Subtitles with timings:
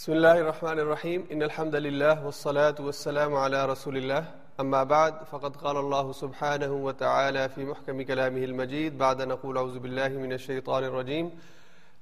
[0.00, 1.26] بسم الله الرحمن الرحيم.
[1.32, 4.24] إن الحمد لله والصلاة والسلام على رسول الله.
[4.60, 8.98] أما بعد، فقد قال الله سبحانه وتعالى في محكم كلامه المجيد.
[8.98, 11.30] بعد نقول أعوذ بالله من الشيطان الرجيم.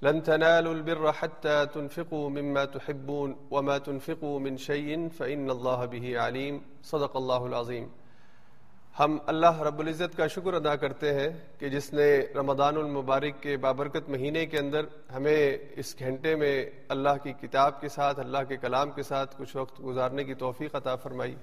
[0.03, 6.63] لن تنالوا البر حتى تنفقوا مما تحبون وما تنفقوا من شيء فإن الله به عليم.
[6.83, 7.91] صدق الله العظيم.
[8.99, 11.29] ہم اللہ رب العزت کا شکر ادا کرتے ہیں
[11.59, 12.07] کہ جس نے
[12.37, 14.85] رمضان المبارک کے بابرکت مہینے کے اندر
[15.15, 16.55] ہمیں اس گھنٹے میں
[16.89, 20.75] اللہ کی کتاب کے ساتھ، اللہ کے کلام کے ساتھ کچھ وقت گزارنے کی توفیق
[20.75, 21.35] عطا فرمائی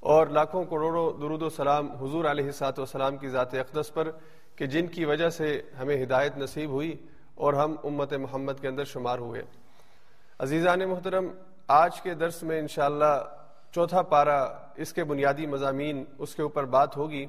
[0.00, 4.10] اور لاکھوں کروڑوں درود و سلام حضور علیہ سات وسلام کی ذات اقدس پر
[4.56, 6.94] کہ جن کی وجہ سے ہمیں ہدایت نصیب ہوئی
[7.34, 9.42] اور ہم امت محمد کے اندر شمار ہوئے۔
[10.40, 11.28] عزیزان محترم،
[11.68, 13.14] آج کے درس میں انشاءاللہ
[13.72, 17.26] چوتھا پارا اس کے بنیادی مضامین اس کے اوپر بات ہوگی۔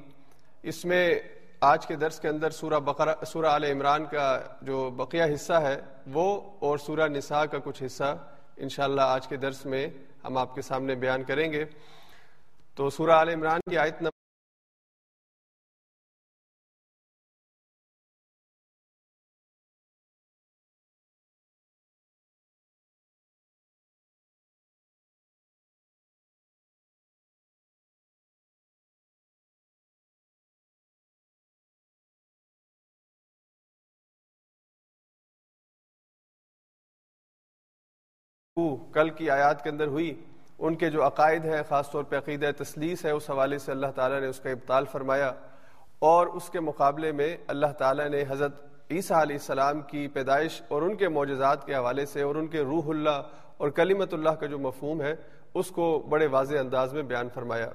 [0.62, 1.20] اس میں
[1.60, 5.80] آج کے درس کے اندر سورہ بقرہ، سورہ عال عمران کا جو بقیہ حصہ ہے،
[6.12, 8.16] وہ اور سورہ نساء کا کچھ حصہ
[8.56, 9.86] انشاءاللہ آج کے درس میں
[10.24, 11.64] ہم آپ کے سامنے بیان کریں گے۔
[12.74, 14.23] تو سورہ عال عمران کی آیت نمبر
[38.94, 40.12] کل کی آیات کے اندر ہوئی،
[40.58, 43.86] ان کے جو عقائد ہیں، خاص طور پہ عقیدہ تسلیس ہے، اس حوالے سے اللہ
[43.94, 45.32] تعالیٰ نے اس کا ابتال فرمایا
[45.98, 50.82] اور اس کے مقابلے میں اللہ تعالیٰ نے حضرت عیسیٰ علیہ السلام کی پیدائش اور
[50.82, 53.20] ان کے معجزات کے حوالے سے اور ان کے روح اللہ
[53.58, 55.14] اور کلیمت اللہ کا جو مفہوم ہے،
[55.54, 57.68] اس کو بڑے واضح انداز میں بیان فرمایا۔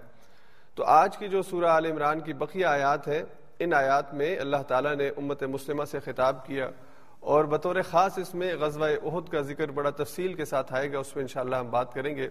[0.75, 3.22] تو آج کی جو سورہ عال عمران کی بقیہ آیات ہیں،
[3.59, 6.69] ان آیات میں اللہ تعالیٰ نے امت مسلمہ سے خطاب کیا۔
[7.20, 11.00] اور بطور خاص اس میں غزوہ عہد کا ذکر بڑا تفصیل کے ساتھ آئے گا،
[11.00, 12.30] اس میں انشاءاللہ ہم بات کریں گے۔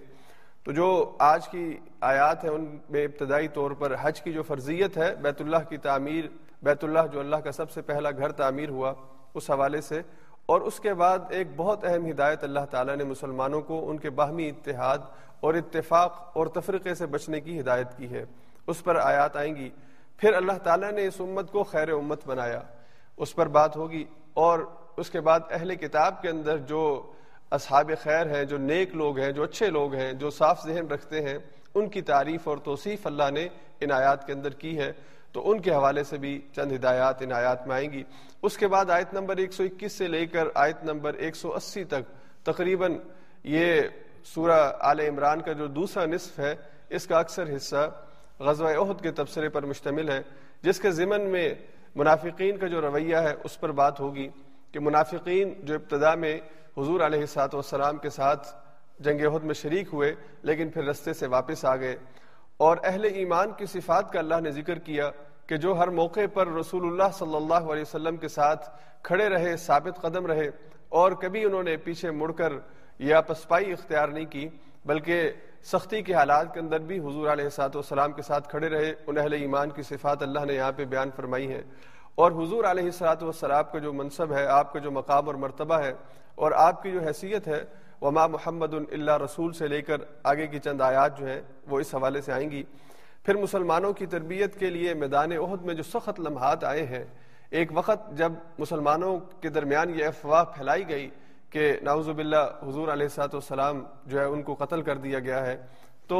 [0.64, 4.97] تو جو آج کی آیات ہیں، ان میں ابتدائی طور پر حج کی جو فرضیت
[4.97, 6.25] ہے، بیت اللہ کی تعمیر،
[6.62, 8.93] بیت اللہ جو اللہ کا سب سے پہلا گھر تعمیر ہوا،
[9.34, 10.03] اس حوالے سے۔
[10.47, 14.10] اور اس کے بعد ایک بہت اہم ہدایت اللہ تعالیٰ نے مسلمانوں کو ان کے
[14.10, 14.99] باہمی اتحاد
[15.41, 18.25] اور اتفاق اور تفرقے سے بچنے کی ہدایت کی ہے۔
[18.66, 19.70] اس پر آیات آئیں گی۔
[20.16, 22.60] پھر اللہ تعالیٰ نے اس امت کو خیر امت بنایا۔
[23.16, 24.59] اس پر بات ہوگی۔ اور
[24.97, 27.12] اس کے بعد اہل کتاب کے اندر جو
[27.50, 31.21] اصحاب خیر ہیں، جو نیک لوگ ہیں، جو اچھے لوگ ہیں، جو صاف ذہن رکھتے
[31.22, 31.39] ہیں،
[31.75, 33.49] ان کی تعریف اور توصیف اللہ نے
[33.81, 34.93] ان آیات کے اندر کی ہے
[35.33, 38.03] تو ان کے حوالے سے بھی چند ہدایات ان آیات میں آئیں گی۔
[38.43, 41.55] اس کے بعد آیت نمبر ایک سو اکیس سے لے کر آیت نمبر ایک سو
[41.55, 42.11] اسی تک
[42.44, 42.97] تقریباً
[43.44, 43.83] یہ
[44.25, 46.55] سورہ آل عمران کا جو دوسرا نصف ہے،
[46.88, 47.91] اس کا اکثر حصہ
[48.41, 50.21] غزوہ عہد کے تبصرے پر مشتمل ہے،
[50.62, 51.55] جس کے ضمن میں
[51.98, 54.28] منافقین کا جو رویہ ہے، اس پر بات ہوگی
[54.72, 56.38] کہ منافقین جو ابتدا میں
[56.78, 58.48] حضور علیہ سات والسلام کے ساتھ
[58.98, 61.97] جنگ عہد میں شریک ہوئے، لیکن پھر رستے سے واپس آ گئے۔
[62.56, 65.10] اور اہل ایمان کی صفات کا اللہ نے ذکر کیا
[65.47, 68.69] کہ جو ہر موقع پر رسول اللہ صلی اللہ علیہ وسلم کے ساتھ
[69.03, 70.48] کھڑے رہے، ثابت قدم رہے،
[70.88, 72.53] اور کبھی انہوں نے پیچھے مڑ کر
[72.98, 74.48] یا پسپائی اختیار نہیں کی،
[74.84, 75.31] بلکہ
[75.66, 79.19] سختی کے حالات کے اندر بھی حضور علیہ سات والسلام کے ساتھ کھڑے رہے، ان
[79.19, 81.62] اہل ایمان کی صفات اللہ نے یہاں پہ بیان فرمائی ہے
[82.14, 85.78] اور حضور علیہ السلاۃ والسلام کا جو منصب ہے، آپ کا جو مقام اور مرتبہ
[85.80, 85.92] ہے،
[86.34, 87.62] اور آپ کی جو حیثیت ہے،
[88.02, 91.94] وما محمد اللہ رسول سے لے کر آگے کی چند آیات جو ہیں، وہ اس
[91.94, 92.62] حوالے سے آئیں گی۔
[93.25, 97.04] پھر مسلمانوں کی تربیت کے لیے میدان عہد میں جو سخت لمحات آئے ہیں،
[97.50, 101.08] ایک وقت جب مسلمانوں کے درمیان یہ افواہ پھیلائی گئی
[101.53, 105.44] کہ ناؤز باللہ حضور علیہ سات والسلام جو ہے ان کو قتل کر دیا گیا
[105.47, 105.56] ہے،
[106.09, 106.19] تو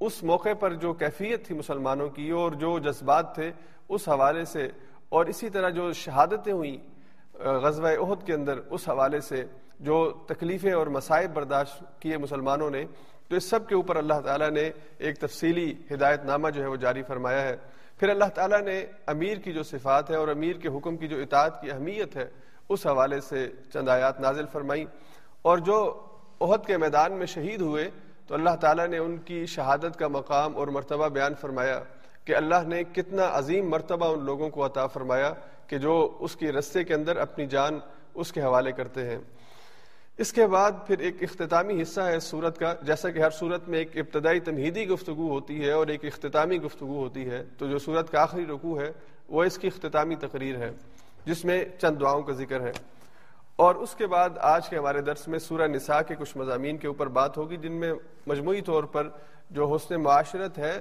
[0.00, 3.50] اس موقع پر جو کیفیت تھی مسلمانوں کی اور جو جذبات تھے
[3.88, 4.68] اس حوالے سے،
[5.08, 6.76] اور اسی طرح جو شہادتیں ہوئیں
[7.62, 9.44] غزوہ عہد کے اندر اس حوالے سے
[9.80, 9.98] جو
[10.28, 12.84] تکلیفیں اور مسائب برداشت کیے مسلمانوں نے،
[13.28, 16.76] تو اس سب کے اوپر اللہ تعالیٰ نے ایک تفصیلی ہدایت نامہ جو ہے وہ
[16.76, 17.56] جاری فرمایا ہے۔
[18.00, 21.20] پھر اللہ تعالیٰ نے امیر کی جو صفات ہے اور امیر کے حکم کی جو
[21.22, 22.28] اطاعت کی اہمیت ہے
[22.68, 24.84] اس حوالے سے چند آیات نازل فرمائی
[25.42, 26.00] اور جو
[26.40, 27.90] عہد کے میدان میں شہید ہوئے،
[28.26, 31.80] تو اللہ تعالیٰ نے ان کی شہادت کا مقام اور مرتبہ بیان فرمایا
[32.24, 35.32] کہ اللہ نے کتنا عظیم مرتبہ ان لوگوں کو عطا فرمایا
[35.66, 37.78] کہ جو اس کی رستے کے اندر اپنی جان
[38.14, 39.18] اس کے حوالے کرتے ہیں۔
[40.18, 43.78] اس کے بعد پھر ایک اختتامی حصہ ہے سورت کا۔ جیسا کہ ہر صورت میں
[43.78, 48.10] ایک ابتدائی تمہیدی گفتگو ہوتی ہے اور ایک اختتامی گفتگو ہوتی ہے، تو جو صورت
[48.10, 48.92] کا آخری رکوع ہے،
[49.28, 50.70] وہ اس کی اختتامی تقریر ہے۔
[51.24, 52.72] جس میں چند دعاؤں کا ذکر ہے۔
[53.56, 56.86] اور اس کے بعد آج کے ہمارے درس میں سورہ نساء کے کچھ مضامین کے
[56.86, 57.92] اوپر بات ہوگی، جن میں
[58.26, 59.08] مجموعی طور پر
[59.50, 60.80] جو حسن معاشرت ہے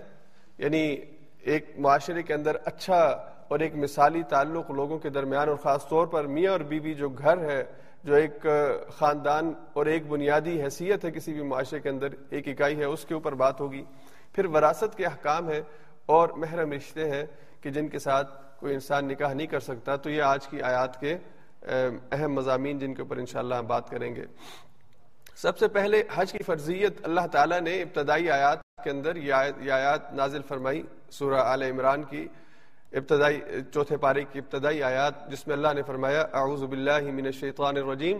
[0.57, 0.97] یعنی
[1.39, 2.99] ایک معاشرے کے اندر اچھا
[3.47, 6.93] اور ایک مثالی تعلق لوگوں کے درمیان اور خاص طور پر میاں اور بیوی بی
[6.93, 7.63] جو گھر ہے،
[8.03, 8.45] جو ایک
[8.89, 13.05] خاندان اور ایک بنیادی حیثیت ہے کسی بھی معاشرے کے اندر، ایک اکائی ہے، اس
[13.05, 13.83] کے اوپر بات ہوگی۔
[14.33, 15.61] پھر وراثت کے احکام ہے
[16.05, 17.23] اور محرم رشتے ہیں
[17.61, 20.99] کہ جن کے ساتھ کوئی انسان نکاح نہیں کر سکتا، تو یہ آج کی آیات
[20.99, 21.17] کے
[22.11, 24.25] اہم مضامین جن کے اوپر انشاءاللہ ہم بات کریں گے۔
[25.35, 30.13] سب سے پہلے حج کی فرضیت، اللہ تعالیٰ نے ابتدائی آیات کے اندر یہ آیات
[30.13, 32.27] نازل فرمائی سورہ آل عمران کی۔
[32.99, 33.39] ابتدائی،
[33.73, 38.19] چوتھے پارے کی ابتدائی آیات، جس میں اللہ نے فرمایا، اعوذ باللہ من الشیطان الرجیم۔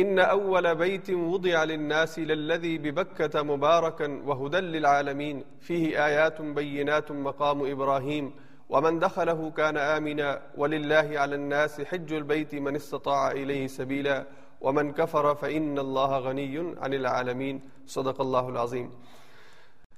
[0.00, 8.28] ان اول بیت وضع للناس للذی ببکت مبارکا وہدا للعالمین۔ فیہ آیات بینات مقام ابراہیم۔
[8.70, 14.22] ومن دخله كان آمنا ولله على الناس حج البيت من استطاع إليه سبيلا
[14.60, 17.58] ومن كفر فإن الله غني عن العالمين.
[17.88, 18.88] صدق الله العظيم.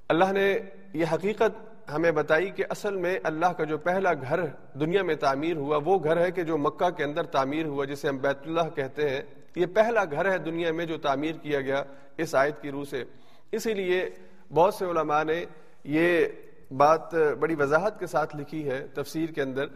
[0.09, 0.59] اللہ نے
[0.93, 4.41] یہ حقیقت ہمیں بتائی کہ اصل میں اللہ کا جو پہلا گھر
[4.81, 8.09] دنیا میں تعمیر ہوا، وہ گھر ہے کہ جو مکہ کے اندر تعمیر ہوا، جسے
[8.09, 9.23] ہم بیت اللہ کہتے ہیں۔
[9.57, 11.83] یہ پہلا گھر ہے دنیا میں جو تعمیر کیا گیا
[12.17, 13.05] اس آیت کی روح سے۔
[13.53, 14.11] اسی لیے
[14.55, 15.45] بہت سے علماء نے
[15.85, 16.27] یہ
[16.71, 19.67] بات بڑی وضاحت کے ساتھ لکھی ہے تفسیر کے اندر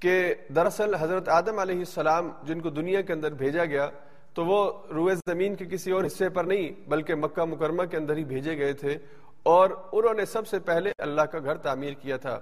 [0.00, 3.88] کہ دراصل حضرت آدم علیہ السلام جن کو دنیا کے اندر بھیجا گیا،
[4.34, 4.60] تو وہ
[4.94, 8.56] روئے زمین کے کسی اور حصے پر نہیں، بلکہ مکہ مکرمہ کے اندر ہی بھیجے
[8.58, 8.96] گئے تھے
[9.42, 12.38] اور انہوں نے سب سے پہلے اللہ کا گھر تعمیر کیا تھا۔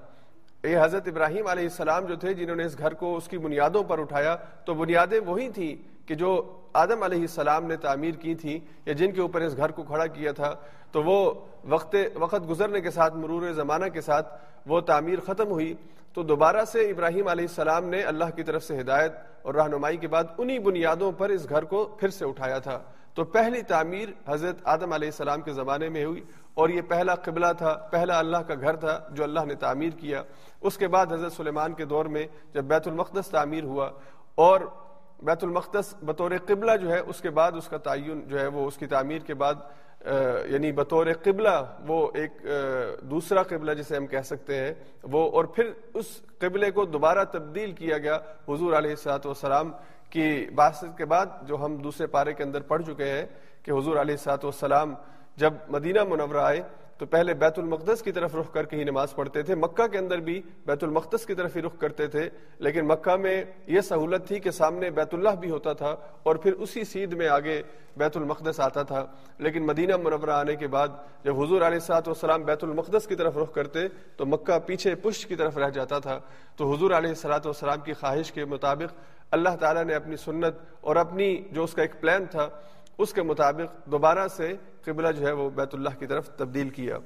[0.64, 3.82] یہ حضرت ابراہیم علیہ السلام جو تھے جنہوں نے اس گھر کو اس کی بنیادوں
[3.82, 4.34] پر اٹھایا،
[4.64, 5.74] تو بنیادیں وہی تھیں
[6.08, 6.30] کہ جو
[6.78, 10.06] آدم علیہ السلام نے تعمیر کی تھی یا جن کے اوپر اس گھر کو کھڑا
[10.06, 10.54] کیا تھا،
[10.92, 11.18] تو وہ
[11.64, 14.34] وقت وقت گزرنے کے ساتھ، مرور زمانہ کے ساتھ
[14.66, 15.74] وہ تعمیر ختم ہوئی۔
[16.14, 20.08] تو دوبارہ سے ابراہیم علیہ السلام نے اللہ کی طرف سے ہدایت اور رہنمائی کے
[20.08, 22.78] بعد انہی بنیادوں پر اس گھر کو پھر سے اٹھایا تھا۔
[23.14, 26.22] تو پہلی تعمیر حضرت آدم علیہ السلام کے زمانے میں ہوئی
[26.54, 30.22] اور یہ پہلا قبلہ تھا، پہلا اللہ کا گھر تھا جو اللہ نے تعمیر کیا۔
[30.60, 33.90] اس کے بعد حضرت سلیمان کے دور میں جب بیت المقدس تعمیر ہوا
[34.34, 34.60] اور
[35.22, 38.66] بیت المقدس بطور قبلہ جو ہے، اس کے بعد اس کا تعین جو ہے، وہ
[38.66, 39.54] اس کی تعمیر کے بعد
[40.50, 42.42] یعنی بطور قبلہ وہ ایک
[43.10, 44.72] دوسرا قبلہ جسے ہم کہہ سکتے ہیں،
[45.02, 48.18] وہ اور پھر اس قبلے کو دوبارہ تبدیل کیا گیا
[48.48, 49.72] حضور علیہ السلاۃ والسلام
[50.10, 53.24] کی باسط کے بعد، جو ہم دوسرے پارے کے اندر پڑھ چکے ہیں
[53.62, 54.94] کہ حضور علیہ السلاۃ والسلام
[55.36, 56.62] جب مدینہ منورہ آئے
[56.98, 59.98] تو پہلے بیت المقدس کی طرف رخ کر کے ہی نماز پڑھتے تھے۔ مکہ کے
[59.98, 62.28] اندر بھی بیت المقدس کی طرف ہی رخ کرتے تھے،
[62.58, 66.52] لیکن مکہ میں یہ سہولت تھی کہ سامنے بیت اللہ بھی ہوتا تھا اور پھر
[66.52, 67.62] اسی سیدھ میں آگے
[67.96, 69.04] بیت المقدس آتا تھا۔
[69.38, 70.88] لیکن مدینہ منورہ آنے کے بعد
[71.24, 75.28] جب حضور علیہ سات والسلام بیت المقدس کی طرف رخ کرتے تو مکہ پیچھے پشت
[75.28, 76.18] کی طرف رہ جاتا تھا۔
[76.56, 78.94] تو حضور علیہ السلاۃ والسلام کی خواہش کے مطابق
[79.30, 82.48] اللہ تعالیٰ نے اپنی سنت اور اپنی جو اس کا ایک پلان تھا،
[82.98, 84.52] اس کے مطابق دوبارہ سے
[84.92, 86.98] قبلہ جو ہے وہ بیت اللہ کی طرف تبدیل کیا۔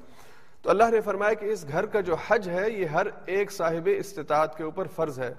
[0.62, 3.88] تو اللہ نے فرمایا کہ اس گھر کا جو حج ہے، یہ ہر ایک صاحب
[3.96, 5.34] استطاعت کے اوپر فرض ہے۔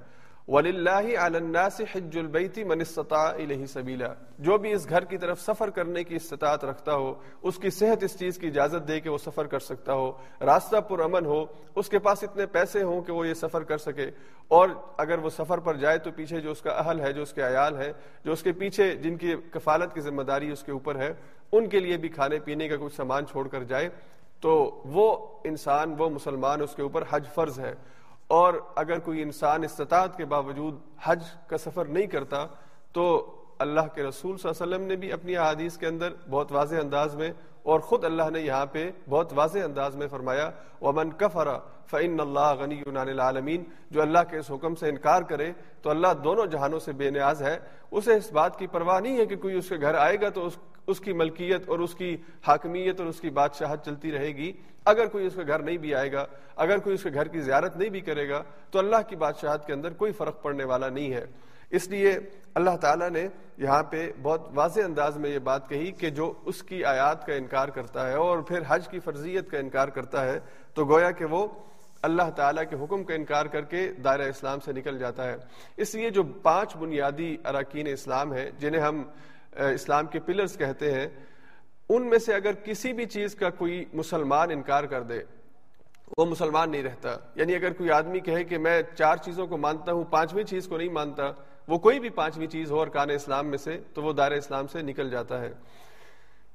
[0.47, 5.41] وَلِلَّهِ عَلَى النَّاسِ حِجُّ الْبَيْتِ مَنِ اسْتَطَاعَ إِلَيْهِ سَبِيلًا۔ جو بھی اس گھر کی طرف
[5.41, 9.09] سفر کرنے کی استطاعت رکھتا ہو، اس کی صحت اس چیز کی اجازت دے کہ
[9.09, 10.11] وہ سفر کر سکتا ہو۔
[10.41, 11.45] راستہ پر امن ہو،
[11.75, 14.11] اس کے پاس اتنے پیسے ہوں کہ وہ یہ سفر کر سکے۔
[14.47, 17.33] اور اگر وہ سفر پر جائے تو پیچھے جو اس کا اہل ہے، جو اس
[17.33, 17.91] کے عیال ہے،
[18.25, 21.13] جو اس کے پیچھے جن کی کفالت کی ذمہ داری اس کے اوپر ہے
[21.53, 23.89] ان کے لیے بھی کھانے پینے کا کچھ سامان چھوڑ کر جائے،
[24.41, 27.73] تو وہ انسان، وہ مسلمان اس کے اوپر حج فرض ہے۔
[28.27, 32.45] اور اگر کوئی انسان استطاعت کے باوجود حج کا سفر نہیں کرتا،
[32.91, 33.05] تو
[33.59, 36.75] اللہ کے رسول صلی اللہ علیہ وسلم نے بھی اپنی احادیث کے اندر بہت واضح
[36.75, 37.31] انداز میں،
[37.63, 40.49] اور خود اللہ نے یہاں پہ بہت واضح انداز میں فرمایا،
[40.81, 41.47] ومن کفر
[41.85, 46.45] فعن اللہ غنی العالمین جو اللہ کے اس حکم سے انکار کرے، تو اللہ دونوں
[46.45, 47.57] جہانوں سے بے نیاز ہے۔
[47.91, 50.45] اسے اس بات کی پرواہ نہیں ہے کہ کوئی اس کے گھر آئے گا تو
[50.45, 54.51] اس اس کی ملکیت اور اس کی حاکمیت اور اس کی بادشاہت چلتی رہے گی۔
[54.85, 56.25] اگر کوئی اس کے گھر نہیں بھی آئے گا،
[56.55, 59.67] اگر کوئی اس کے گھر کی زیارت نہیں بھی کرے گا، تو اللہ کی بادشاہت
[59.67, 61.25] کے اندر کوئی فرق پڑنے والا نہیں ہے۔
[61.69, 62.19] اس لیے
[62.55, 66.63] اللہ تعالیٰ نے یہاں پہ بہت واضح انداز میں یہ بات کہی کہ جو اس
[66.63, 70.39] کی آیات کا انکار کرتا ہے اور پھر حج کی فرضیت کا انکار کرتا ہے،
[70.73, 71.47] تو گویا کہ وہ
[72.01, 75.35] اللہ تعالیٰ کے حکم کا انکار کر کے دائرہ اسلام سے نکل جاتا ہے۔
[75.77, 79.03] اس لیے جو پانچ بنیادی اراکین اسلام ہیں، جنہیں ہم
[79.57, 81.07] اسلام کے پلرز کہتے ہیں،
[81.89, 85.19] ان میں سے اگر کسی بھی چیز کا کوئی مسلمان انکار کر دے،
[86.17, 89.91] وہ مسلمان نہیں رہتا۔ یعنی اگر کوئی آدمی کہے کہ میں چار چیزوں کو مانتا
[89.91, 91.23] ہوں، پانچویں چیز کو نہیں مانتا،
[91.67, 94.67] وہ کوئی بھی پانچویں چیز ہو اور کان اسلام میں سے، تو وہ دار اسلام
[94.67, 95.53] سے نکل جاتا ہے۔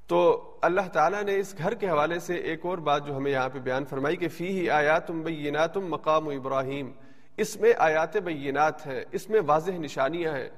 [0.07, 3.49] تو اللہ تعالیٰ نے اس گھر کے حوالے سے ایک اور بات جو ہمیں یہاں
[3.49, 6.91] پہ بیان فرمائی کہ فی ہی آیات بینات مقام ابراہیم۔
[7.37, 10.49] اس میں آیات بینات ہے اس میں واضح نشانیاں ہیں۔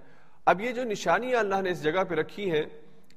[0.45, 2.63] اب یہ جو نشانیاں اللہ نے اس جگہ پہ رکھی ہیں،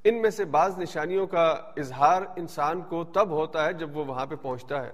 [0.03, 1.45] ان میں سے بعض نشانیوں کا
[1.77, 4.91] اظہار انسان کو تب ہوتا ہے جب وہ وہاں پہ پہنچتا ہے۔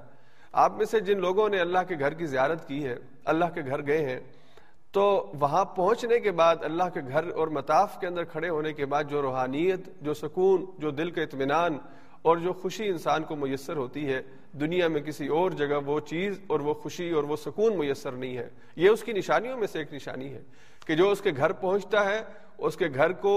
[0.51, 2.95] آپ میں سے جن لوگوں نے اللہ کے گھر کی زیارت کی ہے،
[3.25, 4.19] اللہ کے گھر گئے ہیں،
[4.91, 8.85] تو وہاں پہنچنے کے بعد اللہ کے گھر اور مطاف کے اندر کھڑے ہونے کے
[8.85, 11.77] بعد جو روحانیت، جو سکون، جو دل کا اطمینان
[12.21, 14.21] اور جو خوشی انسان کو میسر ہوتی ہے
[14.59, 18.37] دنیا میں کسی اور جگہ وہ چیز اور وہ خوشی اور وہ سکون میسر نہیں
[18.37, 20.41] ہے۔ یہ اس کی نشانیوں میں سے ایک نشانی ہے
[20.85, 22.21] کہ جو اس کے گھر پہنچتا ہے،
[22.57, 23.33] اس کے گھر کو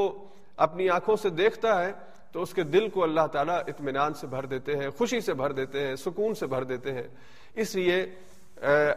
[0.57, 1.93] اپنی آنکھوں سے دیکھتا ہے،
[2.33, 5.53] تو اس کے دل کو اللہ تعالیٰ اطمینان سے بھر دیتے ہیں، خوشی سے بھر
[5.53, 7.09] دیتے ہیں، سکون سے بھر دیتے ہیں۔
[7.55, 8.05] اس لیے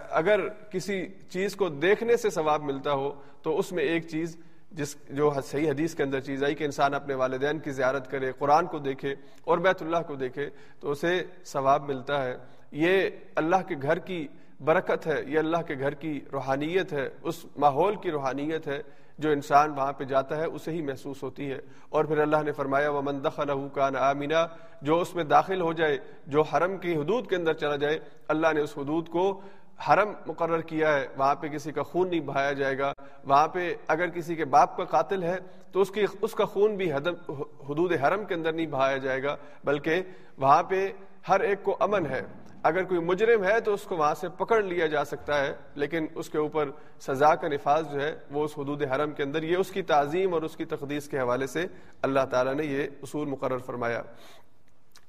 [0.09, 4.36] اگر کسی چیز کو دیکھنے سے ثواب ملتا ہو، تو اس میں ایک چیز
[4.71, 8.31] جس جو صحیح حدیث کے اندر چیز آئی کہ انسان اپنے والدین کی زیارت کرے،
[8.31, 12.38] قرآن کو دیکھے اور بیت اللہ کو دیکھے تو اسے ثواب ملتا ہے۔
[12.71, 14.27] یہ اللہ کے گھر کی
[14.62, 18.81] برکت ہے، یہ اللہ کے گھر کی روحانیت ہے، اس ماحول کی روحانیت ہے
[19.17, 21.59] جو انسان وہاں پہ جاتا ہے، اسے ہی محسوس ہوتی ہے۔
[21.89, 24.45] اور پھر اللہ نے فرمایا وہ مندخل کان آمینہ
[24.81, 25.97] جو اس میں داخل ہو جائے،
[26.27, 29.41] جو حرم کی حدود کے اندر چلا جائے، اللہ نے اس حدود کو
[29.79, 32.91] حرم مقرر کیا ہے، وہاں پہ کسی کا خون نہیں بہایا جائے گا،
[33.24, 35.38] وہاں پہ اگر کسی کے باپ کا قاتل ہے
[35.72, 39.36] تو اس کی، اس کا خون بھی حدود حرم کے اندر نہیں بہایا جائے گا،
[39.63, 40.01] بلکہ
[40.38, 40.91] وہاں پہ
[41.29, 42.22] ہر ایک کو امن ہے۔
[42.63, 46.05] اگر کوئی مجرم ہے تو اس کو وہاں سے پکڑ لیا جا سکتا ہے، لیکن
[46.15, 46.69] اس کے اوپر
[47.01, 50.34] سزا کا نفاذ جو ہے وہ اس حدود حرم کے اندر، یہ اس کی تعظیم
[50.34, 51.65] اور اس کی تقدیس کے حوالے سے
[52.01, 54.01] اللہ تعالیٰ نے یہ اصول مقرر فرمایا۔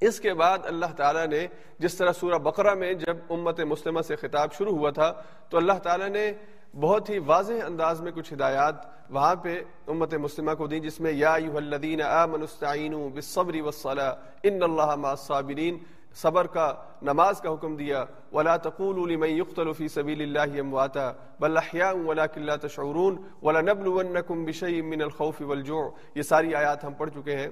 [0.00, 1.46] اس کے بعد اللہ تعالیٰ نے
[1.78, 5.12] جس طرح سورہ بقرہ میں جب امت مسلمہ سے خطاب شروع ہوا تھا،
[5.48, 6.32] تو اللہ تعالیٰ نے
[6.80, 8.74] بہت ہی واضح انداز میں کچھ ہدایات
[9.10, 14.62] وہاں پہ امت مسلمہ کو دی جس میں یا الذین آمنوا استعینوا بالصبر والصلاة ان
[14.62, 15.78] اللہ مع الصابرین،
[16.14, 21.56] صبر کا نماز کا حکم دیا، ولا تقولوا لمن يقتل في سبيل الله امواتا، بل
[21.56, 27.36] احياء ولكن لا تشعرون ولنبلونكم بشيء من الخوف والجوع۔ یہ ساری آیات ہم پڑھ چکے
[27.36, 27.48] ہیں۔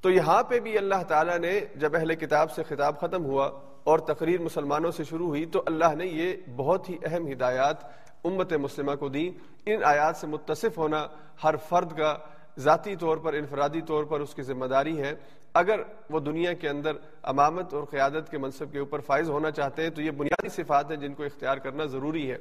[0.00, 3.50] تو یہاں پہ بھی اللہ تعالیٰ نے جب اہل کتاب سے خطاب ختم ہوا
[3.84, 7.76] اور تقریر مسلمانوں سے شروع ہوئی تو اللہ نے یہ بہت ہی اہم ہدایات
[8.24, 9.30] امت مسلمہ کو دی
[9.66, 11.06] ان آیات سے متصف ہونا
[11.44, 12.16] ہر فرد کا
[12.58, 15.14] ذاتی طور پر، انفرادی طور پر اس کی ذمہ داری ہے۔
[15.54, 19.82] اگر وہ دنیا کے اندر امامت اور قیادت کے منصب کے اوپر فائز ہونا چاہتے
[19.82, 22.36] ہیں تو یہ بنیادی صفات ہیں جن کو اختیار کرنا ضروری ہے۔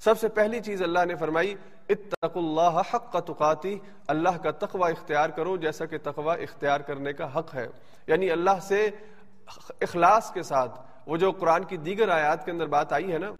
[0.00, 1.54] سب سے پہلی چیز اللہ نے فرمائی
[1.88, 3.78] اتق اللہ حق کا تقاتی،
[4.08, 7.66] اللہ کا تقوی اختیار کرو جیسا کہ تقوی اختیار کرنے کا حق ہے۔
[8.06, 8.90] یعنی اللہ سے
[9.80, 13.30] اخلاص کے ساتھ وہ جو قرآن کی دیگر آیات کے اندر بات آئی ہے نا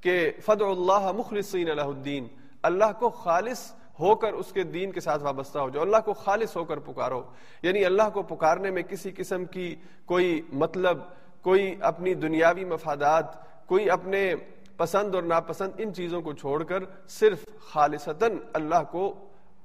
[0.00, 2.28] کہ فد اللہ مخلصین اللہ الدین،
[2.62, 6.12] اللہ کو خالص ہو کر اس کے دین کے ساتھ وابستہ ہو جاؤ، اللہ کو
[6.12, 7.22] خالص ہو کر پکارو۔
[7.62, 10.98] یعنی اللہ کو پکارنے میں کسی قسم کی کوئی مطلب
[11.42, 13.24] کوئی اپنی دنیاوی مفادات،
[13.66, 14.34] کوئی اپنے
[14.78, 19.14] پسند اور ناپسند ان چیزوں کو چھوڑ کر صرف خالصتاً اللہ کو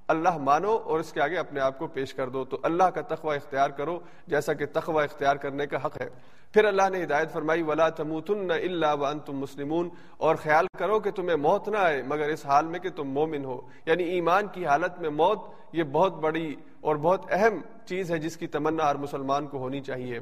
[0.07, 3.01] اللہ مانو اور اس کے آگے اپنے آپ کو پیش کر دو۔ تو اللہ کا
[3.01, 6.09] تخوہ اختیار کرو، جیسا کہ تخوہ اختیار کرنے کا حق ہے۔
[6.53, 11.37] پھر اللہ نے ہدایت فرمائی، ولا تموتن الا وانتم مسلمون۔ اور خیال کرو کہ تمہیں
[11.37, 15.01] موت نہ آئے، مگر اس حال میں کہ تم مومن ہو۔ یعنی ایمان کی حالت
[15.01, 15.39] میں موت
[15.73, 19.81] یہ بہت بڑی اور بہت اہم چیز ہے جس کی تمنا ہر مسلمان کو ہونی
[19.81, 20.19] چاہیے۔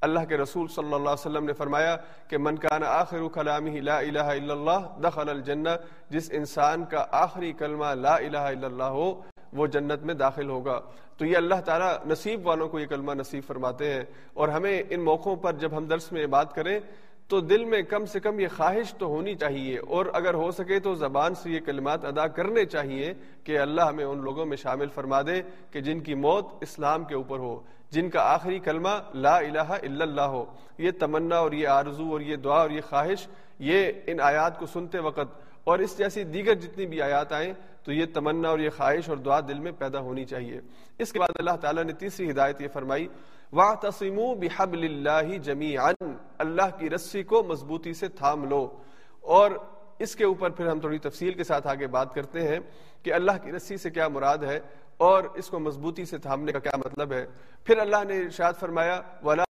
[0.00, 1.96] اللہ کے رسول صلی اللہ علیہ وسلم نے فرمایا
[2.28, 5.68] کہ من کان آخر کلامی لا الہ الا اللہ دخل الجنہ،
[6.10, 9.20] جس انسان کا آخری کلمہ لا الہ الا اللہ ہو،
[9.52, 10.80] وہ جنت میں داخل ہوگا۔
[11.16, 14.02] تو یہ اللہ تعالیٰ نصیب والوں کو یہ کلمہ نصیب فرماتے ہیں۔
[14.34, 16.80] اور ہمیں ان موقعوں پر جب ہم درس میں بات کریں،
[17.28, 20.80] تو دل میں کم سے کم یہ خواہش تو ہونی چاہیے۔ اور اگر ہو سکے
[20.80, 24.86] تو زبان سے یہ کلمات ادا کرنے چاہیے کہ اللہ ہمیں ان لوگوں میں شامل
[24.88, 27.60] فرما دے کہ جن کی موت اسلام کے اوپر ہو۔
[27.94, 30.44] جن کا آخری کلمہ لا الہ الا اللہ ہو،
[30.78, 34.66] یہ تمنا اور یہ آرزو اور یہ دعا اور یہ خواہش، یہ ان آیات کو
[34.66, 38.70] سنتے وقت اور اس جیسی دیگر جتنی بھی آیات آئیں، تو یہ تمنا اور یہ
[38.76, 40.60] خواہش اور دعا دل میں پیدا ہونی چاہیے۔
[40.98, 43.08] اس کے بعد اللہ تعالیٰ نے تیسری ہدایت یہ فرمائی،
[43.52, 48.68] وَاعْتَصِمُوا بِحَبْلِ اللَّهِ جَمِيعًا، اللہ کی رسی کو مضبوطی سے تھام لو۔
[49.20, 49.50] اور
[49.98, 52.58] اس کے اوپر پھر ہم تھوڑی تفصیل کے ساتھ آگے بات کرتے ہیں
[53.02, 54.60] کہ اللہ کی رسی سے کیا مراد ہے۔
[54.96, 57.26] اور اس کو مضبوطی سے تھامنے کا کیا مطلب ہے؟
[57.64, 59.44] پھر اللہ نے ارشاد فرمایا، ولا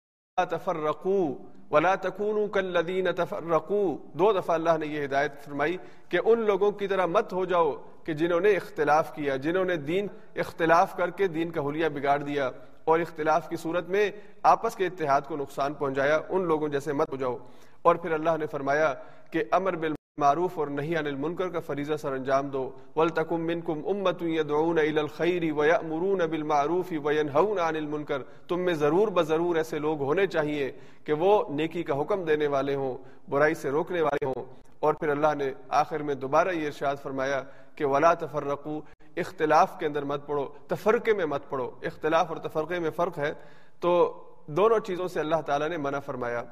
[0.46, 1.36] تفرقوا،
[1.72, 5.78] ولا تکونوا کالذین تفرقوا۔ دو دفعہ اللہ نے یہ ہدایت فرمائی
[6.10, 7.72] کہ ان لوگوں کی طرح مت ہو جاؤ
[8.04, 12.20] کہ جنہوں نے اختلاف کیا، جنہوں نے دین اختلاف کر کے دین کا حلیہ بگاڑ
[12.20, 12.52] دیا
[12.84, 14.12] اور اختلاف کی صورت میں
[14.44, 17.38] آپس کے اتحاد کو نقصان پہنچایا، ان لوگوں جیسے مت ہو جاؤ۔
[17.82, 18.94] اور پھر اللہ نے فرمایا
[19.32, 23.82] کہ، امر بال معروف اور نہیں عن المنکر کا فریضہ سر انجام دو۔ ولتکم منکم
[23.86, 30.02] امت یدعون الى الخیر ویأمرون بالمعروف وینہون عن المنکر تم میں ضرور بضرور ایسے لوگ
[30.02, 30.72] ہونے چاہیے
[31.04, 32.98] کہ وہ نیکی کا حکم دینے والے ہوں،
[33.30, 34.44] برائی سے روکنے والے ہوں۔
[34.80, 37.42] اور پھر اللہ نے آخر میں دوبارہ یہ ارشاد فرمایا
[37.76, 38.80] کہ ولا تفرقو
[39.18, 43.34] اختلاف کے اندر مت پڑھو تفرقے میں مت پڑھو اختلاف اور تفرقے میں فرق ہے۔
[43.80, 46.44] تو دونوں چیزوں سے اللہ تعالیٰ نے منع فرمایا۔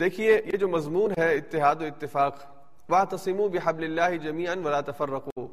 [0.00, 2.38] دیکھیے، یہ جو مضمون ہے، اتحاد و اتفاق
[2.88, 5.46] واہ تسیم و بحب اللہ جمیان ولا تفرقو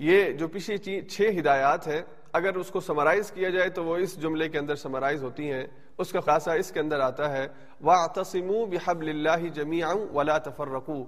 [0.00, 4.22] یہ جو پچھلی چھ ہدایات ہیں، اگر اس کو سمرائز کیا جائے تو وہ اس
[4.22, 5.66] جملے کے اندر سمرائز ہوتی ہیں۔
[5.98, 7.48] اس کا خاصہ اس کے اندر آتا ہے
[7.80, 11.04] واہ تسیم و بحب اللہ جمیان ولا تفرقو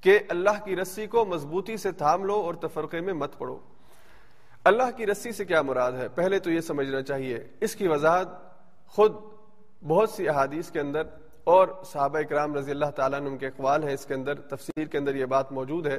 [0.00, 3.58] کہ اللہ کی رسی کو مضبوطی سے تھام لو اور تفرقے میں مت پڑو۔
[4.64, 8.28] اللہ کی رسی سے کیا مراد ہے؟ پہلے تو یہ سمجھنا چاہیے۔ اس کی وضاحت
[8.86, 9.12] خود
[9.86, 11.02] بہت سی احادیث کے اندر
[11.48, 14.84] اور صحابہ اکرام رضی اللہ تعالیٰ نے ان کے اقوال ہیں اس کے اندر، تفسیر
[14.84, 15.98] کے اندر یہ بات موجود ہے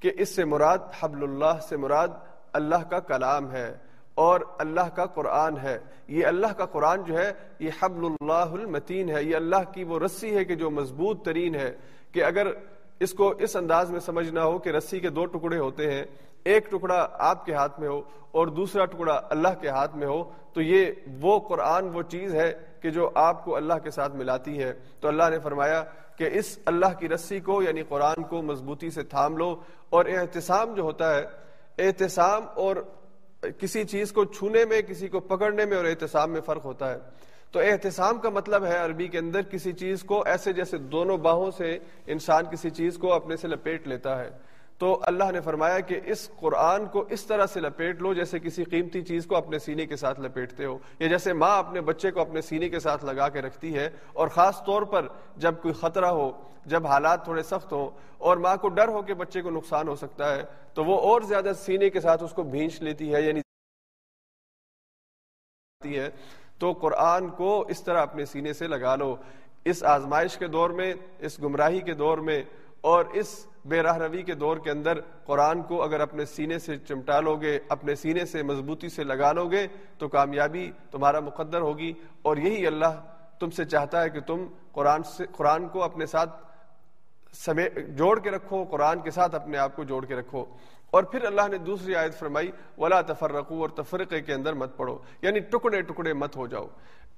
[0.00, 2.08] کہ اس سے مراد حبل اللہ سے مراد
[2.52, 3.76] اللہ کا کلام ہے
[4.14, 5.78] اور اللہ کا قرآن ہے۔
[6.08, 9.98] یہ اللہ کا قرآن جو ہے، یہ حبل اللہ المتین ہے۔ یہ اللہ کی وہ
[9.98, 11.72] رسی ہے کہ جو مضبوط ترین ہے
[12.12, 12.46] کہ اگر
[13.00, 16.04] اس کو اس انداز میں سمجھنا ہو کہ رسی کے دو ٹکڑے ہوتے ہیں،
[16.44, 20.30] ایک ٹکڑا آپ کے ہاتھ میں ہو اور دوسرا ٹکڑا اللہ کے ہاتھ میں ہو،
[20.52, 24.62] تو یہ وہ قرآن، وہ چیز ہے کہ جو آپ کو اللہ کے ساتھ ملاتی
[24.62, 25.84] ہے۔ تو اللہ نے فرمایا
[26.16, 29.56] کہ اس اللہ کی رسی کو یعنی قرآن کو مضبوطی سے تھام لو
[29.90, 31.22] اور احتسام جو ہوتا ہے
[31.78, 32.76] احتسام اور
[33.58, 36.98] کسی چیز کو چھونے میں، کسی کو پکڑنے میں اور احتسام میں فرق ہوتا ہے۔
[37.50, 41.50] تو احتسام کا مطلب ہے عربی کے اندر کسی چیز کو ایسے جیسے دونوں باہوں
[41.50, 44.30] سے انسان کسی چیز کو اپنے سے لپیٹ لیتا ہے۔
[44.80, 48.64] تو اللہ نے فرمایا کہ اس قرآن کو اس طرح سے لپیٹ لو جیسے کسی
[48.64, 52.20] قیمتی چیز کو اپنے سینے کے ساتھ لپیٹتے ہو، یا جیسے ماں اپنے بچے کو
[52.20, 55.06] اپنے سینے کے ساتھ لگا کے رکھتی ہے، اور خاص طور پر
[55.36, 56.30] جب کوئی خطرہ ہو،
[56.66, 59.96] جب حالات تھوڑے سخت ہوں اور ماں کو ڈر ہو کہ بچے کو نقصان ہو
[59.96, 60.42] سکتا ہے،
[60.74, 63.40] تو وہ اور زیادہ سینے کے ساتھ اس کو بھینچ لیتی ہے یعنی
[65.80, 66.08] ہے۔
[66.58, 69.14] تو قرآن کو اس طرح اپنے سینے سے لگا لو۔
[69.64, 72.42] اس آزمائش کے دور میں، اس گمراہی کے دور میں
[72.80, 76.76] اور اس بے راہ روی کے دور کے اندر قرآن کو اگر اپنے سینے سے
[76.78, 79.66] چمٹا لو گے اپنے سینے سے مضبوطی سے لگا لو گے
[79.98, 83.00] تو کامیابی تمہارا مقدر ہوگی اور یہی اللہ
[83.40, 86.44] تم سے چاہتا ہے کہ تم قرآن سے، قرآن کو اپنے ساتھ
[87.32, 90.44] سمے جوڑ کے رکھو، قرآن کے ساتھ اپنے آپ کو جوڑ کے رکھو۔
[90.90, 94.98] اور پھر اللہ نے دوسری آیت فرمائی، ولا تفرقو اور تفرقے کے اندر مت پڑو۔
[95.22, 96.66] یعنی ٹکڑے ٹکڑے مت ہو جاؤ۔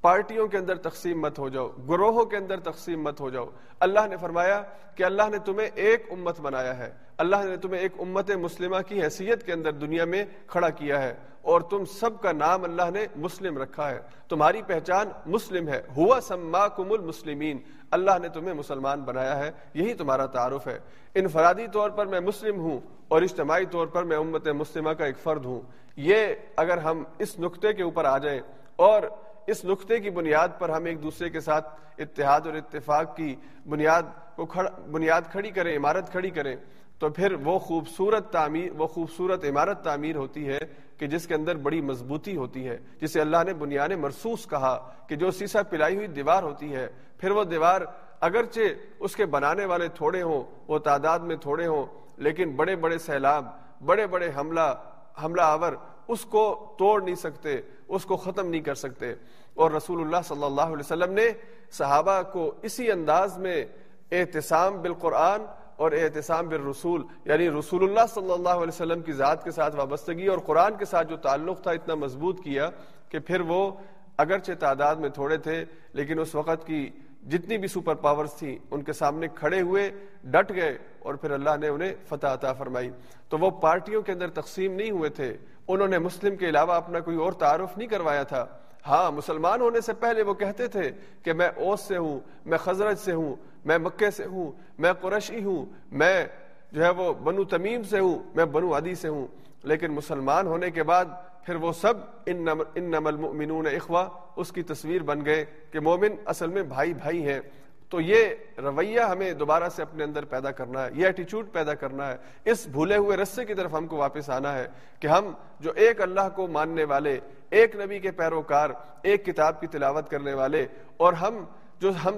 [0.02, 3.46] پارٹیوں کے اندر تقسیم مت ہو جاؤ، گروہوں کے اندر تقسیم مت ہو جاؤ۔
[3.80, 4.62] اللہ نے فرمایا
[4.94, 9.02] کہ اللہ نے تمہیں ایک امت بنایا ہے۔ اللہ نے تمہیں ایک امت مسلمہ کی
[9.02, 13.06] حیثیت کے اندر دنیا میں کھڑا کیا ہے۔ اور تم سب کا نام اللہ نے
[13.16, 17.58] مسلم رکھا ہے۔ تمہاری پہچان مسلم ہے۔ ہوا سماکم المسلمین۔
[17.90, 20.78] اللہ نے تمہیں مسلمان بنایا ہے۔ یہی تمہارا تعارف ہے۔
[21.14, 25.18] انفرادی طور پر میں مسلم ہوں اور اجتماعی طور پر میں امت مسلمہ کا ایک
[25.18, 25.60] فرد ہوں۔
[25.96, 28.40] یہ اگر ہم اس نقطے کے اوپر آ جائیں
[28.76, 29.02] اور
[29.46, 33.34] اس نقطے کی بنیاد پر ہم ایک دوسرے کے ساتھ اتحاد اور اتفاق کی
[33.68, 34.02] بنیاد
[34.36, 36.56] کو کھڑ، بنیاد کھڑی کریں، عمارت کھڑی کریں،
[36.98, 40.58] تو پھر وہ خوبصورت تعمیر، وہ خوبصورت عمارت تعمیر ہوتی ہے
[40.98, 44.76] کہ جس کے اندر بڑی مضبوطی ہوتی ہے، جسے اللہ نے بنیاد مرسوس کہا
[45.08, 46.86] کہ جو سیسا پلائی ہوئی دیوار ہوتی ہے،
[47.18, 47.80] پھر وہ دیوار
[48.20, 48.60] اگرچہ
[48.98, 53.44] اس کے بنانے والے تھوڑے ہوں، وہ تعداد میں تھوڑے ہوں، لیکن بڑے بڑے سیلاب
[53.84, 54.74] بڑے بڑے حملہ
[55.22, 55.72] حملہ آور،
[56.08, 57.60] اس کو توڑ نہیں سکتے۔
[57.94, 59.14] اس کو ختم نہیں کر سکتے۔
[59.54, 61.28] اور رسول اللہ صلی اللہ علیہ وسلم نے
[61.72, 63.64] صحابہ کو اسی انداز میں
[64.12, 65.44] احتسام بالقرآن
[65.76, 70.26] اور احتسام بالرسول یعنی رسول اللہ صلی اللہ علیہ وسلم کی ذات کے ساتھ وابستگی
[70.26, 72.68] اور قرآن کے ساتھ جو تعلق تھا اتنا مضبوط کیا
[73.08, 73.70] کہ پھر وہ
[74.16, 76.90] اگرچہ تعداد میں تھوڑے تھے، لیکن اس وقت کی
[77.28, 79.90] جتنی بھی سپر پاورز تھیں ان کے سامنے کھڑے ہوئے،
[80.24, 82.90] ڈٹ گئے اور پھر اللہ نے انہیں فتح عطا فرمائی۔
[83.28, 85.36] تو وہ پارٹیوں کے اندر تقسیم نہیں ہوئے تھے۔
[85.68, 88.46] انہوں نے مسلم کے علاوہ اپنا کوئی اور تعارف نہیں کروایا تھا۔
[88.86, 90.90] ہاں مسلمان ہونے سے پہلے وہ کہتے تھے
[91.22, 95.44] کہ میں اوس سے ہوں، میں خزرج سے ہوں، میں مکے سے ہوں، میں قرشی
[95.44, 96.26] ہوں، میں
[96.72, 99.26] جو ہے وہ بنو تمیم سے ہوں، میں بنو عدی سے ہوں۔
[99.62, 101.04] لیکن مسلمان ہونے کے بعد
[101.46, 101.94] پھر وہ سب
[102.26, 107.28] ان نمل المؤمنون اخوا اس کی تصویر بن گئے کہ مومن اصل میں بھائی بھائی
[107.28, 107.40] ہیں۔
[107.88, 108.24] تو یہ
[108.58, 112.66] رویہ ہمیں دوبارہ سے اپنے اندر پیدا کرنا ہے، یہ ایٹیچیوڈ پیدا کرنا ہے۔ اس
[112.66, 114.68] بھولے ہوئے رسے کی طرف ہم کو واپس آنا ہے
[115.00, 117.20] کہ ہم جو ایک اللہ کو ماننے والے،
[117.50, 118.70] ایک نبی کے پیروکار،
[119.02, 121.44] ایک کتاب کی تلاوت کرنے والے اور ہم
[121.78, 122.14] جو ہم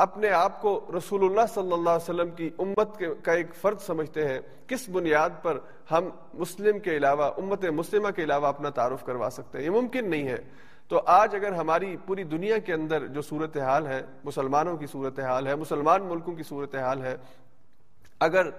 [0.00, 4.28] اپنے آپ کو رسول اللہ صلی اللہ علیہ وسلم کی امت کا ایک فرد سمجھتے
[4.28, 5.58] ہیں۔ کس بنیاد پر
[5.90, 10.10] ہم مسلم کے علاوہ امت مسلمہ کے علاوہ اپنا تعارف کروا سکتے ہیں؟ یہ ممکن
[10.10, 10.36] نہیں ہے۔
[10.88, 15.20] تو آج اگر ہماری پوری دنیا کے اندر جو صورت حال ہے، مسلمانوں کی صورت
[15.20, 17.16] حال ہے، مسلمان ملکوں کی صورت حال ہے،
[18.20, 18.50] اگر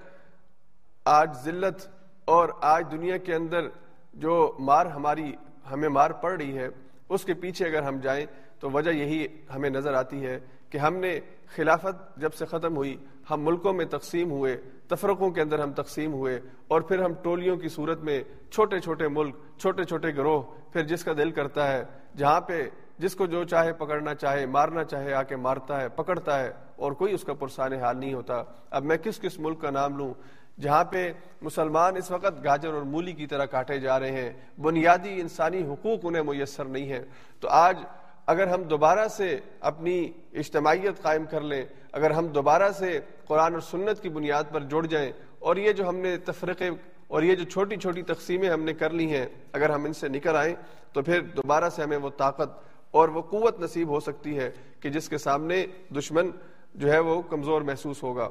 [1.06, 1.88] آج ذلت
[2.26, 3.68] اور آج دنیا کے اندر
[4.14, 5.34] جو مار ہماری
[5.72, 6.68] ہمیں مار پڑ رہی ہے،
[7.10, 8.26] اس کے پیچھے اگر ہم جائیں
[8.62, 11.20] تو وجہ یہی ہمیں نظر آتی ہے کہ ہم نے
[11.56, 12.96] خلافت جب سے ختم ہوئی،
[13.30, 14.56] ہم ملکوں میں تقسیم ہوئے،
[14.88, 18.22] تفرقوں کے اندر ہم تقسیم ہوئے اور پھر ہم ٹولیوں کی صورت میں
[18.52, 20.42] چھوٹے چھوٹے ملک، چھوٹے چھوٹے گروہ
[20.74, 21.84] پھر جس کا دل کرتا ہے،
[22.18, 22.64] جہاں پہ
[22.98, 26.92] جس کو جو چاہے پکڑنا چاہے، مارنا چاہے، آ کے مارتا ہے، پکڑتا ہے اور
[26.92, 30.14] کوئی اس کا پرسان حال نہیں ہوتا۔ اب میں کس کس ملک کا نام لوں؟
[30.62, 35.22] جہاں پہ مسلمان اس وقت گاجر اور مولی کی طرح کاٹے جا رہے ہیں، بنیادی
[35.22, 37.04] انسانی حقوق انہیں میسر نہیں ہے
[37.40, 37.84] تو آج
[38.32, 39.98] اگر ہم دوبارہ سے اپنی
[40.34, 44.86] اجتماعیت قائم کر لیں، اگر ہم دوبارہ سے قرآن اور سنت کی بنیاد پر جڑ
[44.86, 46.70] جائیں اور یہ جو ہم نے تفریقے
[47.08, 50.08] اور یہ جو چھوٹی چھوٹی تقسیمیں ہم نے کر لی ہیں، اگر ہم ان سے
[50.08, 50.54] نکل آئیں
[50.94, 52.50] تو پھر دوبارہ سے ہمیں وہ طاقت
[52.92, 55.66] اور وہ قوت نصیب ہو سکتی ہے کہ جس کے سامنے
[55.98, 56.30] دشمن
[56.76, 58.30] جو ہے وہ کمزور محسوس ہوگا۔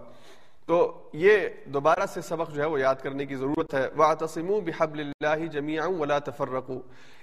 [0.70, 5.00] تو یہ دوبارہ سے سبق جو ہے وہ یاد کرنے کی ضرورت ہے۔ وَاعْتَصِمُوا بِحَبْلِ
[5.00, 6.80] اللَّهِ جَمِيعًا وَلَا تَفَرَّقُوا۔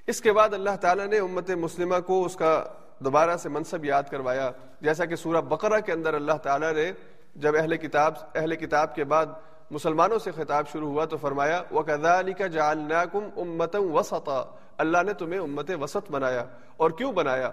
[0.08, 2.64] اس کے بعد اللہ تعالیٰ نے امت مسلمہ کو اس کا
[3.00, 6.92] دوبارہ سے منصب یاد کروایا۔ جیسا کہ سورہ بقرہ کے اندر اللہ تعالیٰ نے
[7.36, 9.26] جب اہل کتاب اہل کتاب کے بعد
[9.72, 14.44] مسلمانوں سے خطاب شروع ہوا تو فرمایا، وَكَذَلِكَ جَعَلْنَاكُمْ أُمَّةً وَسَطًا۔
[14.78, 16.46] اللہ نے تمہیں امت وسط بنایا۔
[16.78, 17.52] اور کیوں بنایا؟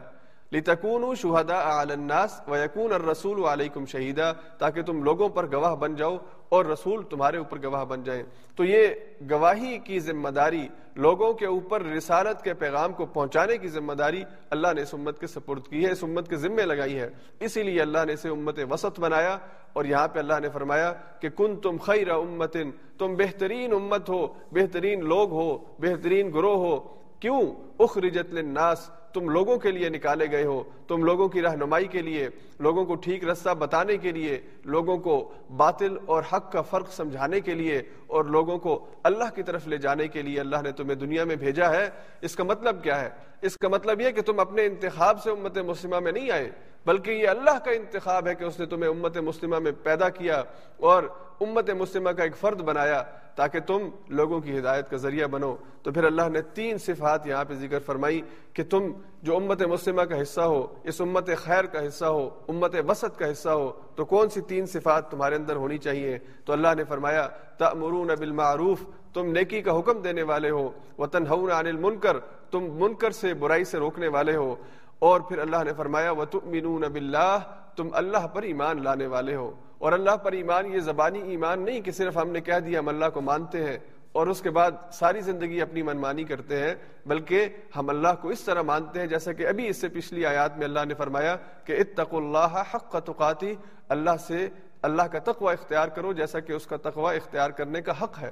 [0.55, 6.17] لِتَكُونُوا شُهَدَاءَ عَلَى النَّاسِ وَيَكُونَ الرَّسُولُ عَلَيْكُمْ شَهِيدًا، تاکہ تم لوگوں پر گواہ بن جاؤ
[6.49, 8.23] اور رسول تمہارے اوپر گواہ بن جائیں۔
[8.57, 8.89] تو یہ
[9.31, 14.25] گواہی کی ذمہ داری لوگوں کے اوپر رسالت کے پیغام کو پہنچانے کی ذمہ داری
[14.51, 17.63] اللہ نے اس امت کے سپرد کی ہے، اس امت کے ذمے لگائی ہے۔ اسی
[17.63, 19.39] لیے اللہ نے اسے امت وسط بنایا
[19.73, 22.57] اور یہاں پہ اللہ نے فرمایا کہ کن تم خیر امت
[22.99, 27.41] تم بہترین امت ہو، بہترین لوگ ہو، بہترین گروہ ہو۔ کیوں
[27.79, 32.29] اخرجت للناس؟ تم لوگوں کے لیے نکالے گئے ہو، تم لوگوں کی رہنمائی کے لیے،
[32.59, 37.41] لوگوں کو ٹھیک رستہ بتانے کے لیے، لوگوں کو باطل اور حق کا فرق سمجھانے
[37.41, 40.95] کے لیے اور لوگوں کو اللہ کی طرف لے جانے کے لیے اللہ نے تمہیں
[40.95, 41.89] دنیا میں بھیجا ہے۔
[42.21, 43.11] اس کا مطلب کیا ہے؟
[43.43, 46.51] اس کا مطلب یہ کہ تم اپنے انتخاب سے امت مسلمہ میں نہیں آئے،
[46.87, 50.43] بلکہ یہ اللہ کا انتخاب ہے کہ اس نے تمہیں امت مسلمہ میں پیدا کیا
[50.77, 51.03] اور
[51.41, 53.03] امت مسلمہ کا ایک فرد بنایا
[53.35, 57.45] تاکہ تم لوگوں کی ہدایت کا ذریعہ بنو۔ تو پھر اللہ نے تین صفات یہاں
[57.45, 58.93] پہ ذکر فرمائی کہ تم
[59.23, 63.31] جو امت مسلمہ کا حصہ ہو، اس امت خیر کا حصہ ہو، امت وسط کا
[63.31, 67.29] حصہ ہو، تو کون سی تین صفات تمہارے اندر ہونی چاہیے؟ تو اللہ نے فرمایا،
[67.59, 68.83] تأمرون بالمعروف،
[69.15, 72.19] تم نیکی کا حکم دینے والے ہو۔ وتنہون عن المنکر،
[72.51, 74.55] تم منکر سے برائی سے روکنے والے ہو۔
[74.99, 77.41] اور پھر اللہ نے فرمایا، وَتُؤْمِنُونَ بِاللَّهِ
[77.77, 79.51] تم اللہ پر ایمان لانے والے ہو۔
[79.85, 82.89] اور اللہ پر ایمان، یہ زبانی ایمان نہیں کہ صرف ہم نے کہہ دیا ہم
[82.89, 83.79] اللہ کو مانتے ہیں
[84.13, 86.75] اور اس کے بعد ساری زندگی اپنی منمانی کرتے ہیں،
[87.07, 90.57] بلکہ ہم اللہ کو اس طرح مانتے ہیں جیسا کہ ابھی اس سے پچھلی آیات
[90.57, 93.55] میں اللہ نے فرمایا کہ اتقوا اللہ حق تقاتی،
[93.89, 94.49] اللہ سے
[94.83, 98.31] اللہ کا تقوی اختیار کرو جیسا کہ اس کا تقوی اختیار کرنے کا حق ہے۔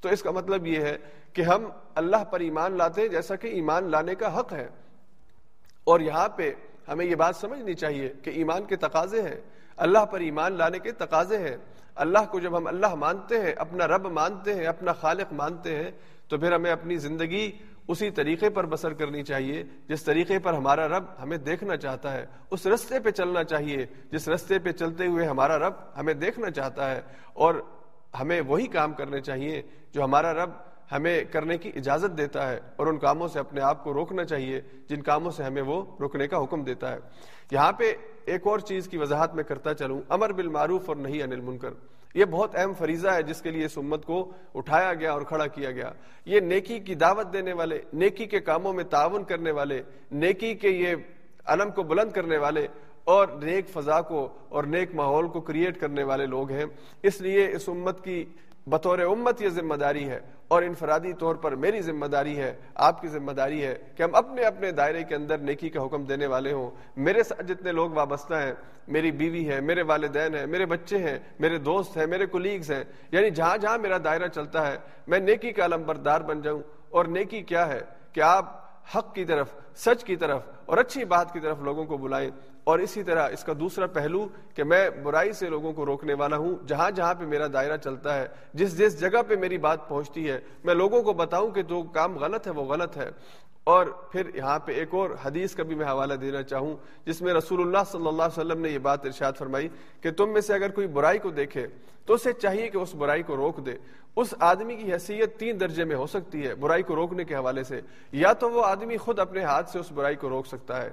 [0.00, 0.98] تو اس کا مطلب یہ ہے
[1.32, 1.64] کہ ہم
[1.94, 4.68] اللہ پر ایمان لاتے ہیں جیسا کہ ایمان لانے کا حق ہے۔
[5.84, 6.52] اور یہاں پہ
[6.88, 9.40] ہمیں یہ بات سمجھنی چاہیے کہ ایمان کے تقاضے ہیں۔
[9.76, 11.56] اللہ پر ایمان لانے کے تقاضے ہیں۔
[11.94, 15.90] اللہ کو جب ہم اللہ مانتے ہیں، اپنا رب مانتے ہیں، اپنا خالق مانتے ہیں،
[16.28, 17.52] تو پھر ہمیں اپنی زندگی
[17.88, 22.26] اسی طریقے پر بسر کرنی چاہیے، جس طریقے پر ہمارا رب ہمیں دیکھنا چاہتا ہے۔
[22.50, 26.90] اس رستے پہ چلنا چاہیے، جس رستے پہ چلتے ہوئے ہمارا رب ہمیں دیکھنا چاہتا
[26.90, 27.54] ہے۔ اور
[28.20, 30.50] ہمیں وہی کام کرنے چاہیے جو ہمارا رب
[30.92, 34.60] ہمیں کرنے کی اجازت دیتا ہے۔ اور ان کاموں سے اپنے آپ کو روکنا چاہیے،
[34.88, 36.98] جن کاموں سے ہمیں وہ روکنے کا حکم دیتا ہے۔
[37.50, 37.92] یہاں پہ
[38.26, 41.70] ایک اور چیز کی وضاحت میں کرتا چلوں، امر بالمعروف اور نہیں انل منکر
[42.14, 45.46] یہ بہت اہم فریضہ ہے جس کے لیے اس امت کو اٹھایا گیا اور کھڑا
[45.46, 45.92] کیا گیا۔
[46.24, 49.82] یہ نیکی کی دعوت دینے والے، نیکی کے کاموں میں تعاون کرنے والے،
[50.12, 50.94] نیکی کے یہ
[51.46, 52.66] علم کو بلند کرنے والے
[53.04, 56.64] اور نیک فضا کو اور نیک ماحول کو کریٹ کرنے والے لوگ ہیں۔
[57.02, 58.24] اس لیے اس امت کی
[58.66, 63.00] بطور امت یہ ذمہ داری ہے۔ اور انفرادی طور پر میری ذمہ داری ہے، آپ
[63.00, 66.26] کی ذمہ داری ہے کہ ہم اپنے اپنے دائرے کے اندر نیکی کا حکم دینے
[66.26, 68.52] والے ہوں۔ میرے ساتھ جتنے لوگ وابستہ ہیں،
[68.88, 72.84] میری بیوی ہے، میرے والدین ہیں، میرے بچے ہیں، میرے دوست ہیں، میرے کولیگز ہیں
[73.12, 74.76] یعنی جہاں جہاں میرا دائرہ چلتا ہے،
[75.06, 77.80] میں نیکی کا علم بردار بن جاؤں۔ اور نیکی کیا ہے
[78.12, 81.96] کہ آپ حق کی طرف، سچ کی طرف اور اچھی بات کی طرف لوگوں کو
[81.96, 82.30] بلائیں۔
[82.64, 86.36] اور اسی طرح اس کا دوسرا پہلو کہ میں برائی سے لوگوں کو روکنے والا
[86.36, 90.30] ہوں، جہاں جہاں پہ میرا دائرہ چلتا ہے، جس جس جگہ پہ میری بات پہنچتی
[90.30, 93.10] ہے، میں لوگوں کو بتاؤں کہ جو کام غلط ہے وہ غلط ہے۔
[93.64, 97.34] اور پھر یہاں پہ ایک اور حدیث کا بھی میں حوالہ دینا چاہوں، جس میں
[97.34, 99.68] رسول اللہ صلی اللہ علیہ وسلم نے یہ بات ارشاد فرمائی
[100.00, 101.66] کہ تم میں سے اگر کوئی برائی کو دیکھے،
[102.06, 103.74] تو اسے چاہیے کہ اس برائی کو روک دے۔
[104.16, 107.64] اس آدمی کی حیثیت تین درجے میں ہو سکتی ہے برائی کو روکنے کے حوالے
[107.64, 107.80] سے۔
[108.12, 110.90] یا تو وہ آدمی خود اپنے ہاتھ سے اس برائی کو روک سکتا ہے۔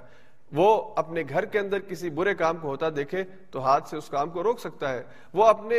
[0.52, 4.08] وہ اپنے گھر کے اندر کسی برے کام کو ہوتا دیکھے تو ہاتھ سے اس
[4.08, 5.76] کام کو روک سکتا ہے۔ وہ اپنے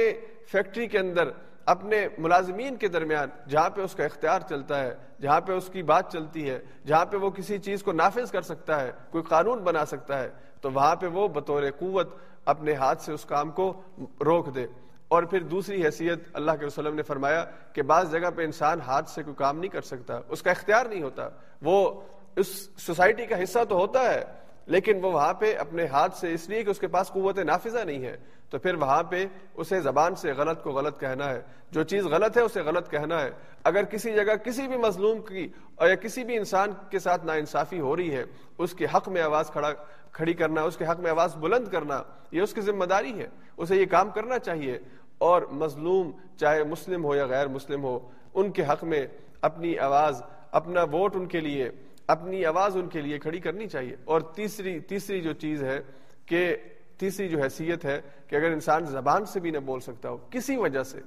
[0.52, 1.30] فیکٹری کے اندر،
[1.66, 5.84] اپنے ملازمین کے درمیان، جہاں پہ اس کا اختیار چلتا ہے، جہاں پہ اس کی
[5.84, 9.60] بات چلتی ہے، جہاں پہ وہ کسی چیز کو نافذ کر سکتا ہے، کوئی قانون
[9.60, 10.30] بنا سکتا ہے،
[10.62, 12.10] تو وہاں پہ وہ بطور قوت
[12.46, 14.66] اپنے ہاتھ سے اس کام کو روک دے۔
[15.08, 19.10] اور پھر دوسری حیثیت اللہ کے وسلم نے فرمایا کہ بعض جگہ پہ انسان ہاتھ
[19.10, 21.30] سے کوئی کام نہیں کر سکتا، اس کا اختیار نہیں ہوتا۔
[21.62, 22.02] وہ
[22.36, 24.24] اس سوسائٹی کا حصہ تو ہوتا ہے
[24.66, 27.80] لیکن وہ وہاں پہ اپنے ہاتھ سے اس لیے کہ اس کے پاس قوت نافذہ
[27.80, 28.18] نہیں ہے،
[28.50, 32.38] تو پھر وہاں پہ اسے زبان سے غلط کو غلط کہنا ہے۔ جو چیز غلط
[32.38, 33.32] ہے، اسے غلط کہنا ہے۔
[33.64, 37.34] اگر کسی جگہ کسی بھی مظلوم کی اور یا کسی بھی انسان کے ساتھ نا
[37.34, 38.24] انصافی ہو رہی ہے،
[38.58, 39.70] اس کے حق میں آواز کھڑا،
[40.12, 43.28] کھڑی کرنا، اس کے حق میں آواز بلند کرنا، یہ اس کی ذمہ داری ہے۔
[43.58, 44.80] اسے یہ کام کرنا چاہیے۔
[45.18, 48.00] اور مظلوم، چاہے مسلم ہو یا غیر مسلم ہو،
[48.34, 49.08] ان کے حق میں
[49.42, 50.22] اپنی آواز،
[50.52, 51.70] اپنا ووٹ ان کے لیے
[52.08, 55.82] اپنی آواز ان کے لیے کھڑی کرنی چاہیے۔ اور تیسری تیسری جو چیز ہے
[56.26, 56.56] کہ،
[56.98, 60.58] تیسری جو حیثیت ہے کہ اگر انسان زبان سے بھی نہ بول سکتا ہو، کسی
[60.58, 61.00] وجہ سے۔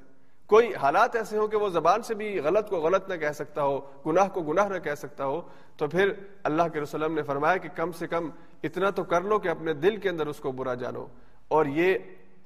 [0.46, 3.62] کوئی حالات ایسے ہوں کہ وہ زبان سے بھی غلط کو غلط نہ کہہ سکتا
[3.62, 5.40] ہو، گناہ کو گناہ نہ کہہ سکتا ہو،
[5.76, 8.30] تو پھر اللہ کے رسول نے فرمایا کہ کم سے کم
[8.62, 11.06] اتنا تو کر لو کہ اپنے دل کے اندر اس کو برا جانو۔
[11.48, 11.98] اور یہ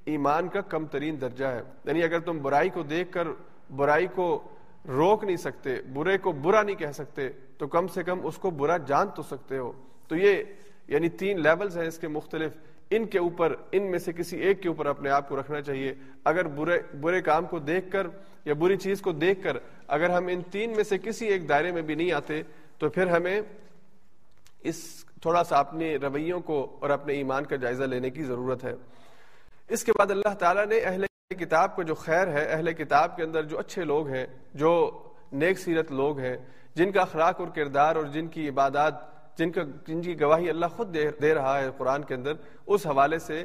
[0.04, 3.28] ایمان کا کم ترین درجہ ہے۔ یعنی اگر تم برائی کو دیکھ کر
[3.76, 4.42] برائی کو
[4.88, 7.28] روک نہیں سکتے، برے کو برا نہیں کہہ سکتے
[7.60, 9.72] تو کم سے کم اس کو برا جان تو سکتے ہو۔
[10.08, 10.42] تو یہ
[10.88, 12.52] یعنی تین لیولز ہیں اس کے مختلف۔
[12.90, 15.94] ان کے اوپر، ان میں سے کسی ایک کے اوپر اپنے آپ کو رکھنا چاہیے۔
[16.24, 18.06] اگر برے برے کام کو دیکھ کر
[18.44, 19.56] یا بری چیز کو دیکھ کر
[19.88, 22.42] اگر ہم ان تین میں سے کسی ایک دائرے میں بھی نہیں آتے،
[22.78, 23.40] تو پھر ہمیں
[24.60, 28.74] اس تھوڑا سا اپنے رویوں کو اور اپنے ایمان کا جائزہ لینے کی ضرورت ہے۔
[29.68, 31.04] اس کے بعد اللہ تعالیٰ نے اہل
[31.38, 35.58] کتاب کا جو خیر ہے، اہل کتاب کے اندر جو اچھے لوگ ہیں، جو نیک
[35.58, 36.36] سیرت لوگ ہیں
[36.76, 38.94] جن کا اخلاق اور کردار اور جن کی عبادات،
[39.38, 42.32] جن کا جن کی گواہی اللہ خود دے دے رہا ہے قرآن کے اندر،
[42.66, 43.44] اس حوالے سے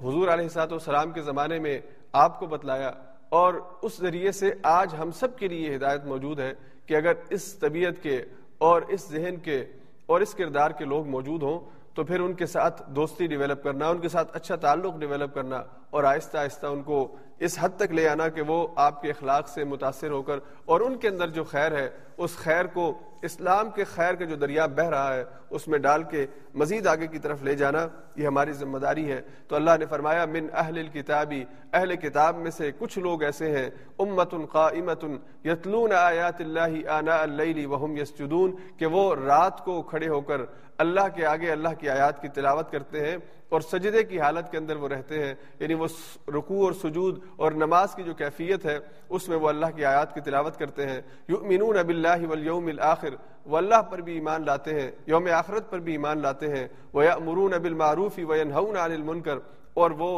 [0.00, 1.78] حضور علیہ سات والسلام کے زمانے میں
[2.12, 2.90] آپ کو بتلایا
[3.30, 6.52] اور اس ذریعے سے آج ہم سب کے لیے ہدایت موجود ہے
[6.86, 8.20] کہ اگر اس طبیعت کے
[8.58, 9.64] اور اس ذہن کے
[10.06, 11.58] اور اس کردار کے لوگ موجود ہوں
[11.94, 15.62] تو پھر ان کے ساتھ دوستی ڈیولپ کرنا، ان کے ساتھ اچھا تعلق ڈیولپ کرنا
[15.90, 17.06] اور آہستہ آہستہ ان کو
[17.40, 20.80] اس حد تک لے آنا کہ وہ آپ کے اخلاق سے متاثر ہو کر اور
[20.80, 22.92] ان کے اندر جو خیر ہے، اس خیر کو،
[23.22, 27.06] اسلام کے خیر کا جو دریا بہ رہا ہے، اس میں ڈال کے مزید آگے
[27.06, 30.78] کی طرف لے جانا، یہ ہماری ذمہ داری ہے۔ تو اللہ نے فرمایا، من اہل
[30.78, 33.68] الکتابی اہل کتاب میں سے کچھ لوگ ایسے ہیں
[33.98, 35.04] امت قائمت
[35.44, 40.40] یتلون آیات اللہ آنا اللیل وهم یسجدون، کہ وہ رات کو کھڑے ہو کر
[40.78, 43.16] اللہ کے آگے، اللہ کی آیات کی تلاوت کرتے ہیں۔
[43.54, 45.86] اور سجدے کی حالت کے اندر وہ رہتے ہیں یعنی وہ
[46.34, 50.14] رکوع اور سجود اور نماز کی جو کیفیت ہے، اس میں وہ اللہ کی آیات
[50.14, 53.14] کی تلاوت کرتے ہیں۔ یؤمنون باللہ والیوم الاخر،
[53.46, 57.02] وہ اللہ پر بھی ایمان لاتے ہیں، یوم آخرت پر بھی ایمان لاتے ہیں۔ وہ
[57.12, 59.38] امرون بالمعروف وینہون عن المنکر،
[59.74, 60.10] اور وہ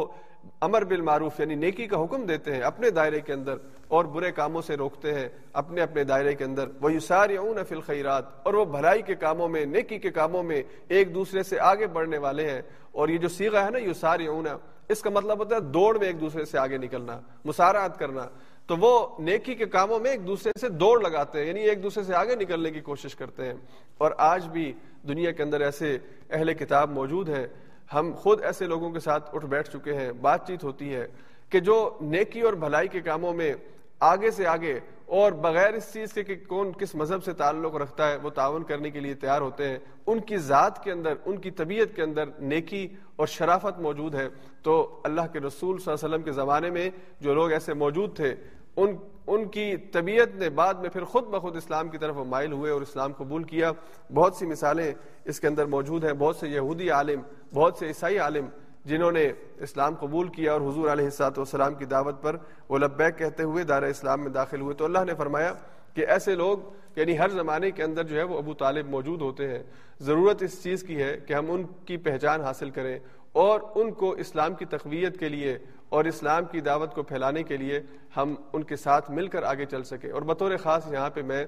[0.61, 3.55] امر بالمعروف یعنی نیکی کا حکم دیتے ہیں، اپنے دائرے کے اندر
[3.87, 8.23] اور برے کاموں سے روکتے ہیں، اپنے اپنے دائرے کے اندر۔ وہ یسارعون فی الخیرات
[8.43, 12.17] اور وہ بھلائی کے کاموں میں، نیکی کے کاموں میں ایک دوسرے سے آگے بڑھنے
[12.17, 14.47] والے ہیں۔ اور یہ جو سیغہ ہے نا، یسارعون،
[14.89, 18.27] اس کا مطلب ہوتا ہے دوڑ میں ایک دوسرے سے آگے نکلنا مسارعت کرنا۔
[18.65, 22.03] تو وہ نیکی کے کاموں میں ایک دوسرے سے دوڑ لگاتے ہیں یعنی ایک دوسرے
[22.03, 23.53] سے آگے نکلنے کی کوشش کرتے ہیں۔
[23.97, 24.73] اور آج بھی
[25.07, 25.97] دنیا کے اندر ایسے
[26.29, 27.47] اہل کتاب موجود ہیں
[27.93, 31.07] ہم خود ایسے لوگوں کے ساتھ اٹھ بیٹھ چکے ہیں، بات چیت ہوتی ہے
[31.49, 33.53] کہ جو نیکی اور بھلائی کے کاموں میں
[33.99, 38.11] آگے سے آگے اور بغیر اس چیز کے کہ کون کس مذہب سے تعلق رکھتا
[38.11, 41.37] ہے، وہ تعاون کرنے کے لیے تیار ہوتے ہیں۔ ان کی ذات کے اندر، ان
[41.37, 44.27] کی طبیعت کے اندر نیکی اور شرافت موجود ہے۔
[44.61, 48.15] تو اللہ کے رسول صلی اللہ علیہ وسلم کے زمانے میں جو لوگ ایسے موجود
[48.15, 48.35] تھے
[48.77, 48.95] ان
[49.27, 52.81] ان کی طبیعت نے بعد میں پھر خود بخود اسلام کی طرف مائل ہوئے اور
[52.81, 53.71] اسلام قبول کیا۔
[54.13, 54.93] بہت سی مثالیں
[55.25, 57.21] اس کے اندر موجود ہیں۔ بہت سے یہودی عالم،
[57.53, 58.45] بہت سے عیسائی عالم
[58.85, 62.35] جنہوں نے اسلام قبول کیا اور حضور علیہ السلاط والسلام کی دعوت پر
[62.69, 65.53] وہ لبیک کہتے ہوئے دار اسلام میں داخل ہوئے۔ تو اللہ نے فرمایا
[65.93, 66.57] کہ ایسے لوگ
[66.95, 69.63] یعنی ہر زمانے کے اندر جو ہے وہ ابو طالب موجود ہوتے ہیں۔
[69.99, 72.99] ضرورت اس چیز کی ہے کہ ہم ان کی پہچان حاصل کریں
[73.31, 75.57] اور ان کو اسلام کی تقویت کے لیے
[75.89, 77.81] اور اسلام کی دعوت کو پھیلانے کے لیے
[78.17, 81.45] ہم ان کے ساتھ مل کر آگے چل سکیں۔ اور بطور خاص یہاں پہ میں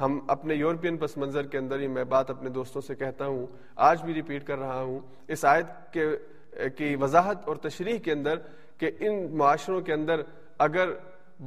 [0.00, 3.46] ہم اپنے یورپین پس منظر کے اندر ہی میں بات اپنے دوستوں سے کہتا ہوں۔
[3.76, 6.06] آج بھی ریپیٹ کر رہا ہوں۔ اس آیت کے
[6.76, 8.34] کی وضاحت اور تشریح کے اندر
[8.78, 10.20] کہ ان معاشروں کے اندر
[10.58, 10.90] اگر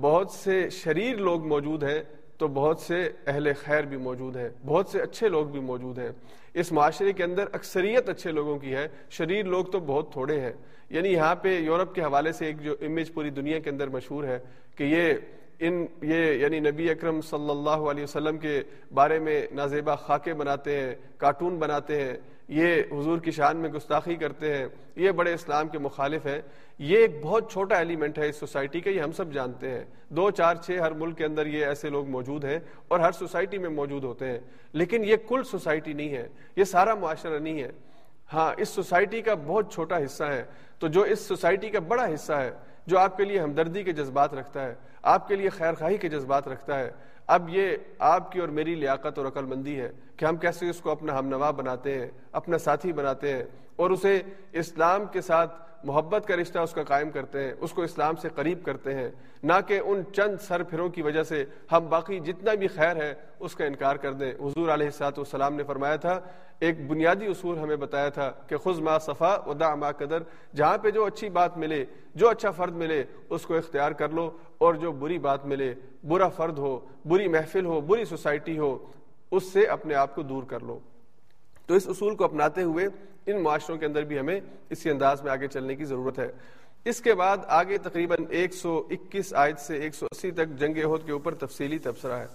[0.02, 2.04] بہت سے شریر لوگ موجود ہیں
[2.38, 6.10] تو بہت سے اہل خیر بھی موجود ہیں، بہت سے اچھے لوگ بھی موجود ہیں۔
[6.54, 10.54] اس معاشرے کے اندر اکثریت اچھے لوگوں کی ہے، شریر لوگ تو بہت تھوڑے ہیں۔
[10.90, 14.24] یعنی یہاں پہ یورپ کے حوالے سے ایک جو امیج پوری دنیا کے اندر مشہور
[14.24, 14.40] ہے
[14.76, 15.14] کہ یہ
[15.60, 18.62] ان، یہ یعنی نبی اکرم صلی اللہ علیہ وسلم کے
[18.94, 24.16] بارے میں نازیبہ خاکے بناتے ہیں، کارٹون بناتے ہیں۔ یہ حضور کی شان میں گستاخی
[24.16, 26.42] کرتے ہیں، یہ بڑے اسلام کے مخالف ہیں۔
[26.80, 30.32] یہ ایک بہت چھوٹا ایلیمنٹ ہے اس سوسائٹی کا یہ ہم سب جانتے ہیں۔ دو،
[30.32, 33.70] چار، چھ، ہر ملک کے اندر یہ ایسے لوگ موجود ہیں اور ہر سوسائٹی میں
[33.70, 34.40] موجود ہوتے ہیں۔
[34.74, 37.70] لیکن یہ کل سوسائٹی نہیں ہے، یہ سارا معاشرہ نہیں ہے۔
[38.34, 40.44] ہاں اس سوسائٹی کا بہت چھوٹا حصہ ہے۔
[40.80, 42.52] تو جو اس سوسائٹی کا بڑا حصہ ہے،
[42.88, 46.10] جو آپ کے لیے ہمدردی کے جذبات رکھتا ہے، آپ کے لیے خیر خواہی کے
[46.10, 46.92] جذبات رکھتا ہے،
[47.28, 50.80] اب یہ آپ کی اور میری لیاقت اور عقل مندی ہے۔ کہ ہم کیسے اس
[50.82, 53.44] کو اپنا ہم نوا بناتے ہیں، اپنا ساتھی بناتے ہیں
[53.76, 54.22] اور اسے
[54.62, 58.30] اسلام کے ساتھ محبت کا رشتہ اس کا قائم کرتے ہیں، اس کو اسلام سے
[58.36, 59.10] قریب کرتے ہیں،
[59.44, 63.14] نہ کہ ان چند سر پھروں کی وجہ سے ہم باقی جتنا بھی خیر ہے
[63.40, 66.20] اس کا انکار کر دیں۔ حضور علیہ السلاط والسلام نے فرمایا تھا،
[66.60, 70.24] ایک بنیادی اصول ہمیں بتایا تھا کہ خز ما صفا و دا ما قدر،
[70.56, 71.84] جہاں پہ جو اچھی بات ملے،
[72.16, 76.28] جو اچھا فرد ملے، اس کو اختیار کر لو اور جو بری بات ملے، برا
[76.38, 78.78] فرد ہو، بری محفل ہو، بری سوسائٹی ہو
[79.32, 80.80] اس سے اپنے آپ کو دور کر لو۔
[81.66, 82.88] تو اس اصول کو اپناتے ہوئے
[83.26, 86.32] ان معاشروں کے اندر بھی ہمیں اسی انداز میں آگے چلنے کی ضرورت ہے۔
[86.86, 90.78] اس کے بعد آگے تقریباً ایک سو اکیس آیت سے ایک سو اسی تک جنگ
[90.78, 92.28] عہد کے اوپر تفصیلی تبصرہ ہے۔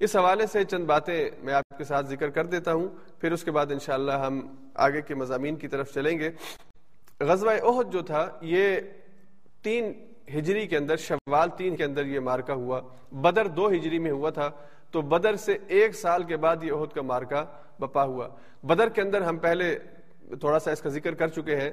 [0.00, 2.88] اس حوالے سے چند باتیں میں آپ کے ساتھ ذکر کر دیتا ہوں۔
[3.20, 6.30] پھر اس کے بعد انشاءاللہ ہم آگے کے مضامین کی طرف چلیں گے۔
[7.20, 8.76] غزوہ عہد جو تھا، یہ
[9.62, 9.92] تین
[10.34, 12.80] ہجری کے اندر، شوال تین کے اندر یہ مارکا ہوا۔
[13.12, 14.50] بدر دو ہجری میں ہوا تھا۔
[14.94, 17.44] تو بدر سے ایک سال کے بعد یہ عہد کا مارکا
[17.78, 18.28] بپا ہوا۔
[18.62, 19.78] بدر کے اندر ہم پہلے
[20.40, 21.70] تھوڑا سا اس کا ذکر کر چکے ہیں۔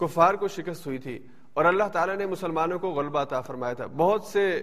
[0.00, 3.86] کفار کو شکست ہوئی تھی اور اللہ تعالیٰ نے مسلمانوں کو غلبہ عطا فرمایا تھا۔
[3.86, 4.62] بہت سے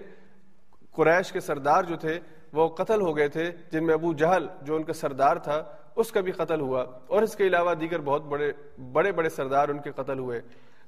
[0.90, 2.20] قریش کے سردار جو تھے
[2.52, 5.64] وہ قتل ہو گئے تھے، جن میں ابو جہل جو ان کا سردار تھا،
[5.96, 8.52] اس کا بھی قتل ہوا۔ اور اس کے علاوہ دیگر بہت بڑے
[8.92, 10.40] بڑے بڑے سردار ان کے قتل ہوئے۔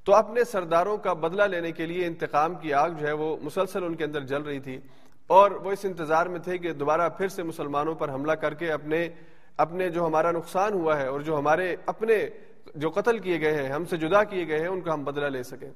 [0.04, 3.84] تو اپنے سرداروں کا بدلہ لینے کے لیے انتقام کی آگ جو ہے وہ مسلسل
[3.84, 4.80] ان کے اندر جل رہی تھی۔
[5.26, 8.72] اور وہ اس انتظار میں تھے کہ دوبارہ پھر سے مسلمانوں پر حملہ کر کے
[8.72, 9.08] اپنے
[9.56, 12.28] اپنے جو ہمارا نقصان ہوا ہے اور جو ہمارے اپنے
[12.74, 15.26] جو قتل کیے گئے ہیں، ہم سے جدا کیے گئے ہیں، ان کا ہم بدلہ
[15.26, 15.70] لے سکیں۔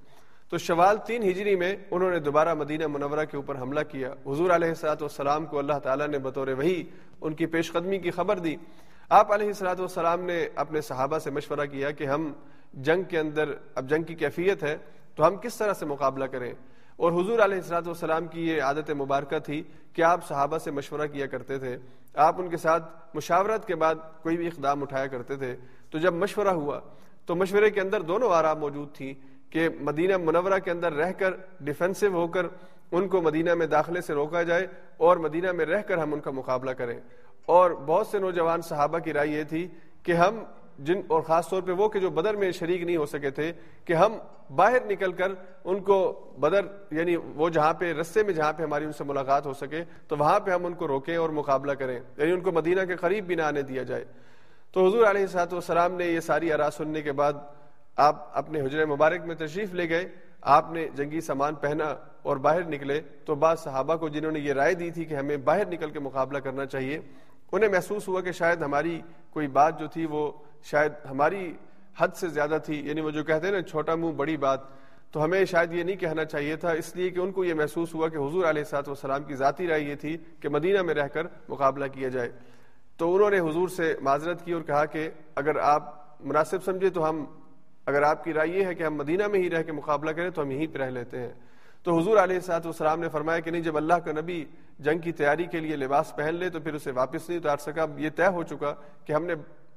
[0.49, 4.51] تو شوال تین ہجری میں انہوں نے دوبارہ مدینہ منورہ کے اوپر حملہ کیا۔ حضور
[4.51, 6.83] علیہ السلاۃ والسلام کو اللہ تعالیٰ نے بطور وہی
[7.21, 8.57] ان کی پیش قدمی کی خبر دی۔
[9.09, 12.33] آپ علیہ السلاۃ والسلام نے اپنے صحابہ سے مشورہ کیا کہ ہم
[12.75, 14.77] جنگ کے اندر، اب جنگ کی کیفیت ہے،
[15.15, 16.53] تو ہم کس طرح سے مقابلہ کریں؟
[17.01, 21.07] اور حضور علیہ السلاۃ والسلام کی یہ عادت مبارکہ تھی کہ آپ صحابہ سے مشورہ
[21.07, 21.79] کیا کرتے تھے،
[22.15, 22.85] آپ ان کے ساتھ
[23.15, 25.57] مشاورت کے بعد کوئی بھی اقدام اٹھایا کرتے تھے۔
[25.91, 26.81] تو جب مشورہ ہوا،
[27.27, 29.15] تو مشورے کے اندر دونوں آرام موجود تھی
[29.51, 32.47] کہ مدینہ منورہ کے اندر رہ کر ڈیفینسو ہو کر
[32.93, 36.21] ان کو مدینہ میں داخلے سے روکا جائے اور مدینہ میں رہ کر ہم ان
[36.21, 37.01] کا مقابلہ کریں۔
[37.47, 39.69] اور بہت سے نوجوان صحابہ کی رائے یہ تھی
[40.03, 40.45] کہ ہم
[40.81, 43.53] جن اور خاص طور پہ وہ کہ جو بدر میں شریک نہیں ہو سکے تھے،
[43.85, 44.12] کہ ہم
[44.55, 45.33] باہر نکل کر
[45.64, 49.47] ان کو بدر یعنی وہ جہاں پہ، رستے میں جہاں پہ ہماری ان سے ملاقات
[49.47, 52.53] ہو سکے، تو وہاں پہ ہم ان کو روکیں اور مقابلہ کریں۔ یعنی ان کو
[52.53, 54.05] مدینہ کے قریب بھی نہ آنے دیا جائے۔
[54.73, 57.33] تو حضور علیہ سات والسلام نے یہ ساری آرا سننے کے بعد
[57.97, 60.09] آپ اپنے حجر مبارک میں تشریف لے گئے۔
[60.40, 64.53] آپ نے جنگی سامان پہنا اور باہر نکلے۔ تو بعض صحابہ کو جنہوں نے یہ
[64.53, 66.99] رائے دی تھی کہ ہمیں باہر نکل کے مقابلہ کرنا چاہیے،
[67.53, 71.55] انہیں محسوس ہوا کہ شاید ہماری کوئی بات جو تھی وہ شاید ہماری
[71.99, 74.61] حد سے زیادہ تھی یعنی وہ جو کہتے ہیں نا، چھوٹا منہ، بڑی بات،
[75.12, 77.94] تو ہمیں شاید یہ نہیں کہنا چاہیے تھا، اس لیے کہ ان کو یہ محسوس
[77.94, 81.09] ہوا کہ حضور علیہ سات وسلام کی ذاتی رائے یہ تھی کہ مدینہ میں رہ
[81.09, 82.31] کر مقابلہ کیا جائے۔
[82.96, 87.09] تو انہوں نے حضور سے معذرت کی اور کہا کہ اگر آپ مناسب سمجھے تو
[87.09, 87.25] ہم،
[87.87, 90.31] اگر آپ کی رائے یہ ہے کہ ہم مدینہ میں ہی رہ کے مقابلہ کریں
[90.31, 91.33] تو ہم یہیں پہ رہ لیتے ہیں۔
[91.83, 94.44] تو حضور علیہ سات والسلام نے فرمایا کہ نہیں، جب اللہ کا نبی
[94.79, 97.87] جنگ کی تیاری کے لیے لباس پہن لے تو پھر اسے واپس نہیں اتار سکا۔
[97.96, 99.35] یہ طے ہو چکا کہ ہم نے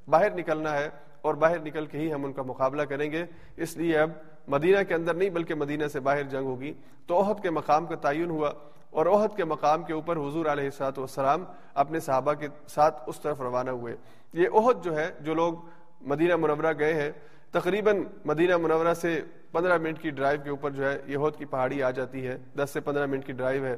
[0.08, 0.90] باہر نکلنا ہے
[1.22, 3.26] اور باہر نکل کے ہی ہم ان کا مقابلہ کریں گے۔
[3.58, 4.10] اس لیے اب
[4.48, 6.74] مدینہ کے اندر نہیں بلکہ مدینہ سے باہر جنگ ہوگی۔
[7.08, 8.52] تو عہد کے مقام کا تعین ہوا
[8.90, 13.20] اور عہد کے مقام کے اوپر حضور علیہ سات والسلام اپنے صحابہ کے ساتھ اس
[13.20, 13.96] طرف روانہ ہوئے۔
[14.34, 15.54] یہ عہد جو ہے، جو لوگ
[16.02, 17.12] مدینہ منورہ گئے ہیں،
[17.52, 21.46] تقریباً مدینہ منورہ سے پندرہ منٹ کی ڈرائیو کے اوپر جو ہے، یہ عہد کی
[21.46, 23.76] پہاڑی آ جاتی ہے۔ دس سے پندرہ منٹ کی ڈرائیو ہے۔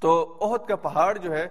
[0.00, 1.46] تو عہد کا پہاڑ جو ہے،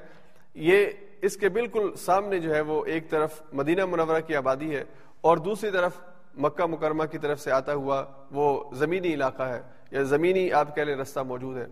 [0.54, 0.86] یہ
[1.21, 4.84] اس کے بالکل سامنے جو ہے وہ ایک طرف مدینہ منورہ کی آبادی ہے
[5.21, 5.99] اور دوسری طرف
[6.38, 10.84] مکہ مکرمہ کی طرف سے آتا ہوا وہ زمینی علاقہ ہے، یا زمینی آپ کہہ
[10.84, 11.65] لیں رستہ موجود ہے۔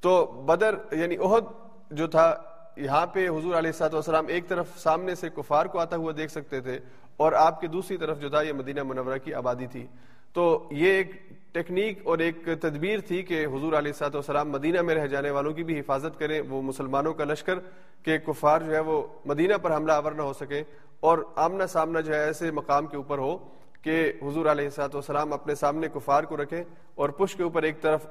[0.00, 1.44] تو بدر یعنی عہد
[1.90, 2.34] جو تھا،
[2.76, 6.32] یہاں پہ حضور علیہ سات وسلام ایک طرف سامنے سے کفار کو آتا ہوا دیکھ
[6.32, 6.78] سکتے تھے
[7.16, 9.86] اور آپ کے دوسری طرف جو تھا یہ مدینہ منورہ کی آبادی تھی۔
[10.32, 11.10] تو یہ ایک
[11.52, 15.52] ٹیکنیک اور ایک تدبیر تھی کہ حضور علیہ سات وسلام مدینہ میں رہ جانے والوں
[15.52, 17.58] کی بھی حفاظت کریں، وہ مسلمانوں کا لشکر
[18.02, 20.62] کہ کفار جو ہے وہ مدینہ پر حملہ آور نہ ہو سکے
[21.00, 23.36] اور آمنا سامنا جو ہے ایسے مقام کے اوپر ہو
[23.82, 26.62] کہ حضور علیہ سات وسلام اپنے سامنے کفار کو رکھیں
[26.94, 28.06] اور پش کے اوپر ایک طرف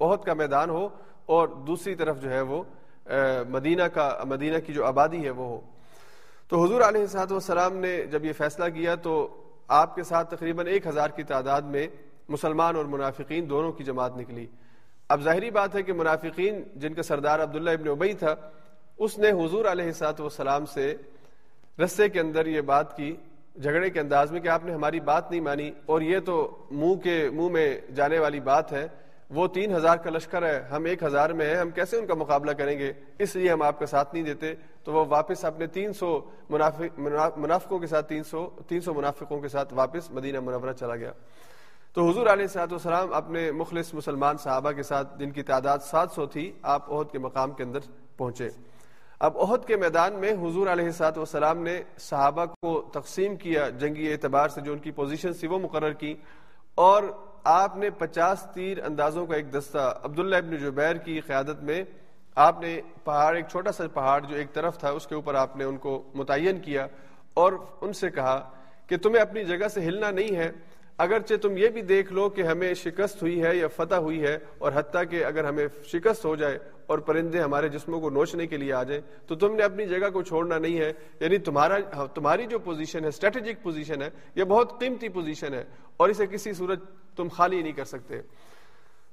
[0.00, 0.88] عہد کا میدان ہو
[1.26, 2.62] اور دوسری طرف جو ہے وہ
[3.48, 5.60] مدینہ کا، مدینہ کی جو آبادی ہے وہ ہو۔
[6.48, 9.14] تو حضور علیہ صاحب والسلام نے جب یہ فیصلہ کیا تو
[9.80, 11.86] آپ کے ساتھ تقریباً ایک ہزار کی تعداد میں
[12.32, 14.46] مسلمان اور منافقین دونوں کی جماعت نکلی۔
[15.10, 18.34] اب ظاہری بات ہے کہ منافقین جن کا سردار عبداللہ ابن ابئی تھا،
[18.98, 20.94] اس نے حضور علیہ سات والسلام سے
[21.78, 23.14] رستے کے اندر یہ بات کی،
[23.56, 26.36] جھگڑے کے انداز میں کہ آپ نے ہماری بات نہیں مانی، اور یہ تو
[26.70, 28.86] منہ کے منہ میں جانے والی بات ہے،
[29.30, 32.14] وہ تین ہزار کا لشکر ہے، ہم ایک ہزار میں ہیں، ہم کیسے ان کا
[32.14, 34.54] مقابلہ کریں گے؟ اس لیے ہم آپ کا ساتھ نہیں دیتے۔
[34.84, 36.08] تو وہ واپس اپنے تین سو
[36.48, 41.12] منافقوں کے ساتھ، تین سو تین سو منافقوں کے ساتھ واپس مدینہ منورہ چلا گیا۔
[41.96, 46.12] تو حضور علیہ صاحب والسلام اپنے مخلص مسلمان صحابہ کے ساتھ جن کی تعداد سات
[46.14, 47.80] سو تھی، آپ عہد کے مقام کے اندر
[48.16, 48.48] پہنچے۔
[49.20, 54.10] اب عہد کے میدان میں حضور علیہ سات وسلام نے صحابہ کو تقسیم کیا جنگی
[54.12, 56.14] اعتبار سے جو ان کی پوزیشن تھی وہ مقرر کی
[56.78, 57.02] اور
[57.44, 61.82] آپ نے پچاس تیر اندازوں کا ایک دستہ عبداللہ ابن جبیر کی قیادت میں
[62.36, 65.56] آپ نے پہاڑ، ایک چھوٹا سا پہاڑ جو ایک طرف تھا، اس کے اوپر آپ
[65.56, 66.86] نے ان کو متعین کیا
[67.34, 68.38] اور ان سے کہا
[68.86, 70.50] کہ تمہیں اپنی جگہ سے ہلنا نہیں ہے
[70.98, 74.38] اگرچہ تم یہ بھی دیکھ لو کہ ہمیں شکست ہوئی ہے یا فتح ہوئی ہے
[74.58, 78.56] اور حتیٰ کہ اگر ہمیں شکست ہو جائے اور پرندے ہمارے جسموں کو نوچنے کے
[78.56, 82.46] لیے آ جائیں، تو تم نے اپنی جگہ کو چھوڑنا نہیں ہے۔ یعنی تمہارا، تمہاری
[82.46, 85.64] جو پوزیشن ہے اسٹریٹجک پوزیشن ہے، یہ بہت قیمتی پوزیشن ہے
[85.96, 86.80] اور اسے کسی صورت
[87.16, 88.20] تم خالی نہیں کر سکتے۔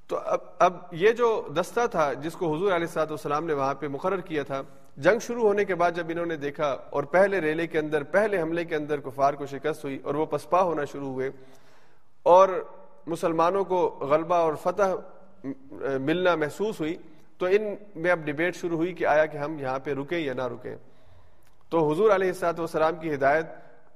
[0.06, 3.74] تو اب اب یہ جو دستہ تھا جس کو حضور علیہ صاحب والسلام نے وہاں
[3.74, 4.62] پہ مقرر کیا تھا،
[4.96, 8.42] جنگ شروع ہونے کے بعد جب انہوں نے دیکھا اور پہلے ریلے کے اندر، پہلے
[8.42, 11.30] حملے کے اندر کفار کو شکست ہوئی اور وہ پسپا ہونا شروع ہوئے
[12.22, 12.48] اور
[13.06, 14.94] مسلمانوں کو غلبہ اور فتح
[16.00, 16.96] ملنا محسوس ہوئی،
[17.38, 20.32] تو ان میں اب ڈبیٹ شروع ہوئی کہ آیا کہ ہم یہاں پہ رکیں یا
[20.32, 20.76] نہ رکیں۔
[21.68, 23.46] تو حضور علیہ السلاط والسلام کی ہدایت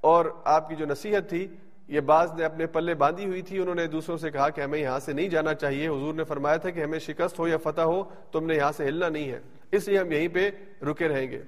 [0.00, 1.48] اور آپ کی جو نصیحت تھی،
[1.88, 4.78] یہ بعض نے اپنے پلے باندھی ہوئی تھی۔ انہوں نے دوسروں سے کہا کہ ہمیں
[4.78, 7.80] یہاں سے نہیں جانا چاہیے۔ حضور نے فرمایا تھا کہ ہمیں شکست ہو یا فتح
[7.80, 8.02] ہو،
[8.32, 9.40] تم نے یہاں سے ہلنا نہیں ہے۔
[9.72, 10.50] اس لیے ہم یہیں پہ
[10.84, 11.42] رکے رہیں گے۔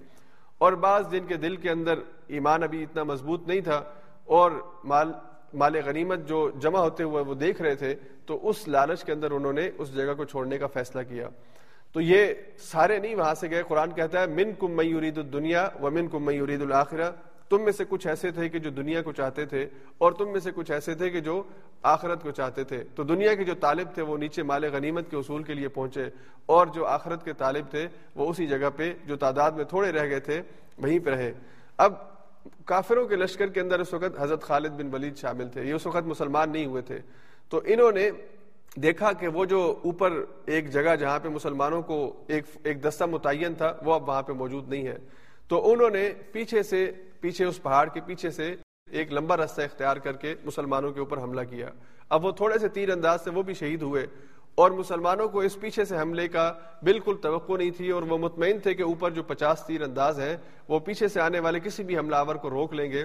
[0.59, 3.83] اور بعض جن کے دل کے اندر ایمان ابھی اتنا مضبوط نہیں تھا
[4.25, 4.51] اور
[4.85, 5.13] مال
[5.55, 7.95] مال غنیمت جو جمع ہوتے ہوئے وہ دیکھ رہے تھے،
[8.27, 11.29] تو اس لالچ کے اندر انہوں نے اس جگہ کو چھوڑنے کا فیصلہ کیا۔
[11.93, 15.91] تو یہ سارے نہیں وہاں سے گئے۔ قرآن کہتا ہے من کم میورید الدنیا و
[15.91, 17.11] من کم میورید الآخرہ
[17.51, 19.67] تم میں سے کچھ ایسے تھے کہ جو دنیا کو چاہتے تھے
[19.99, 21.43] اور تم میں سے کچھ ایسے تھے کہ جو
[21.83, 25.17] آخرت کو چاہتے تھے۔ تو دنیا کے جو طالب تھے وہ نیچے مال غنیمت کے
[25.17, 26.05] اصول کے لیے پہنچے
[26.47, 30.09] اور جو آخرت کے طالب تھے وہ اسی جگہ پہ جو تعداد میں تھوڑے رہ
[30.11, 30.43] گئے تھے،
[30.79, 31.33] وہیں پہ رہے۔
[31.77, 31.93] اب
[32.65, 35.87] کافروں کے لشکر کے اندر اس وقت حضرت خالد بن ولید شامل تھے، یہ اس
[35.87, 36.99] وقت مسلمان نہیں ہوئے تھے۔
[37.49, 38.11] تو انہوں نے
[38.77, 43.55] دیکھا کہ وہ جو اوپر ایک جگہ جہاں پہ مسلمانوں کو ایک ایک دستہ متعین
[43.55, 44.97] تھا، وہ اب وہاں پہ موجود نہیں ہے۔
[45.49, 48.55] تو انہوں نے پیچھے سے، پیچھے اس پہاڑ کے پیچھے سے
[48.91, 51.71] ایک لمبا رستہ اختیار کر کے مسلمانوں کے اوپر حملہ کیا۔
[52.09, 54.07] اب وہ تھوڑے سے تیر انداز سے وہ بھی شہید ہوئے۔
[54.57, 56.53] اور مسلمانوں کو اس پیچھے سے حملے کا
[56.83, 60.37] بالکل توقع نہیں تھی اور وہ مطمئن تھے کہ اوپر جو پچاس تیر انداز ہیں،
[60.69, 63.05] وہ پیچھے سے آنے والے کسی بھی حملہ آور کو روک لیں گے۔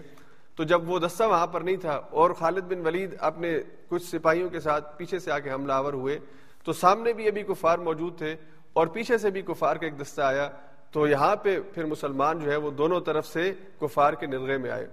[0.56, 4.50] تو جب وہ دستہ وہاں پر نہیں تھا اور خالد بن ولید اپنے کچھ سپاہیوں
[4.50, 6.20] کے ساتھ پیچھے سے آ کے حملہ آور ہوئے،
[6.64, 8.36] تو سامنے بھی ابھی کفار موجود تھے
[8.74, 10.50] اور پیچھے سے بھی کفار کا ایک دستہ آیا۔
[10.92, 14.72] تو یہاں پہ پھر مسلمان جو ہے وہ دونوں طرف سے کفار کے نرغے میں
[14.72, 14.88] آئے۔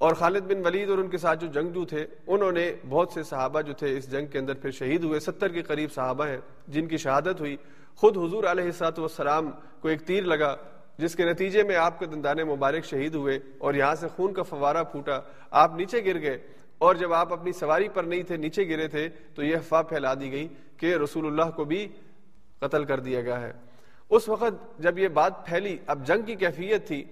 [0.00, 3.22] اور خالد بن ولید اور ان کے ساتھ جو جنگجو تھے، انہوں نے بہت سے
[3.22, 6.38] صحابہ جو تھے اس جنگ کے اندر پھر شہید ہوئے۔ ستر کے قریب صحابہ ہیں
[6.68, 7.56] جن کی شہادت ہوئی۔
[7.96, 10.56] خود حضور علیہ سات والسلام کو ایک تیر لگا
[10.98, 14.42] جس کے نتیجے میں آپ کے دندان مبارک شہید ہوئے اور یہاں سے خون کا
[14.42, 15.20] فوارہ پھوٹا۔
[15.50, 16.38] آپ نیچے گر گئے
[16.78, 20.14] اور جب آپ اپنی سواری پر نہیں تھے، نیچے گرے تھے، تو یہ افواہ پھیلا
[20.14, 21.88] دی گئی کہ رسول اللہ کو بھی
[22.58, 23.52] قتل کر دیا گیا ہے۔
[24.10, 27.04] اس وقت جب یہ بات پھیلی، اب جنگ کی کیفیت تھی۔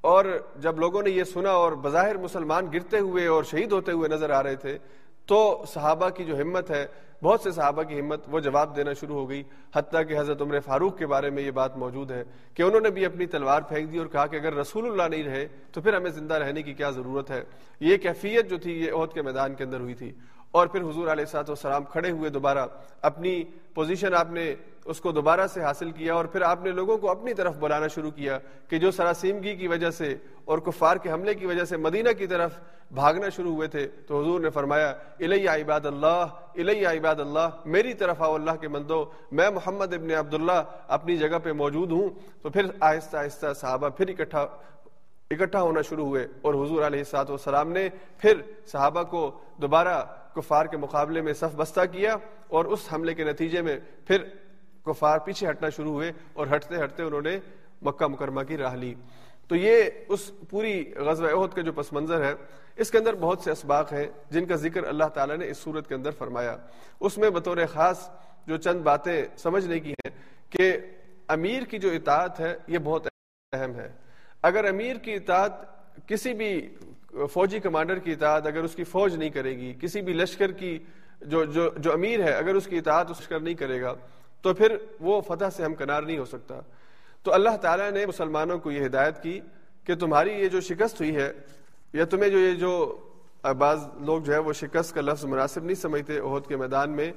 [0.00, 0.24] اور
[0.56, 4.30] جب لوگوں نے یہ سنا اور بظاہر مسلمان گرتے ہوئے اور شہید ہوتے ہوئے نظر
[4.30, 4.78] آ رہے تھے،
[5.26, 6.86] تو صحابہ کی جو ہمت ہے،
[7.22, 9.42] بہت سے صحابہ کی ہمت، وہ جواب دینا شروع ہو گئی۔
[9.74, 12.24] حتیٰ کہ حضرت عمر فاروق کے بارے میں یہ بات موجود ہے
[12.54, 15.22] کہ انہوں نے بھی اپنی تلوار پھینک دی اور کہا کہ اگر رسول اللہ نہیں
[15.22, 17.44] رہے، تو پھر ہمیں زندہ رہنے کی کیا ضرورت ہے؟
[17.80, 20.12] یہ کیفیت جو تھی، یہ عہد کے میدان کے اندر ہوئی تھی۔
[20.50, 22.66] اور پھر حضور علیہ سات والسلام کھڑے ہوئے دوبارہ
[23.02, 23.42] اپنی
[23.74, 27.10] پوزیشن آپ نے اس کو دوبارہ سے حاصل کیا اور پھر آپ نے لوگوں کو
[27.10, 28.38] اپنی طرف بلانا شروع کیا
[28.68, 32.26] کہ جو سراسیمگی کی وجہ سے اور کفار کے حملے کی وجہ سے مدینہ کی
[32.26, 32.58] طرف
[32.94, 34.88] بھاگنا شروع ہوئے تھے تو حضور نے فرمایا،
[35.20, 36.24] الیہ عباد اللہ،
[36.54, 41.38] الیہ عباد اللہ، میری طرف آؤ اللہ کے مندو میں محمد ابن عبداللہ اپنی جگہ
[41.42, 42.08] پہ موجود ہوں۔
[42.42, 44.46] تو پھر آہستہ آہستہ صحابہ پھر اکٹھا
[45.30, 47.88] اکٹھا ہونا شروع ہوئے اور حضور علیہ سات والسلام نے
[48.18, 49.30] پھر صحابہ کو
[49.62, 50.02] دوبارہ
[50.34, 52.16] کفار کے مقابلے میں صف بستہ کیا
[52.48, 54.24] اور اس حملے کے نتیجے میں پھر
[54.86, 57.38] کفار پیچھے ہٹنا شروع ہوئے اور ہٹتے ہٹتے انہوں نے
[57.82, 58.94] مکہ مکرمہ کی راہ لی۔
[59.48, 62.34] تو یہ اس پوری غزوہ عہد کا جو پس منظر ہے،
[62.76, 65.88] اس کے اندر بہت سے اسباق ہیں جن کا ذکر اللہ تعالیٰ نے اس صورت
[65.88, 66.56] کے اندر فرمایا۔
[67.00, 68.10] اس میں بطور خاص
[68.46, 70.10] جو چند باتیں سمجھنے کی ہیں
[70.50, 70.76] کہ
[71.28, 73.06] امیر کی جو اطاعت ہے، یہ بہت
[73.52, 73.92] اہم ہے۔
[74.42, 75.52] اگر امیر کی اطاعت
[76.06, 76.68] کسی بھی
[77.32, 80.78] فوجی کمانڈر کی اطاعت اگر اس کی فوج نہیں کرے گی، کسی بھی لشکر کی
[81.22, 83.94] جو جو جو امیر ہے، اگر اس کی اطاعت اس لشکر نہیں کرے گا،
[84.44, 86.60] تو پھر وہ فتح سے ہم کنار نہیں ہو سکتا۔
[87.24, 89.38] تو اللہ تعالیٰ نے مسلمانوں کو یہ ہدایت کی
[89.86, 91.32] کہ تمہاری یہ جو شکست ہوئی ہے،
[91.94, 92.72] یا تمہیں جو یہ جو
[93.58, 97.10] بعض لوگ جو ہے وہ شکست کا لفظ مناسب نہیں سمجھتے عہد کے میدان میں،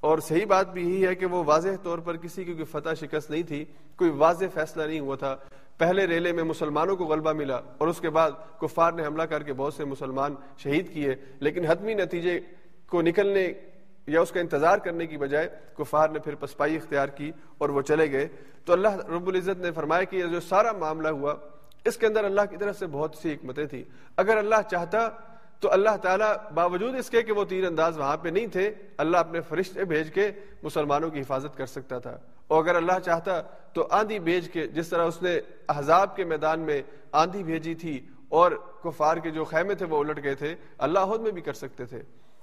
[0.00, 2.94] اور صحیح بات بھی یہی ہے کہ وہ واضح طور پر کسی کی کوئی فتح
[3.00, 3.64] شکست نہیں تھی،
[3.98, 5.36] کوئی واضح فیصلہ نہیں ہوا تھا۔
[5.78, 9.42] پہلے ریلے میں مسلمانوں کو غلبہ ملا اور اس کے بعد کفار نے حملہ کر
[9.42, 12.38] کے بہت سے مسلمان شہید کیے، لیکن حتمی نتیجے
[12.86, 13.52] کو نکلنے
[14.06, 15.48] یا اس کا انتظار کرنے کی بجائے
[15.78, 18.26] کفار نے پھر پسپائی اختیار کی اور وہ چلے گئے۔
[18.64, 21.34] تو اللہ رب العزت نے فرمایا کہ یہ جو سارا معاملہ ہوا،
[21.84, 23.82] اس کے اندر اللہ کی طرف سے بہت سی حکمتیں تھیں۔
[24.16, 25.08] اگر اللہ چاہتا
[25.60, 29.16] تو اللہ تعالیٰ باوجود اس کے کہ وہ تیر انداز وہاں پہ نہیں تھے، اللہ
[29.16, 30.30] اپنے فرشتے بھیج کے
[30.62, 32.18] مسلمانوں کی حفاظت کر سکتا تھا۔
[32.48, 33.40] اور اگر اللہ چاہتا
[33.72, 36.82] تو آندھی بھیج کے جس طرح اس نے احزاب کے میدان میں
[37.12, 38.52] آندھی بھیجی تھی اور
[38.84, 41.84] کفار کے جو خیمے تھے وہ الٹ گئے تھے، اللہ عہد میں بھی کر سکتے
[41.84, 42.02] تھے۔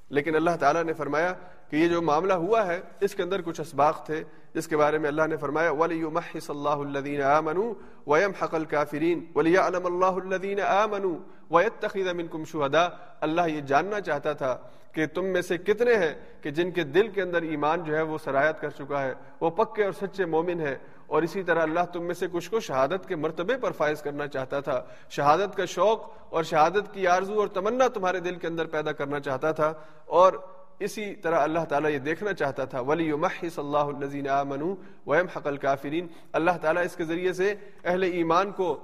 [0.09, 1.33] لیکن اللہ تعالیٰ نے فرمایا
[1.69, 4.97] کہ یہ جو معاملہ ہوا ہے، اس کے اندر کچھ اسباق تھے، جس کے بارے
[4.97, 7.73] میں اللہ نے فرمایا، وَلِيُمَحِّصَ اللَّهُ الَّذِينَ آمَنُوا
[8.07, 11.17] وَيَمْحَقَ الْكَافِرِينَ وَلِيَعْلَمَ اللَّهُ الَّذِينَ آمَنُوا
[11.49, 12.83] وَيَتَّخِذَ مِنْكُمْ شُهَدَا
[13.27, 14.55] اللہ یہ جاننا چاہتا تھا
[14.93, 18.01] کہ تم میں سے کتنے ہیں کہ جن کے دل کے اندر ایمان جو ہے
[18.11, 20.75] وہ سرایت کر چکا ہے، وہ پکے اور سچے مومن ہے
[21.07, 24.27] اور اسی طرح اللہ تم میں سے کچھ کو شہادت کے مرتبے پر فائز کرنا
[24.27, 28.65] چاہتا تھا۔ شہادت کا شوق اور شہادت کی آرزو اور تمنا تمہارے دل کے اندر
[28.65, 29.73] پیدا کرنا چاہتا تھا۔
[30.05, 30.33] اور
[30.79, 34.61] اسی طرح اللہ تعالیٰ یہ دیکھنا چاہتا تھا ولی محص اللہ الزین آمن
[35.07, 38.79] ویم حقل کافرین اللہ تعالیٰ اس کے ذریعے سے اہل ایمان کو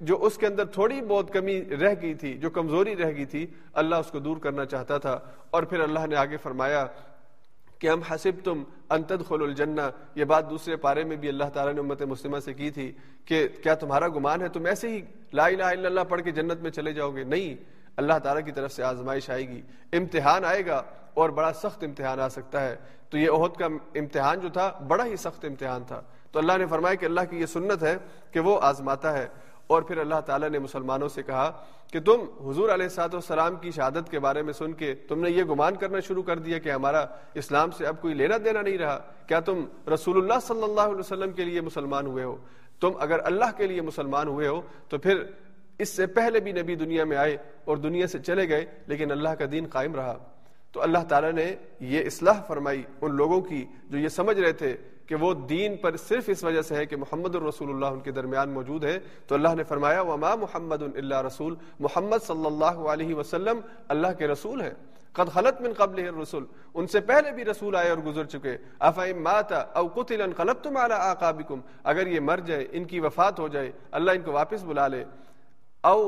[0.00, 3.46] جو اس کے اندر تھوڑی بہت کمی رہ گئی تھی، جو کمزوری رہ گئی تھی،
[3.72, 5.18] اللہ اس کو دور کرنا چاہتا تھا۔
[5.50, 6.86] اور پھر اللہ نے آگے فرمایا
[7.80, 9.80] کہ ہم حسب تم انتد خل الجنہ،
[10.14, 12.92] یہ بات دوسرے پارے میں بھی اللہ تعالیٰ نے امت مسلمہ سے کی تھی
[13.24, 15.00] کہ کیا تمہارا گمان ہے؟ تم ایسے ہی
[15.32, 17.64] لا الہ الا اللہ پڑھ کے جنت میں چلے جاؤ گے؟ نہیں،
[17.96, 19.62] اللہ تعالیٰ کی طرف سے آزمائش آئے گی۔
[19.92, 20.82] امتحان آئے گا
[21.14, 22.76] اور بڑا سخت امتحان آ سکتا ہے۔
[23.10, 26.02] تو یہ عہد کا امتحان جو تھا، بڑا ہی سخت امتحان تھا۔
[26.32, 27.96] تو اللہ نے فرمایا کہ اللہ کی یہ سنت ہے
[28.30, 29.28] کہ وہ آزماتا ہے۔
[29.66, 33.70] اور پھر اللہ تعالیٰ نے مسلمانوں سے کہا کہ تم حضور علیہ سات والسلام کی
[33.70, 36.68] شہادت کے بارے میں سن کے تم نے یہ گمان کرنا شروع کر دیا کہ
[36.68, 39.64] ہمارا اسلام سے اب کوئی لینا دینا نہیں رہا۔ کیا تم
[39.94, 42.36] رسول اللہ صلی اللہ علیہ وسلم کے لیے مسلمان ہوئے ہو؟
[42.80, 45.22] تم اگر اللہ کے لیے مسلمان ہوئے ہو تو پھر
[45.78, 49.28] اس سے پہلے بھی نبی دنیا میں آئے اور دنیا سے چلے گئے، لیکن اللہ
[49.28, 50.18] کا دین قائم رہا۔
[50.72, 54.76] تو اللہ تعالیٰ نے یہ اصلاح فرمائی ان لوگوں کی جو یہ سمجھ رہے تھے
[55.10, 58.10] کہ وہ دین پر صرف اس وجہ سے ہے کہ محمد الرسول اللہ ان کے
[58.10, 63.14] درمیان موجود ہے، تو اللہ نے فرمایا، وما محمد اللہ رسول، محمد صلی اللہ علیہ
[63.14, 64.72] وسلم اللہ کے رسول ہے
[65.12, 66.44] قد خلط من قبل الرسول
[66.74, 70.94] ان سے پہلے بھی رسول آئے اور گزر چکے۔ افیم ماتا او قتل انقلبتم على
[70.94, 74.86] اعقابکم اگر یہ مر جائے، ان کی وفات ہو جائے، اللہ ان کو واپس بلا
[74.88, 75.04] لے۔
[75.82, 75.98] او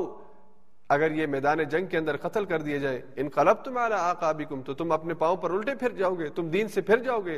[0.89, 4.73] اگر یہ میدان جنگ کے اندر قتل کر دیا جائے ان قلب تم آقابکم تو
[4.73, 7.37] تم اپنے پاؤں پر الٹے پھر جاؤ گے، تم دین سے پھر جاؤ گے۔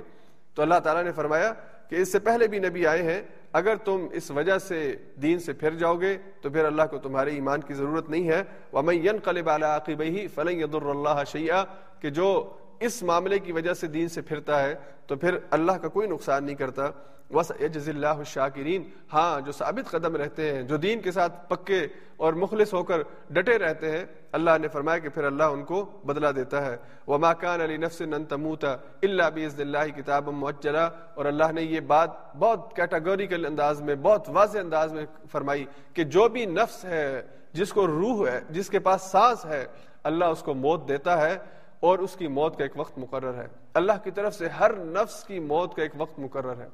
[0.55, 1.53] تو اللہ تعالیٰ نے فرمایا
[1.89, 3.21] کہ اس سے پہلے بھی نبی آئے ہیں،
[3.53, 7.31] اگر تم اس وجہ سے دین سے پھر جاؤ گے تو پھر اللہ کو تمہارے
[7.31, 8.43] ایمان کی ضرورت نہیں ہے۔
[8.73, 11.63] وَمَن يَنْقَلِبْ عَلَىٰ عَقِبَيْهِ فَلَن يَضُرَّ اللَّهَ شَيْئًا۔
[11.99, 14.75] کہ جو اس معاملے کی وجہ سے دین سے پھرتا ہے
[15.07, 16.89] تو پھر اللہ کا کوئی نقصان نہیں کرتا۔
[17.33, 18.83] وَسَيَجْزِ اللَّهُ الشَّاكِرِينَ۔
[19.13, 21.87] ہاں جو ثابت قدم رہتے ہیں، جو دین کے ساتھ پکے
[22.17, 24.05] اور مخلص ہو کر ڈٹے رہتے ہیں
[24.35, 26.77] اللہ نے فرمایا کہ پھر اللہ ان کو بدلہ دیتا ہے۔
[27.07, 32.35] وَمَا كَانَ لِنَفْسٍ أَن تَمُوتَ إِلَّا بِإِذْنِ اللَّهِ كِتَابًا مُؤَجَّلًا اور اللہ نے یہ بات
[32.35, 37.21] بہت کیٹاگوریکل انداز میں، بہت واضح انداز میں فرمائی کہ جو بھی نفس ہے،
[37.53, 39.65] جس کو روح ہے، جس کے پاس سانس ہے،
[40.03, 41.37] اللہ اس کو موت دیتا ہے
[41.79, 45.23] اور اس کی موت کا ایک وقت مقرر ہے۔ اللہ کی طرف سے ہر نفس
[45.23, 46.67] کی موت کا ایک وقت مقرر ہے۔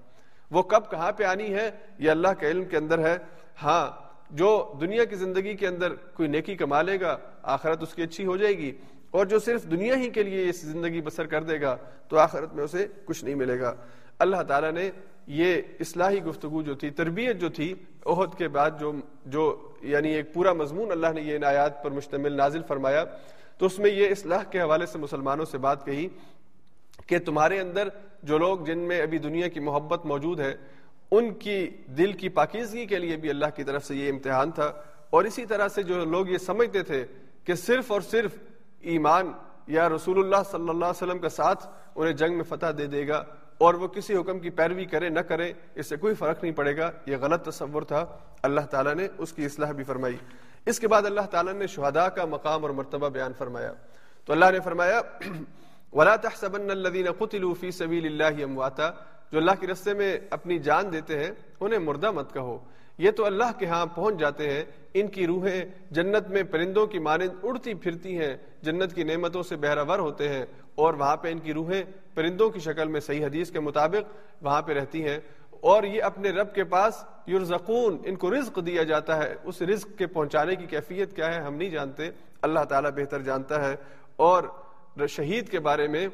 [0.51, 3.17] وہ کب کہاں پہ آنی ہے، یہ اللہ کے علم کے اندر ہے۔
[3.63, 4.49] ہاں جو
[4.81, 7.17] دنیا کی زندگی کے اندر کوئی نیکی کما لے گا،
[7.55, 8.71] آخرت اس کی اچھی ہو جائے گی،
[9.11, 11.75] اور جو صرف دنیا ہی کے لیے اس زندگی بسر کر دے گا،
[12.07, 13.73] تو آخرت میں اسے کچھ نہیں ملے گا۔
[14.19, 14.89] اللہ تعالیٰ نے
[15.27, 17.73] یہ اصلاحی گفتگو جو تھی، تربیت جو تھی،
[18.05, 18.91] عہد کے بعد جو
[19.25, 19.43] جو
[19.81, 23.03] یعنی ایک پورا مضمون اللہ نے یہ ان آیات پر مشتمل نازل فرمایا،
[23.57, 26.07] تو اس میں یہ اصلاح کے حوالے سے مسلمانوں سے بات کہی
[27.07, 27.87] کہ تمہارے اندر
[28.23, 30.53] جو لوگ جن میں ابھی دنیا کی محبت موجود ہے
[31.11, 34.71] ان کی دل کی پاکیزگی کے لیے بھی اللہ کی طرف سے یہ امتحان تھا
[35.09, 37.05] اور اسی طرح سے جو لوگ یہ سمجھتے تھے
[37.43, 38.31] کہ صرف اور صرف
[38.79, 39.31] ایمان
[39.67, 43.07] یا رسول اللہ صلی اللہ علیہ وسلم کا ساتھ انہیں جنگ میں فتح دے دے
[43.07, 43.23] گا
[43.57, 46.77] اور وہ کسی حکم کی پیروی کرے، نہ کرے، اس سے کوئی فرق نہیں پڑے
[46.77, 48.05] گا۔ یہ غلط تصور تھا۔
[48.43, 50.17] اللہ تعالیٰ نے اس کی اصلاح بھی فرمائی۔
[50.65, 53.73] اس کے بعد اللہ تعالیٰ نے شہداء کا مقام اور مرتبہ بیان فرمایا۔
[54.25, 55.01] تو اللہ نے فرمایا،
[55.93, 58.91] ولا تحسبن الذين قتلوا في سبيل الله امواتا
[59.31, 62.59] جو اللہ کے رستے میں اپنی جان دیتے ہیں، انہیں مردہ مت کہو۔
[62.97, 64.63] یہ تو اللہ کے ہاں پہنچ جاتے ہیں۔
[64.93, 69.55] ان کی روحیں جنت میں پرندوں کی مانند اڑتی پھرتی ہیں۔ جنت کی نعمتوں سے
[69.55, 73.51] بہراور ہوتے ہیں۔ اور وہاں پہ ان کی روحیں پرندوں کی شکل میں صحیح حدیث
[73.51, 75.19] کے مطابق وہاں پہ رہتی ہیں۔
[75.49, 79.87] اور یہ اپنے رب کے پاس یرزقون، ان کو رزق دیا جاتا ہے۔ اس رزق
[79.97, 82.09] کے پہنچانے کی کیفیت کیا ہے، ہم نہیں جانتے۔
[82.41, 83.75] اللہ تعالیٰ بہتر جانتا ہے۔
[84.15, 84.43] اور
[85.09, 86.07] شہید کے بارے میں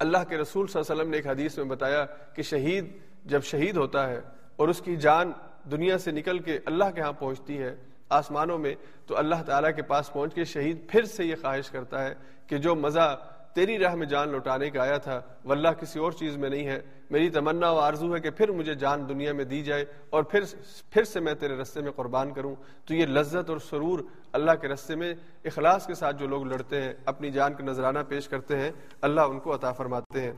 [0.00, 2.86] اللہ کے رسول صلی اللہ علیہ وسلم نے ایک حدیث میں بتایا کہ شہید
[3.24, 4.20] جب شہید ہوتا ہے
[4.56, 5.32] اور اس کی جان
[5.70, 7.74] دنیا سے نکل کے اللہ کے ہاں پہنچتی ہے
[8.08, 8.74] آسمانوں میں،
[9.06, 12.14] تو اللہ تعالیٰ کے پاس پہنچ کے شہید پھر سے یہ خواہش کرتا ہے
[12.46, 13.16] کہ جو مزہ
[13.54, 16.80] تیری راہ میں جان لوٹانے کا آیا تھا واللہ کسی اور چیز میں نہیں ہے
[17.10, 20.44] میری تمنا و آرزو ہے کہ پھر مجھے جان دنیا میں دی جائے اور پھر
[20.90, 22.54] پھر سے میں تیرے رستے میں قربان کروں۔
[22.84, 23.98] تو یہ لذت اور سرور
[24.32, 27.98] اللہ کے رستے میں اخلاص کے ساتھ جو لوگ لڑتے ہیں، اپنی جان کا نذرانہ
[28.08, 30.32] پیش کرتے ہیں، اللہ ان کو عطا فرماتے ہیں۔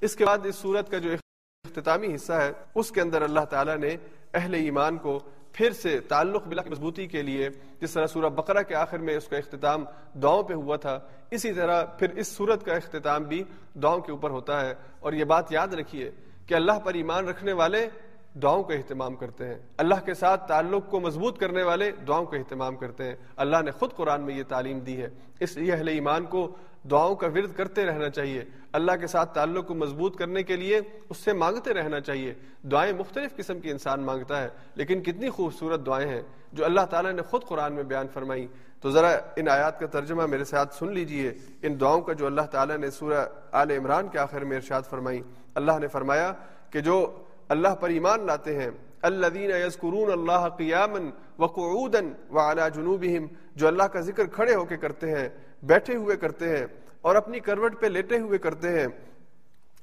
[0.00, 3.76] اس کے بعد اس صورت کا جو اختتامی حصہ ہے، اس کے اندر اللہ تعالیٰ
[3.76, 3.96] نے
[4.34, 5.20] اہل ایمان کو
[5.56, 7.48] پھر سے تعلق بلا مضبوطی کے لیے
[7.80, 9.84] جس طرح سورہ بقرہ کے آخر میں اس کا اختتام
[10.22, 10.98] دعاؤں پہ ہوا تھا،
[11.30, 13.44] اسی طرح پھر اس صورت کا اختتام بھی
[13.74, 16.10] دعاؤں کے اوپر ہوتا ہے۔ اور یہ بات یاد رکھیے
[16.46, 17.88] کہ اللہ پر ایمان رکھنے والے
[18.42, 22.36] دعاؤں کا اہتمام کرتے ہیں۔ اللہ کے ساتھ تعلق کو مضبوط کرنے والے دعاؤں کا
[22.36, 25.08] اہتمام کرتے ہیں۔ اللہ نے خود قرآن میں یہ تعلیم دی ہے۔
[25.40, 26.54] اس لیے اہل ایمان کو
[26.90, 30.80] دعاؤں کا ورد کرتے رہنا چاہیے۔ اللہ کے ساتھ تعلق کو مضبوط کرنے کے لیے
[31.08, 35.86] اس سے مانگتے رہنا چاہیے۔ دعائیں مختلف قسم کی انسان مانگتا ہے، لیکن کتنی خوبصورت
[35.86, 36.22] دعائیں ہیں
[36.52, 38.46] جو اللہ تعالیٰ نے خود قرآن میں بیان فرمائی۔
[38.80, 41.32] تو ذرا ان آیات کا ترجمہ میرے ساتھ سن لیجیے۔
[41.62, 45.22] ان دعاؤں کا جو اللہ تعالیٰ نے سورہ آل عمران کے آخر میں ارشاد فرمائی۔
[45.54, 46.32] اللہ نے فرمایا
[46.70, 48.70] کہ جو اللہ پر ایمان لاتے ہیں
[49.02, 50.98] الذين يذكرون الله قياما
[51.42, 51.98] وقعودا
[52.30, 55.28] وعلى جنوبهم جو اللہ کا ذکر کھڑے ہو کے کرتے ہیں
[55.62, 56.66] بیٹھے ہوئے کرتے ہیں
[57.00, 58.86] اور اپنی کروٹ پہ لیٹے ہوئے کرتے ہیں۔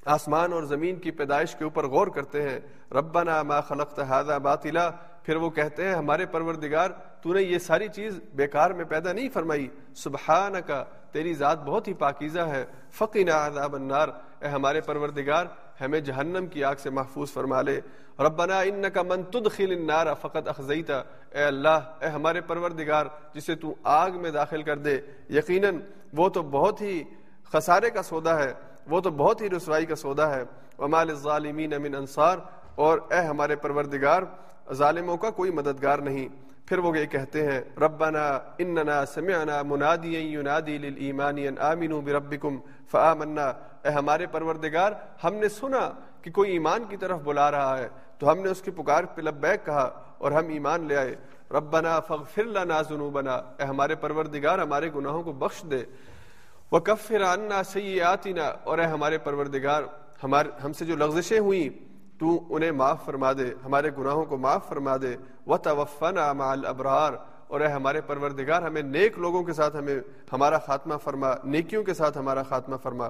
[0.04, 2.60] آسمان اور زمین کی پیدائش کے اوپر غور کرتے ہیں۔
[2.92, 4.90] ربنا ما خلقت هذا باطلا۔
[5.22, 6.90] پھر وہ کہتے ہیں، ہمارے پروردگار،
[7.22, 10.72] تو نے یہ ساری چیز بیکار میں پیدا نہیں فرمائی۔ سبحانک،
[11.12, 14.08] تیری ذات بہت ہی پاکیزہ ہے۔ فقنا عذاب النار۔
[14.40, 15.44] اے ہمارے پروردگار
[15.80, 17.80] ہمیں جہنم کی آگ سے محفوظ فرما لے۔
[18.18, 24.10] ربنا انکا من تدخل النار فقط اخزیتا اے اللہ، اے ہمارے پروردگار، جسے تو آگ
[24.10, 25.00] میں داخل کر دے۔
[25.30, 25.78] یقیناً
[26.12, 27.04] وہ تو بہت ہی
[27.52, 28.52] خسارے کا سودا ہے،
[28.86, 30.42] وہ تو بہت ہی رسوائی کا سودا ہے۔
[30.78, 32.38] ومال الظالمین من انصار۔
[32.74, 34.22] اور اے ہمارے پروردگار،
[34.72, 40.78] ظالموں کا کوئی مددگار نہیں۔ پھر وہ یہ کہتے ہیں، ربنا اننا سمعنا منادیا ینادی
[40.78, 42.58] للایمان ان آمنوا بربکم
[42.90, 43.46] فآمنا۔
[43.84, 44.92] اے ہمارے پروردگار،
[45.24, 45.90] ہم نے سنا
[46.22, 47.88] کہ کوئی ایمان کی طرف بلا رہا ہے،
[48.18, 51.14] تو ہم نے اس کی پکار پہ لبیک کہا اور ہم ایمان لے آئے۔
[51.50, 55.84] ربنا فاغفر لنا ذنوبنا۔ اے ہمارے پروردگار، ہمارے گناہوں کو بخش دے۔
[56.72, 59.82] وکفر عنا سیئاتنا۔ اور اے ہمارے پروردگار
[60.24, 64.68] ہمارے ہم سے جو لغزشیں ہوئیں تو انہیں معاف فرما دے، ہمارے گناہوں کو معاف
[64.68, 67.12] فرما دے۔ و وتوفنا مع الابرار
[67.48, 69.98] اور اے ہمارے پروردگار، ہمیں نیک لوگوں کے ساتھ ہمیں
[70.32, 73.08] ہمارا خاتمہ فرما، نیکیوں کے ساتھ ہمارا خاتمہ فرما۔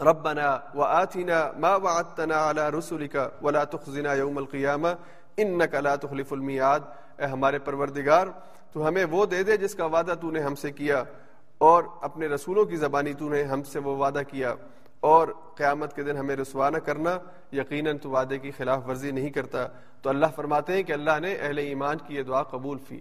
[0.00, 4.92] ربنا وآتنا ما وعدتنا على رسلك ولا تخزنا يوم القيامة
[5.36, 6.80] انك لا تخلف الميعاد
[7.18, 8.26] اے ہمارے پروردگار،
[8.72, 11.02] تو ہمیں وہ دے دے جس کا وعدہ تو نے ہم سے کیا،
[11.58, 14.54] اور اپنے رسولوں کی زبانی تو نے ہم سے وہ وعدہ کیا۔
[15.00, 17.18] اور قیامت کے دن ہمیں رسوا نہ کرنا،
[17.52, 19.66] یقیناً تو وعدے کی خلاف ورزی نہیں کرتا۔
[20.02, 23.00] تو اللہ فرماتے ہیں کہ اللہ نے اہل ایمان کی یہ دعا قبول فی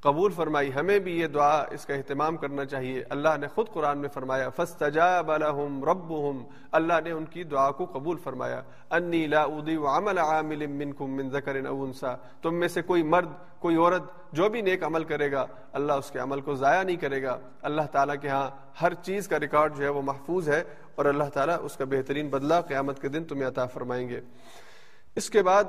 [0.00, 3.98] قبول فرمائی، ہمیں بھی یہ دعا اس کا اہتمام کرنا چاہیے۔ اللہ نے خود قرآن
[3.98, 6.42] میں فرمایا، فاستجاب لهم ربهم،
[6.72, 11.30] اللہ نے ان کی دعا کو قبول فرمایا۔ انی لا اضيع عمل عامل منكم من
[11.30, 13.28] ذکر او انثى تم میں سے کوئی مرد،
[13.58, 16.96] کوئی عورت جو بھی نیک عمل کرے گا، اللہ اس کے عمل کو ضائع نہیں
[16.96, 18.50] کرے گا۔ اللہ تعالیٰ کے ہاں
[18.82, 20.64] ہر چیز کا ریکارڈ جو ہے وہ محفوظ ہے۔
[20.96, 24.20] اور اللہ تعالیٰ اس کا بہترین بدلہ قیامت کے دن تمہیں عطا فرمائیں گے۔
[25.16, 25.64] اس کے بعد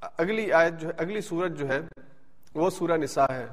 [0.00, 1.80] اگلی آیت جو ہے، اگلی صورت جو ہے،
[2.54, 3.46] وہ سورہ نساء ہے۔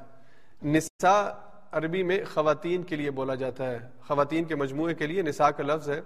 [0.64, 1.30] نساء
[1.72, 5.64] عربی میں خواتین کے لیے بولا جاتا ہے۔ خواتین کے مجموعے کے لیے نساء کا
[5.64, 6.02] لفظ ہے۔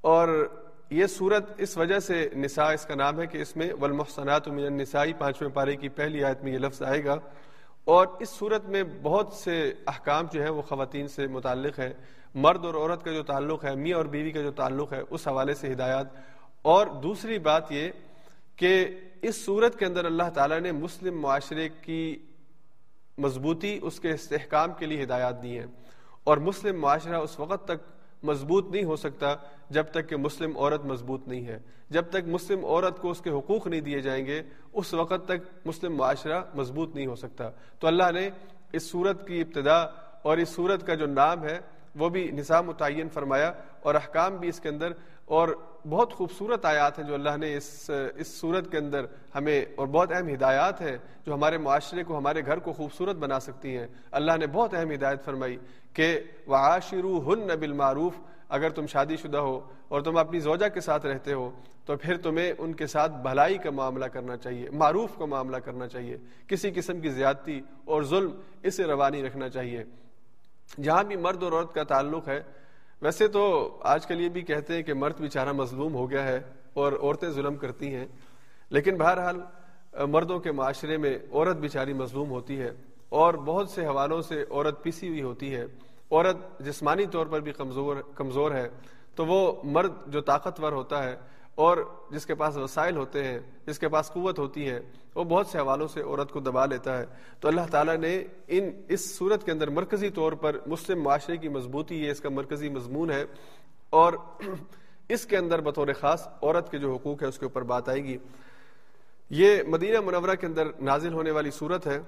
[0.00, 0.48] اور
[0.90, 4.64] یہ صورت اس وجہ سے نساء، اس کا نام ہے کہ اس میں والمحسنات من
[4.64, 7.16] النساء، پانچویں پارے کی پہلی آیت میں یہ لفظ آئے گا۔
[7.84, 11.92] اور اس صورت میں بہت سے احکام جو ہیں، وہ خواتین سے متعلق ہے
[12.34, 15.28] مرد اور عورت کا جو تعلق ہے، میاں اور بیوی کا جو تعلق ہے، اس
[15.28, 16.06] حوالے سے ہدایات۔
[16.62, 17.90] اور دوسری بات یہ
[18.56, 18.86] کہ
[19.22, 22.18] اس صورت کے اندر اللہ تعالیٰ نے مسلم معاشرے کی
[23.18, 25.66] مضبوطی، اس کے استحکام کے لیے ہدایات دی ہیں۔
[26.24, 29.34] اور مسلم معاشرہ اس وقت تک مضبوط نہیں ہو سکتا
[29.70, 31.58] جب تک کہ مسلم عورت مضبوط نہیں ہے۔
[31.90, 35.66] جب تک مسلم عورت کو اس کے حقوق نہیں دیے جائیں گے، اس وقت تک
[35.66, 38.30] مسلم معاشرہ مضبوط نہیں ہو سکتا۔ تو اللہ نے
[38.72, 39.82] اس صورت کی ابتدا
[40.22, 41.60] اور اس صورت کا جو نام ہے
[41.94, 44.92] وہ بھی نظام متعین فرمایا اور احکام بھی اس کے اندر
[45.26, 45.48] اور
[45.88, 50.12] بہت خوبصورت آیات ہیں جو اللہ نے اس اس صورت کے اندر ہمیں، اور بہت
[50.12, 54.36] اہم ہدایات ہیں جو ہمارے معاشرے کو، ہمارے گھر کو خوبصورت بنا سکتی ہیں۔ اللہ
[54.38, 55.56] نے بہت اہم ہدایت فرمائی
[55.94, 58.18] کہ وعاشرو ہن بالمعروف،
[58.48, 61.50] اگر تم شادی شدہ ہو اور تم اپنی زوجہ کے ساتھ رہتے ہو،
[61.86, 65.88] تو پھر تمہیں ان کے ساتھ بھلائی کا معاملہ کرنا چاہیے، معروف کا معاملہ کرنا
[65.88, 66.16] چاہیے۔
[66.48, 68.30] کسی قسم کی زیادتی اور ظلم،
[68.62, 69.84] اسے روانی رکھنا چاہیے۔
[70.82, 72.42] جہاں بھی مرد اور عورت کا تعلق ہے،
[73.02, 76.40] ویسے تو آج کل یہ بھی کہتے ہیں کہ مرد بیچارہ مظلوم ہو گیا ہے
[76.74, 78.06] اور عورتیں ظلم کرتی ہیں۔
[78.70, 79.40] لیکن بہرحال،
[80.06, 82.70] مردوں کے معاشرے میں عورت بیچاری مظلوم ہوتی ہے
[83.08, 85.64] اور بہت سے حوالوں سے عورت پیسی ہوئی ہوتی ہے۔
[86.10, 88.68] عورت جسمانی طور پر بھی کمزور کمزور ہے،
[89.14, 91.16] تو وہ مرد جو طاقتور ہوتا ہے
[91.54, 91.76] اور
[92.10, 94.80] جس کے پاس وسائل ہوتے ہیں، جس کے پاس قوت ہوتی ہے،
[95.14, 97.06] وہ بہت سے حوالوں سے عورت کو دبا لیتا ہے۔
[97.40, 101.48] تو اللہ تعالیٰ نے ان، اس صورت کے اندر مرکزی طور پر مسلم معاشرے کی
[101.48, 103.24] مضبوطی یہ اس کا مرکزی مضمون ہے۔
[103.90, 104.12] اور
[105.08, 108.04] اس کے اندر بطور خاص عورت کے جو حقوق ہے اس کے اوپر بات آئے
[108.04, 108.18] گی۔
[109.30, 112.00] یہ مدینہ منورہ کے اندر نازل ہونے والی صورت ہے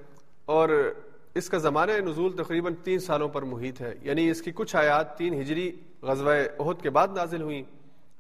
[0.45, 0.93] اور
[1.35, 5.19] اس کا زمانہ نزول تقریباً تین سالوں پر محیط ہے۔ یعنی اس کی کچھ آیات
[5.19, 7.63] تین ہجری غزوہ عہد کے بعد نازل ہوئیں۔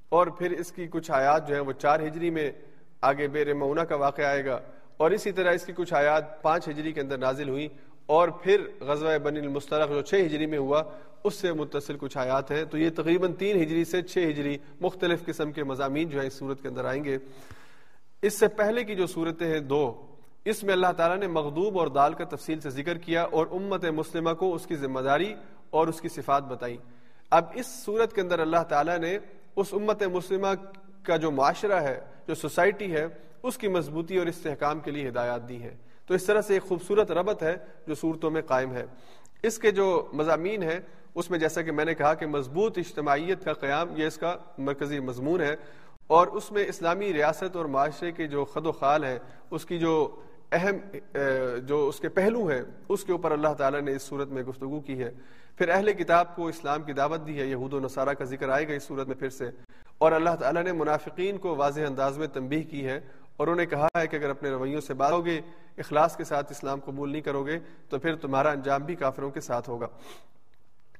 [0.08, 2.52] اور پھر اس کی کچھ آیات جو ہیں وہ چار ہجری میں
[3.00, 4.60] آگے بیر معونہ کا واقعہ آئے گا
[4.96, 7.68] اور اسی طرح اس کی کچھ آیات پانچ ہجری کے اندر نازل ہوئی
[8.06, 10.82] اور پھر غزوہ بن المسترق جو چھ ہجری میں ہوا،
[11.24, 15.24] اس سے متصل کچھ آیات ہیں۔ تو یہ تقریباً تین ہجری سے چھ ہجری مختلف
[15.24, 17.18] قسم کے مضامین جو ہیں اس صورت کے اندر آئیں گے۔
[18.22, 20.06] اس سے پہلے کی جو صورتیں ہیں دو،
[20.44, 23.84] اس میں اللہ تعالیٰ نے مغدوب اور دال کا تفصیل سے ذکر کیا اور امت
[23.84, 25.34] مسلمہ کو اس کی ذمہ داری
[25.70, 26.76] اور اس کی صفات بتائی
[27.30, 29.18] اب اس صورت کے اندر اللہ تعالیٰ نے
[29.56, 30.46] اس امت مسلمہ
[31.02, 33.06] کا جو معاشرہ ہے، جو سوسائٹی ہے،
[33.42, 35.76] اس کی مضبوطی اور استحکام کے لیے ہدایات دی ہے
[36.06, 38.86] تو اس طرح سے ایک خوبصورت ربط ہے جو صورتوں میں قائم ہے۔
[39.42, 40.80] اس کے جو مضامین ہیں،
[41.14, 44.36] اس میں جیسا کہ میں نے کہا کہ مضبوط اجتماعیت کا قیام، یہ اس کا
[44.58, 45.56] مرکزی مضمون ہے۔
[46.06, 49.18] اور اس میں اسلامی ریاست اور معاشرے کے جو خد و خال ہے
[49.50, 50.16] اس کی جو
[50.52, 50.76] اہم
[51.66, 54.80] جو اس کے پہلو ہیں، اس کے اوپر اللہ تعالیٰ نے اس صورت میں گفتگو
[54.80, 55.10] کی ہے۔
[55.56, 58.68] پھر اہل کتاب کو اسلام کی دعوت دی ہے، یہود و نصارہ کا ذکر آئے
[58.68, 59.50] گا اس صورت میں پھر سے۔
[59.98, 63.00] اور اللہ تعالیٰ نے منافقین کو واضح انداز میں تنبیہ کی ہے
[63.36, 65.40] اور انہیں کہا ہے کہ اگر اپنے رویوں سے بات ہوگے،
[65.78, 69.40] اخلاص کے ساتھ اسلام قبول نہیں کرو گے، تو پھر تمہارا انجام بھی کافروں کے
[69.40, 69.86] ساتھ ہوگا۔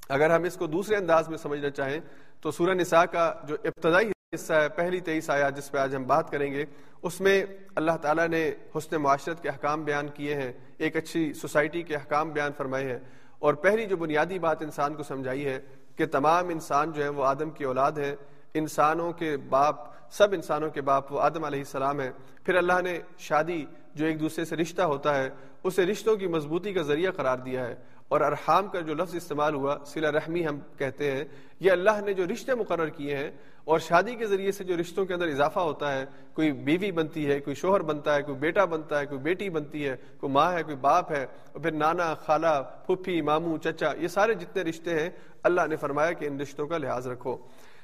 [0.09, 2.01] اگر ہم اس کو دوسرے انداز میں سمجھنا چاہیں،
[2.41, 6.05] تو سورہ نساء کا جو ابتدائی حصہ ہے پہلی تیئیس آیا جس پہ آج ہم
[6.05, 6.65] بات کریں گے،
[7.03, 11.83] اس میں اللہ تعالیٰ نے حسن معاشرت کے احکام بیان کیے ہیں، ایک اچھی سوسائٹی
[11.83, 12.99] کے احکام بیان فرمائے ہیں۔
[13.39, 15.61] اور پہلی جو بنیادی بات انسان کو سمجھائی ہے
[15.97, 18.17] کہ تمام انسان جو ہے وہ آدم کی اولاد ہے
[18.55, 19.75] انسانوں کے باپ،
[20.11, 22.11] سب انسانوں کے باپ وہ آدم علیہ السلام ہے
[22.45, 23.65] پھر اللہ نے شادی
[23.95, 25.31] جو ایک دوسرے سے رشتہ ہوتا ہے،
[25.65, 27.75] اسے رشتوں کی مضبوطی کا ذریعہ قرار دیا ہے۔
[28.09, 31.25] اور ارحام کا جو لفظ استعمال ہوا سلا رحمی ہم کہتے ہیں،
[31.61, 33.31] یہ اللہ نے جو رشتے مقرر کیے ہیں
[33.67, 36.05] اور شادی کے ذریعے سے جو رشتوں کے اندر اضافہ ہوتا ہے،
[36.35, 39.89] کوئی بیوی بنتی ہے، کوئی شوہر بنتا ہے، کوئی بیٹا بنتا ہے، کوئی بیٹی بنتی
[39.89, 44.09] ہے، کوئی ماں ہے، کوئی باپ ہے، اور پھر نانا، خالہ پھپھی ماموں، چچا، یہ
[44.09, 45.11] سارے جتنے رشتے ہیں،
[45.43, 47.37] اللہ نے فرمایا کہ ان رشتوں کا لحاظ رکھو۔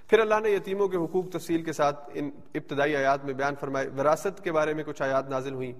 [0.08, 3.88] پھر اللہ نے یتیموں کے حقوق تفصیل کے ساتھ ان ابتدائی آیات میں بیان فرمائے۔
[3.88, 5.72] وراثت کے بارے میں کچھ آیات نازل ہوئی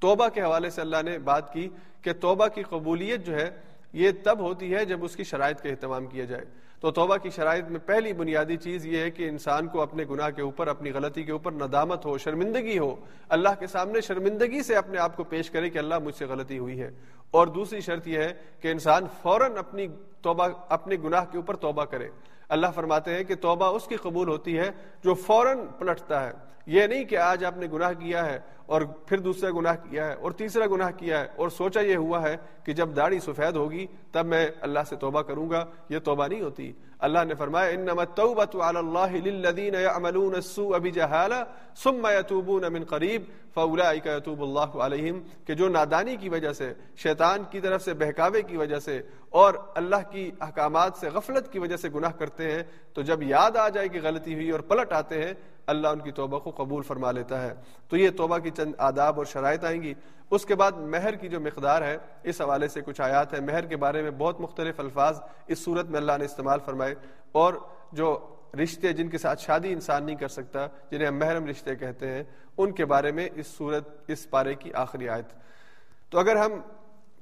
[0.00, 1.68] توبہ کے حوالے سے اللہ نے بات کی
[2.02, 3.50] کہ توبہ کی قبولیت جو ہے،
[3.92, 6.44] یہ تب ہوتی ہے جب اس کی شرائط کا اہتمام کیا جائے۔
[6.82, 10.30] تو توبہ کی شرائط میں پہلی بنیادی چیز یہ ہے کہ انسان کو اپنے گناہ
[10.30, 12.96] کے اوپر، اپنی غلطی کے اوپر ندامت ہو، شرمندگی ہو۔
[13.28, 16.58] اللہ کے سامنے شرمندگی سے اپنے آپ کو پیش کرے کہ اللہ مجھ سے غلطی
[16.58, 16.90] ہوئی ہے۔
[17.30, 19.86] اور دوسری شرط یہ ہے کہ انسان فوراً اپنی
[20.22, 22.08] توبہ، اپنے گناہ کے اوپر توبہ کرے۔
[22.48, 24.70] اللہ فرماتے ہیں کہ توبہ اس کی قبول ہوتی ہے
[25.04, 29.18] جو فوراً پلٹتا ہے۔ یہ نہیں کہ آج آپ نے گناہ کیا ہے اور پھر
[29.18, 32.72] دوسرا گناہ کیا ہے اور تیسرا گناہ کیا ہے اور سوچا یہ ہوا ہے کہ
[32.72, 36.72] جب داڑھی سفید ہوگی تب میں اللہ سے توبہ کروں گا، یہ توبہ نہیں ہوتی۔
[36.98, 41.42] اللہ نے فرمایا، انما التوبۃ علی اللہ للذین یعملون السوء بجہالہ
[41.82, 43.22] ثم یتوبون من قریب
[43.54, 48.42] فاولئک یتوب اللہ علیہم، کہ جو نادانی کی وجہ سے، شیطان کی طرف سے، بہکاوے
[48.42, 49.00] کی وجہ سے
[49.30, 52.62] اور اللہ کی احکامات سے، غفلت کی وجہ سے گناہ کرتے ہیں،
[52.94, 55.32] تو جب یاد آ جائے کہ غلطی ہوئی اور پلٹ آتے ہیں
[55.72, 57.54] اللہ ان کی توبہ کو قبول فرما لیتا ہے۔
[57.88, 59.94] تو یہ توبہ کی چند آداب اور شرائط آئیں گی۔
[60.30, 63.64] اس کے بعد مہر کی جو مقدار ہے، اس حوالے سے کچھ آیات ہیں۔ مہر
[63.64, 66.94] کے بارے میں بہت مختلف الفاظ اس صورت میں اللہ نے استعمال فرمائے۔
[67.32, 67.54] اور
[67.92, 72.08] جو رشتے جن کے ساتھ شادی انسان نہیں کر سکتا، جنہیں ہم محرم رشتے کہتے
[72.08, 72.22] ہیں،
[72.58, 75.26] ان کے بارے میں اس صورت، اس پارے کی آخری آیت۔
[76.10, 76.52] تو اگر ہم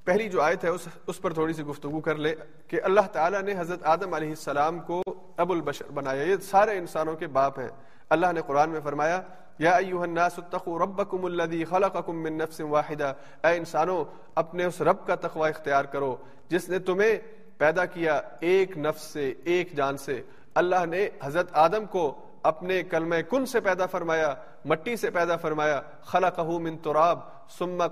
[0.04, 2.34] پہلی جو آیت ہے، اس اس پر تھوڑی سی گفتگو کر لے
[2.66, 5.02] کہ اللہ تعالیٰ نے حضرت آدم علیہ السلام کو
[5.36, 7.68] ابو البشر بنایا۔ یہ سارے انسانوں کے باپ ہیں۔
[8.10, 9.20] اللہ نے قرآن میں فرمایا،
[9.58, 13.12] یا ایوہ الناس اتقوا ربکم الذی خلقکم من نفس واحدہ۔
[13.44, 14.04] اے انسانوں،
[14.34, 16.16] اپنے اس رب کا تقوی اختیار کرو،
[16.48, 17.18] جس نے تمہیں
[17.58, 20.22] پیدا کیا ایک نفس سے، ایک جان سے۔
[20.54, 24.34] اللہ نے حضرت آدم کو اپنے کلمہ کن سے پیدا فرمایا؟
[24.64, 27.18] مٹی سے پیدا فرمایا۔ خلقہ من تراب،
[27.58, 27.82] ثم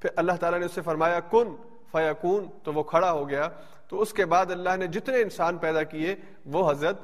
[0.00, 1.56] پھر اللہ تعالیٰ نے اس سے فرمایا، کن۔
[1.92, 3.48] فیکون، تو وہ کھڑا ہو گیا۔
[3.88, 6.14] تو اس کے بعد اللہ نے جتنے انسان پیدا کیے،
[6.46, 7.00] وہ حضرت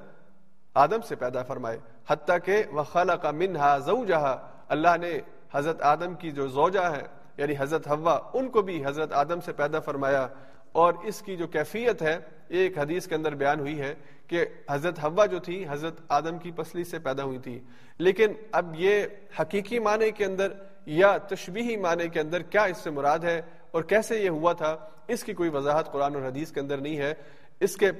[0.74, 5.18] آدم سے پیدا فرمائے، حتیٰ کہ وہ خالہ کا منہا زوجہا۔ اللہ نے
[5.52, 7.02] حضرت آدم کی جو زوجہ ہے
[7.36, 10.28] یعنی حضرت ہوا ان کو بھی حضرت آدم سے پیدا فرمایا۔
[10.72, 12.18] اور اس کی جو کیفیت ہے،
[12.48, 13.94] ایک حدیث کے اندر بیان ہوئی ہے
[14.26, 17.60] کہ حضرت ہوا جو تھی، حضرت آدم کی پسلی سے پیدا ہوئی تھی۔
[17.98, 19.04] لیکن اب یہ
[19.40, 20.52] حقیقی معنی کے اندر
[20.86, 24.76] یا تشبیہی معنی کے اندر کیا اس سے مراد ہے؟ اور کیسے یہ ہوا تھا؟
[25.08, 27.14] اس کی کوئی وضاحت قرآن اور حدیث کے اندر نہیں ہے۔
[27.60, 27.90] اس کے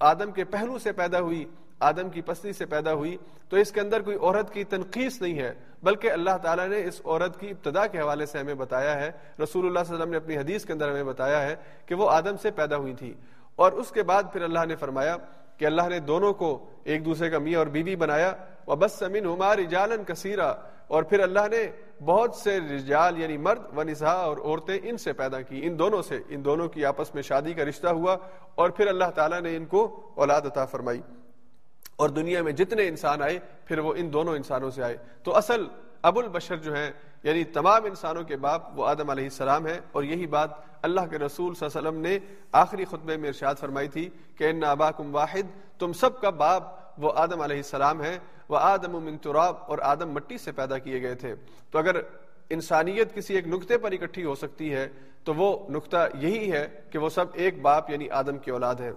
[0.00, 1.44] آدم کے پہلو سے پیدا ہوئی
[1.80, 3.16] آدم کی پسلی سے پیدا ہوئی
[3.48, 7.00] تو اس کے اندر کوئی عورت کی تنقید نہیں ہے، بلکہ اللہ تعالیٰ نے اس
[7.04, 10.10] عورت کی ابتدا کے حوالے سے ہمیں بتایا ہے، رسول اللہ صلی اللہ علیہ وسلم
[10.10, 11.56] نے اپنی حدیث کے اندر ہمیں بتایا ہے
[11.86, 13.14] کہ وہ آدم سے پیدا ہوئی تھی۔
[13.56, 15.16] اور اس کے بعد پھر اللہ نے فرمایا
[15.56, 18.32] کہ اللہ نے دونوں کو ایک دوسرے کا میاں اور بیوی بنایا۔
[18.66, 20.54] وہ بس امین عمار اجالن کثیرہ
[20.86, 21.70] اور پھر اللہ نے
[22.04, 26.02] بہت سے رجال یعنی مرد و نساء اور عورتیں ان سے پیدا کی، ان دونوں
[26.02, 28.16] سے، ان دونوں کی آپس میں شادی کا رشتہ ہوا۔
[28.54, 31.00] اور پھر اللہ تعالیٰ نے ان کو اولاد عطا فرمائی۔
[31.96, 35.66] اور دنیا میں جتنے انسان آئے، پھر وہ ان دونوں انسانوں سے آئے۔ تو اصل
[36.02, 36.90] ابو البشر جو ہیں
[37.22, 40.50] یعنی تمام انسانوں کے باپ وہ آدم علیہ السلام ہے اور یہی بات
[40.82, 42.18] اللہ کے رسول صلی اللہ علیہ وسلم نے
[42.52, 46.62] آخری خطبے میں ارشاد فرمائی تھی کہ ان اباکم واحد، تم سب کا باپ
[46.98, 48.18] وہ آدم علیہ السلام ہے
[48.48, 51.34] وہ آدم من تراب اور آدم مٹی سے پیدا کیے گئے تھے۔
[51.70, 52.00] تو اگر
[52.50, 54.88] انسانیت کسی ایک نقطے پر اکٹھی ہو سکتی ہے،
[55.24, 58.90] تو وہ نقطہ یہی ہے کہ وہ سب ایک باپ یعنی آدم کی اولاد ہے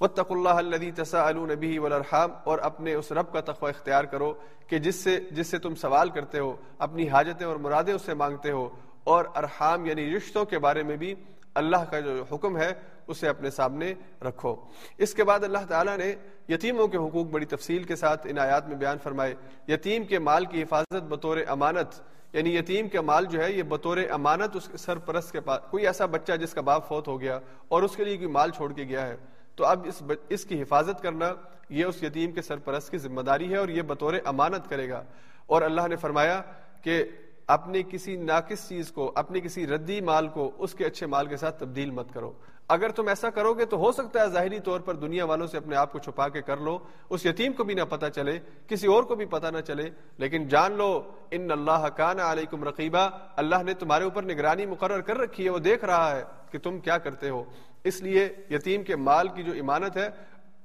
[0.00, 4.32] وطق اللہ الدی تسا النبی والارحام، اور اپنے اس رب کا تقوی اختیار کرو
[4.66, 8.14] کہ جس سے جس سے تم سوال کرتے ہو، اپنی حاجتیں اور مرادیں اس سے
[8.14, 8.68] مانگتے ہو،
[9.04, 11.14] اور ارحام یعنی رشتوں کے بارے میں بھی
[11.54, 12.72] اللہ کا جو حکم ہے،
[13.08, 13.92] اسے اپنے سامنے
[14.22, 14.54] رکھو۔
[14.98, 16.14] اس کے بعد اللہ تعالیٰ نے
[16.48, 19.34] یتیموں کے حقوق بڑی تفصیل کے ساتھ ان آیات میں بیان فرمائے۔
[19.68, 22.00] یتیم کے مال کی حفاظت بطور امانت
[22.32, 25.86] یعنی یتیم کا مال جو ہے، یہ بطور امانت اس کے سرپرست کے پاس، کوئی
[25.86, 27.38] ایسا بچہ جس کا باپ فوت ہو گیا
[27.68, 29.16] اور اس کے لیے کوئی مال چھوڑ کے گیا ہے۔
[29.56, 31.32] تو اب اس اس کی حفاظت کرنا
[31.68, 35.02] یہ اس یتیم کے سرپرست کی ذمہ داری ہے اور یہ بطور امانت کرے گا۔
[35.46, 36.42] اور اللہ نے فرمایا
[36.82, 37.04] کہ
[37.46, 41.36] اپنی کسی ناقص چیز کو، اپنی کسی ردی مال کو اس کے اچھے مال کے
[41.36, 42.32] ساتھ تبدیل مت کرو۔
[42.68, 45.56] اگر تم ایسا کرو گے تو ہو سکتا ہے ظاہری طور پر دنیا والوں سے
[45.56, 46.78] اپنے آپ کو چھپا کے کر لو۔
[47.10, 50.48] اس یتیم کو بھی نہ پتا چلے، کسی اور کو بھی پتا نہ چلے۔ لیکن
[50.48, 55.44] جان لو، ان اللہ کان علیکم رقیبہ اللہ نے تمہارے اوپر نگرانی مقرر کر رکھی
[55.44, 57.44] ہے، وہ دیکھ رہا ہے کہ تم کیا کرتے ہو۔
[57.84, 60.08] اس لیے یتیم کے مال کی جو امانت ہے،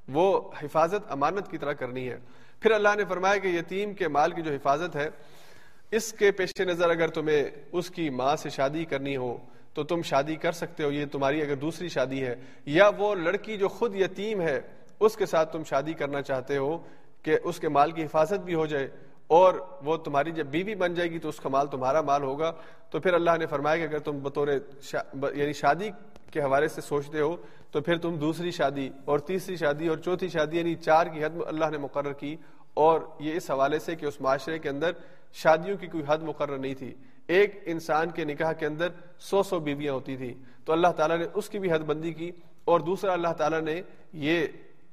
[0.08, 2.18] وہ حفاظت امانت کی طرح کرنی ہے۔
[2.60, 5.10] پھر اللہ نے فرمایا کہ یتیم کے مال کی جو حفاظت ہے،
[5.92, 9.38] اس کے پیش نظر اگر تمہیں اس کی ماں سے شادی کرنی ہو،
[9.74, 12.36] تو تم شادی کر سکتے ہو۔ یہ تمہاری اگر دوسری شادی ہے،
[12.66, 14.60] یا وہ لڑکی جو خود یتیم ہے،
[15.00, 16.78] اس کے ساتھ تم شادی کرنا چاہتے ہو
[17.24, 18.88] کہ اس کے مال کی حفاظت بھی ہو جائے،
[19.28, 19.54] اور
[19.84, 22.52] وہ تمہاری جب بیوی بن جائے گی تو اس کا مال تمہارا مال ہوگا۔
[22.90, 24.48] تو پھر اللہ نے فرمایا کہ اگر تم بطور
[24.82, 25.00] شا...
[25.34, 25.90] یعنی شادی
[26.36, 27.36] کے حوالے سے سوچتے ہو
[27.72, 31.30] تو پھر تم دوسری شادی اور تیسری شادی اور چوتھی شادی یعنی چار کی حد
[31.48, 32.36] اللہ نے مقرر کی۔
[32.74, 34.92] اور یہ اس حوالے سے کہ اس معاشرے کے اندر
[35.34, 36.94] شادیوں کی کوئی حد مقرر نہیں تھی۔
[37.28, 38.88] ایک انسان کے نکاح کے اندر
[39.20, 40.34] سو سو بیویاں ہوتی تھی
[40.66, 42.32] تو اللہ تعالیٰ نے اس کی بھی حد بندی کی۔
[42.66, 43.82] اور دوسرا اللہ تعالیٰ نے
[44.14, 44.48] یہ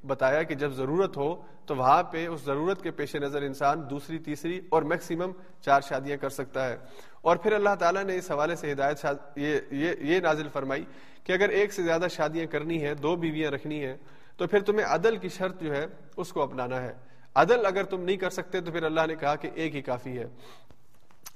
[0.07, 4.18] بتایا کہ جب ضرورت ہو تو وہاں پہ اس ضرورت کے پیش نظر انسان دوسری
[4.18, 5.30] تیسری اور میکسیمم
[5.61, 6.76] چار شادیاں کر سکتا ہے۔
[7.20, 10.84] اور پھر اللہ تعالیٰ نے اس حوالے سے ہدایت یہ یہ, یہ نازل فرمائی
[11.25, 13.97] کہ اگر ایک سے زیادہ شادیاں کرنی ہے دو بیویاں رکھنی ہے
[14.37, 16.93] تو پھر تمہیں عدل کی شرط جو ہے، اس کو اپنانا ہے۔
[17.35, 20.18] عدل اگر تم نہیں کر سکتے، تو پھر اللہ نے کہا کہ ایک ہی کافی
[20.18, 20.27] ہے۔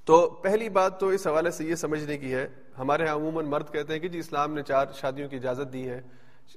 [0.04, 3.72] تو پہلی بات تو اس حوالے سے یہ سمجھنے کی ہے، ہمارے یہاں عموماً مرد
[3.72, 6.00] کہتے ہیں کہ جی اسلام نے چار شادیوں کی اجازت دی ہے۔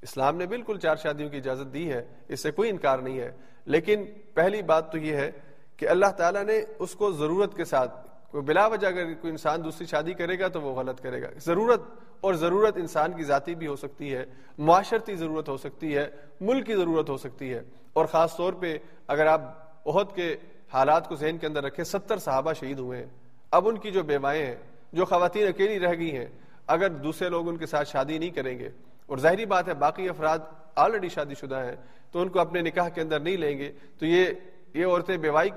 [0.01, 3.31] اسلام نے بالکل چار شادیوں کی اجازت دی ہے، اس سے کوئی انکار نہیں ہے۔
[3.65, 5.31] لیکن پہلی بات تو یہ ہے
[5.77, 9.85] کہ اللہ تعالیٰ نے اس کو ضرورت کے ساتھ، بلا وجہ اگر کوئی انسان دوسری
[9.85, 11.81] شادی کرے گا تو وہ غلط کرے گا۔ ضرورت
[12.21, 14.25] اور ضرورت انسان کی ذاتی بھی ہو سکتی ہے،
[14.57, 16.09] معاشرتی ضرورت ہو سکتی ہے،
[16.41, 17.61] ملک کی ضرورت ہو سکتی ہے۔
[17.93, 19.41] اور خاص طور پہ اگر آپ
[19.85, 20.35] عہد کے
[20.73, 23.05] حالات کو ذہن کے اندر رکھیں، ستر صحابہ شہید ہوئے ہیں۔
[23.51, 24.55] اب ان کی جو بیوائیں ہیں،
[24.93, 26.27] جو خواتین اکیلی رہ گئی ہیں،
[26.67, 28.69] اگر دوسرے لوگ ان کے ساتھ شادی نہیں کریں گے،
[29.05, 30.39] اور ظاہری بات ہے باقی افراد
[30.75, 31.75] آلریڈی شادی شدہ ہیں،
[32.11, 34.25] تو ان کو اپنے نکاح کے اندر نہیں لیں گے، تو یہ
[34.73, 35.49] یہ عورتیں بیوائی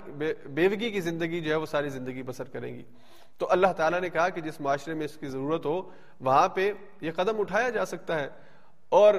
[0.46, 2.82] بیوگی کی زندگی جو ہے وہ ساری زندگی بسر کریں گی۔
[3.38, 5.90] تو اللہ تعالیٰ نے کہا کہ جس معاشرے میں اس کی ضرورت ہو،
[6.20, 8.28] وہاں پہ یہ قدم اٹھایا جا سکتا ہے۔
[8.88, 9.14] اور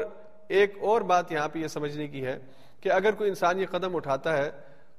[0.47, 2.39] ایک اور بات یہاں پہ یہ سمجھنے کی ہے
[2.81, 4.51] کہ اگر کوئی انسان یہ قدم اٹھاتا ہے،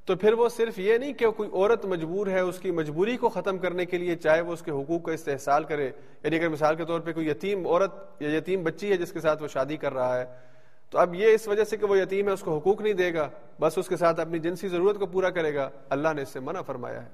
[0.05, 3.29] تو پھر وہ صرف یہ نہیں کہ کوئی عورت مجبور ہے اس کی مجبوری کو
[3.29, 5.91] ختم کرنے کے لیے، چاہے وہ اس کے حقوق کا استحصال کرے۔
[6.23, 9.21] یعنی اگر مثال کے طور پہ کوئی یتیم عورت یا یتیم بچی ہے جس کے
[9.21, 10.54] ساتھ وہ شادی کر رہا ہے
[10.95, 13.15] تو اب یہ اس وجہ سے کہ وہ یتیم ہے، اس کو حقوق نہیں دے
[13.15, 13.29] گا،
[13.61, 16.41] بس اس کے ساتھ اپنی جنسی ضرورت کو پورا کرے گا۔ اللہ نے اس سے
[16.41, 17.09] منع فرمایا ہے۔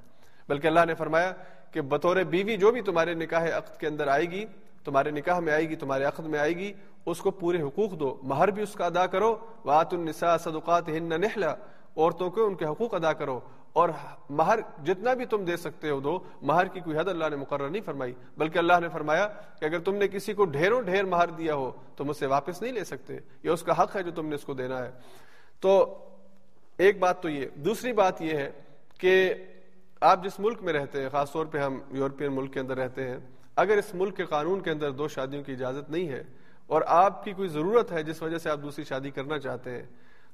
[0.49, 1.33] بلکہ اللہ نے فرمایا
[1.71, 4.45] کہ بطور بیوی جو بھی تمہارے نکاح عقد کے اندر آئے گی،
[4.85, 6.73] تمہارے نکاح میں آئے گی، تمہارے عقد میں آئے گی،
[7.07, 11.21] اس کو پورے حقوق دو۔ مہر بھی اس کا ادا کرو۔ وات النساء صدقات ہن
[11.21, 11.55] نہلا
[11.97, 13.41] عورتوں کو ان کے حقوق ادا کرو۔
[13.73, 13.89] اور
[14.31, 17.69] مہر جتنا بھی تم دے سکتے ہو دو، مہر کی کوئی حد اللہ نے مقرر
[17.69, 19.29] نہیں فرمائی۔ بلکہ اللہ نے فرمایا
[19.61, 22.63] کہ اگر تم نے کسی کو ڈھیروں ڈھیر مہر دیا ہو تو مجھ سے واپس
[22.63, 24.91] نہیں لے سکتے۔ یہ اس کا حق ہے جو تم نے اس کو دینا ہے۔
[25.61, 25.99] تو
[26.79, 28.51] ایک بات تو یہ، دوسری بات یہ ہے
[28.99, 29.35] کہ
[30.01, 33.09] آپ جس ملک میں رہتے ہیں، خاص طور پہ ہم یورپین ملک کے اندر رہتے
[33.09, 33.19] ہیں،
[33.57, 36.23] اگر اس ملک کے قانون کے اندر دو شادیوں کی اجازت نہیں ہے
[36.67, 39.83] اور آپ کی کوئی ضرورت ہے جس وجہ سے آپ دوسری شادی کرنا چاہتے ہیں،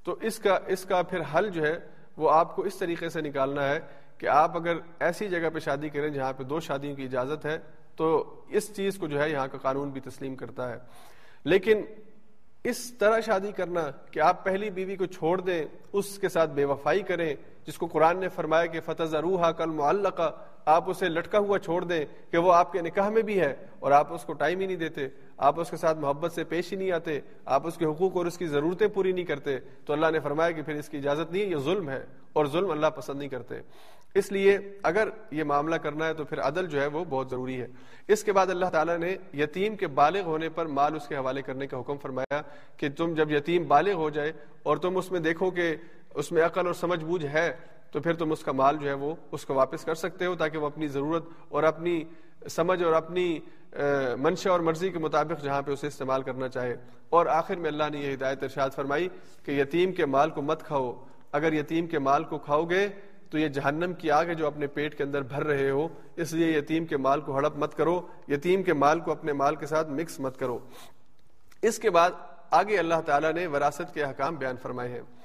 [0.05, 1.79] تو اس کا اس کا پھر حل جو ہے
[2.17, 3.81] وہ آپ کو اس طریقے سے نکالنا ہے
[4.19, 7.59] کہ آپ اگر ایسی جگہ پہ شادی کریں جہاں پہ دو شادیوں کی اجازت ہے،
[7.97, 10.77] تو اس چیز کو جو ہے یہاں کا قانون بھی تسلیم کرتا ہے۔
[11.45, 11.83] لیکن
[12.65, 16.65] اس طرح شادی کرنا کہ آپ پہلی بیوی کو چھوڑ دیں، اس کے ساتھ بے
[16.65, 17.35] وفائی کریں،
[17.67, 20.37] جس کو قرآن نے فرمایا کہ فتح روحا کل معلقہ
[20.67, 23.93] آپ اسے لٹکا ہوا چھوڑ دیں کہ وہ آپ کے نکاح میں بھی ہے اور
[23.93, 26.77] آپ اس کو ٹائم ہی نہیں دیتے، آپ اس کے ساتھ محبت سے پیش ہی
[26.77, 30.07] نہیں آتے، آپ اس کے حقوق اور اس کی ضرورتیں پوری نہیں کرتے۔ تو اللہ
[30.13, 32.87] نے فرمایا کہ پھر اس کی اجازت نہیں ہے، یہ ظلم ہے اور ظلم اللہ
[32.87, 33.55] پسند نہیں کرتے۔
[34.15, 37.61] اس لیے اگر یہ معاملہ کرنا ہے تو پھر عدل جو ہے وہ بہت ضروری
[37.61, 37.67] ہے۔
[38.09, 41.43] اس کے بعد اللہ تعالیٰ نے یتیم کے بالغ ہونے پر مال اس کے حوالے
[41.43, 42.41] کرنے کا حکم فرمایا
[42.77, 45.77] کہ تم جب یتیم بالغ ہو جائے اور تم اس میں دیکھو کہ
[46.15, 47.51] اس میں عقل اور سمجھ بوجھ ہے
[47.91, 50.35] تو پھر تم اس کا مال جو ہے وہ اس کو واپس کر سکتے ہو
[50.35, 52.05] تاکہ وہ اپنی ضرورت اور اپنی
[52.51, 53.39] سمجھ اور اپنی
[54.19, 56.77] منشا اور مرضی کے مطابق جہاں پہ اسے استعمال کرنا چاہے۔
[57.11, 59.09] اور آخر میں اللہ نے یہ ہدایت ارشاد فرمائی
[59.43, 62.89] کہ یتیم کے مال کو مت کھاؤ۔ اگر یتیم کے مال کو کھاؤ گے
[63.31, 66.33] تو یہ جہنم کی آگ ہے جو اپنے پیٹ کے اندر بھر رہے ہو۔ اس
[66.33, 69.67] لیے یتیم کے مال کو ہڑپ مت کرو۔ یتیم کے مال کو اپنے مال کے
[69.67, 70.59] ساتھ مکس مت کرو۔
[71.63, 72.11] اس کے بعد
[72.51, 75.16] آگے اللہ تعالیٰ نے وراثت کے حکام بیان فرمائے ہیں۔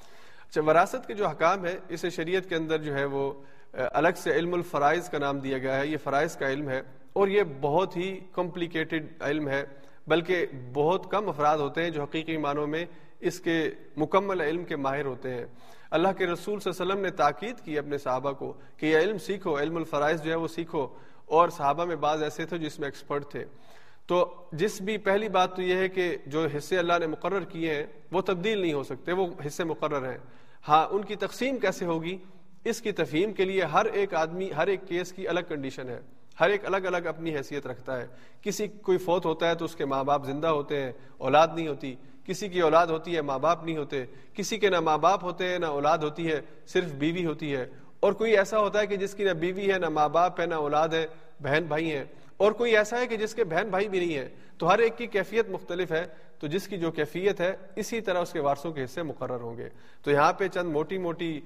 [0.60, 3.32] وراثت کے جو حکام ہے، اسے شریعت کے اندر جو ہے وہ
[3.72, 6.80] الگ سے علم الفرائض کا نام دیا گیا ہے، یہ فرائض کا علم ہے،
[7.12, 9.64] اور یہ بہت ہی کمپلیکیٹڈ علم ہے،
[10.06, 12.84] بلکہ بہت کم افراد ہوتے ہیں جو حقیقی معنوں میں
[13.20, 15.44] اس کے مکمل علم کے ماہر ہوتے ہیں۔
[15.90, 18.98] اللہ کے رسول صلی اللہ علیہ وسلم نے تاکید کی اپنے صحابہ کو کہ یہ
[18.98, 20.86] علم سیکھو، علم الفرائض جو ہے وہ سیکھو،
[21.26, 23.44] اور صحابہ میں بعض ایسے تھے جس میں ایکسپرٹ تھے۔
[24.06, 27.74] تو جس بھی پہلی بات تو یہ ہے کہ جو حصے اللہ نے مقرر کیے
[27.74, 30.18] ہیں، وہ تبدیل نہیں ہو سکتے، وہ حصے مقرر ہیں۔
[30.68, 32.18] ہاں ان کی تقسیم کیسے ہوگی؟
[32.64, 36.00] اس کی تفہیم کے لیے ہر ایک آدمی، ہر ایک کیس کی الگ کنڈیشن ہے۔
[36.40, 38.06] ہر ایک الگ الگ اپنی حیثیت رکھتا ہے۔
[38.42, 41.68] کسی کوئی فوت ہوتا ہے تو اس کے ماں باپ زندہ ہوتے ہیں، اولاد نہیں
[41.68, 41.94] ہوتی۔
[42.24, 44.04] کسی کی اولاد ہوتی ہے ماں باپ نہیں ہوتے۔
[44.34, 47.66] کسی کے نہ ماں باپ ہوتے ہیں، نہ اولاد ہوتی ہے، صرف بیوی ہوتی ہے۔
[48.00, 50.46] اور کوئی ایسا ہوتا ہے کہ جس کی نہ بیوی ہے، نہ ماں باپ ہے،
[50.46, 51.06] نہ اولاد ہے،
[51.40, 52.04] بہن بھائی ہیں۔
[52.36, 54.98] اور کوئی ایسا ہے کہ جس کے بہن بھائی بھی نہیں ہے تو ہر ایک
[54.98, 56.06] کی کیفیت مختلف ہے۔
[56.42, 59.56] تو جس کی جو کیفیت ہے، اسی طرح اس کے وارثوں کے حصے مقرر ہوں
[59.56, 59.68] گے۔
[60.02, 61.40] تو یہاں پہ چند موٹی موٹی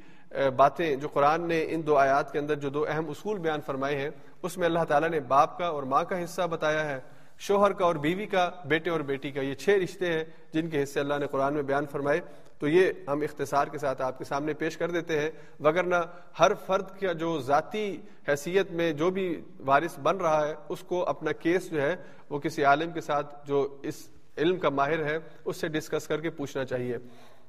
[0.56, 3.96] باتیں جو قرآن نے ان دو آیات کے اندر جو دو اہم اصول بیان فرمائے
[3.96, 4.10] ہیں،
[4.42, 7.00] اس میں اللہ تعالیٰ نے باپ کا اور ماں کا حصہ بتایا ہے۔
[7.38, 10.82] شوہر کا اور بیوی کا، بیٹے اور بیٹی کا، یہ چھ رشتے ہیں جن کے
[10.82, 12.20] حصے اللہ نے قرآن میں بیان فرمائے۔
[12.58, 15.30] تو یہ ہم اختصار کے ساتھ آپ کے سامنے پیش کر دیتے ہیں۔
[15.60, 15.96] وگرنہ
[16.40, 21.04] ہر فرد کا جو ذاتی حیثیت میں جو بھی وارث بن رہا ہے، اس کو
[21.04, 21.96] اپنا کیس جو ہے،
[22.30, 24.08] وہ کسی عالم کے ساتھ جو اس
[24.38, 26.98] علم کا ماہر ہے، اس سے ڈسکس کر کے پوچھنا چاہیے۔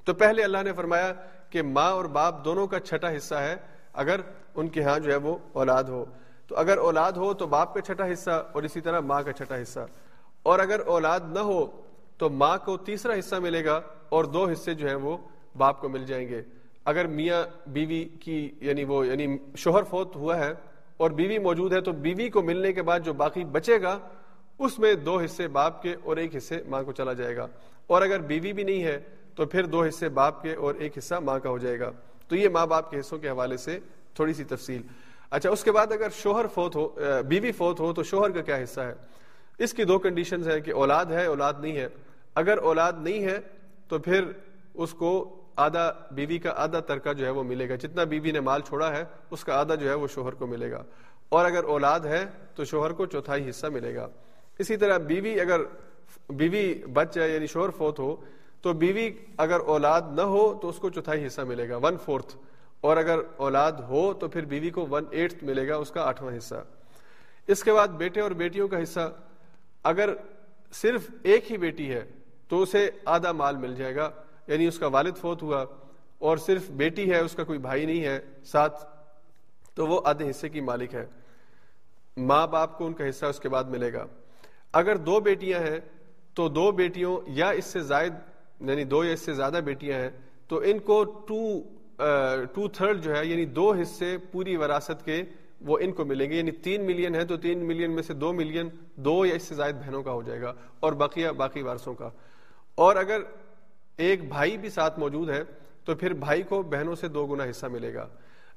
[0.06, 1.14] تو پہلے اللہ نے فرمایا
[1.50, 3.56] کہ ماں اور باپ دونوں کا چھٹا حصہ ہے،
[3.94, 4.20] اگر
[4.56, 6.06] ان کے ہاں جو ہے وہ اولاد ہو۔
[6.48, 9.62] تو اگر اولاد ہو تو باپ کا چھٹا حصہ اور اسی طرح ماں کا چھٹا
[9.62, 9.80] حصہ۔
[10.44, 11.82] اور اگر اولاد نہ ہو
[12.18, 15.18] تو ماں کو تیسرا حصہ ملے گا اور دو حصے جو ہیں وہ
[15.58, 16.42] باپ کو مل جائیں گے۔
[16.86, 20.54] اگر میاں بیوی کی یعنی وہ یعنی شوہر فوت ہوا ہے
[20.98, 24.00] اور بیوی موجود ہے تو بیوی کو ملنے کے بعد جو باقی بچے گا
[24.60, 27.48] اس میں دو حصے باپ کے اور ایک حصے ماں کو چلا جائے گا۔
[27.88, 29.00] اور اگر بیوی بھی نہیں ہے،
[29.36, 31.92] تو پھر دو حصے باپ کے اور ایک حصہ ماں کا ہو جائے گا۔
[32.28, 33.80] تو یہ ماں باپ کے حصوں کے حوالے سے
[34.14, 34.82] تھوڑی سی تفصیل۔
[35.30, 36.90] اچھا اس کے بعد اگر شوہر فوت ہو
[37.28, 38.94] بیوی فوت ہو، تو شوہر کا کیا حصہ ہے؟
[39.58, 41.88] اس کی دو کنڈیشنز ہیں کہ اولاد ہے، اولاد نہیں ہے۔
[42.36, 43.40] اگر اولاد نہیں ہے،
[43.88, 44.26] تو پھر
[44.74, 48.40] اس کو آدھا بیوی کا آدھا ترکہ جو ہے وہ ملے گا۔ جتنا بیوی نے
[48.40, 50.84] مال چھوڑا ہے، اس کا آدھا جو ہے وہ شوہر کو ملے گا۔
[51.30, 54.08] اور اگر اولاد ہے، تو شوہر کو چوتھائی حصہ ملے گا۔
[54.60, 55.62] اسی طرح بیوی اگر
[56.30, 58.16] بیوی بچ جائے یعنی شوہر فوت ہو،
[58.62, 62.36] تو بیوی اگر اولاد نہ ہو تو اس کو چوتھائی حصہ ملے گا ون فورتھ
[62.82, 66.38] اور اگر اولاد ہو تو پھر بیوی کو ون ایٹھ ملے گا، اس کا آٹھواں
[66.38, 66.64] حصہ.
[67.48, 69.14] اس کے بعد بیٹے اور بیٹیوں کا حصہ،
[69.84, 70.14] اگر
[70.74, 72.04] صرف ایک ہی بیٹی ہے
[72.48, 74.10] تو اسے آدھا مال مل جائے گا
[74.48, 75.66] یعنی اس کا والد فوت ہوا
[76.20, 78.86] اور صرف بیٹی ہے، اس کا کوئی بھائی نہیں ہے، ساتھ
[79.76, 81.06] تو وہ آدھے حصے کی مالک ہے۔
[82.18, 84.06] ماں باپ کو ان کا حصہ اس کے بعد ملے گا۔
[84.74, 85.80] اگر دو بیٹیاں ہیں
[86.34, 88.14] تو دو بیٹیوں یا اس سے زائد
[88.60, 90.10] یعنی دو یا اس سے زیادہ بیٹیاں ہیں،
[90.48, 91.62] تو ان کو ٹو
[92.54, 95.24] ٹو تھرڈ جو ہے یعنی دو حصے پوری وراثت کے
[95.62, 98.34] وہ ان کو ملیں گے۔ یعنی تین ملین ہے تو تین ملین میں سے دو
[98.34, 101.94] ملین دو یا اس سے زائد بہنوں کا ہو جائے گا اور بقیہ باقی وارثوں
[101.94, 102.10] کا۔
[102.76, 103.22] اور اگر
[103.98, 105.44] ایک بھائی بھی ساتھ موجود ہے
[105.86, 108.08] تو پھر بھائی کو بہنوں سے دو گنا حصہ ملے گا۔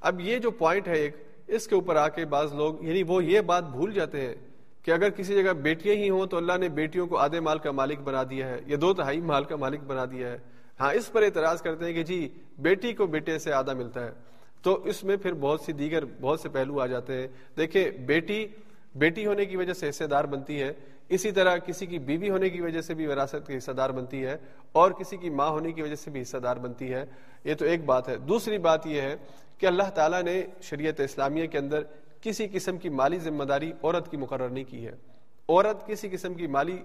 [0.00, 3.24] اب یہ جو پوائنٹ ہے ایک، اس کے اوپر آ کے بعض لوگ یعنی وہ
[3.24, 4.34] یہ بات بھول جاتے ہیں
[4.82, 7.70] کہ اگر کسی جگہ بیٹیاں ہی ہوں تو اللہ نے بیٹیوں کو آدھے مال کا
[7.70, 10.38] مالک بنا دیا ہے یا دو تہائی مال کا مالک بنا دیا ہے۔
[10.80, 12.28] ہاں اس پر اعتراض کرتے ہیں کہ جی
[12.58, 14.10] بیٹی کو بیٹے سے آدھا ملتا ہے۔
[14.62, 18.46] تو اس میں پھر بہت سی دیگر، بہت سے پہلو آ جاتے ہیں۔ دیکھیں، بیٹی
[18.94, 20.72] بیٹی ہونے کی وجہ سے حصے دار بنتی ہے۔
[21.08, 24.24] اسی طرح کسی کی بیوی ہونے کی وجہ سے بھی وراثت کی حصہ دار بنتی
[24.24, 24.36] ہے
[24.72, 27.04] اور کسی کی ماں ہونے کی وجہ سے بھی حصہ دار بنتی ہے۔
[27.44, 29.16] یہ تو ایک بات ہے۔ دوسری بات یہ ہے
[29.58, 31.82] کہ اللہ تعالیٰ نے شریعت اسلامیہ کے اندر
[32.20, 34.92] کسی قسم کی مالی ذمہ داری عورت کی مقرر نہیں کی ہے۔
[35.48, 36.78] عورت کسی قسم کی مالی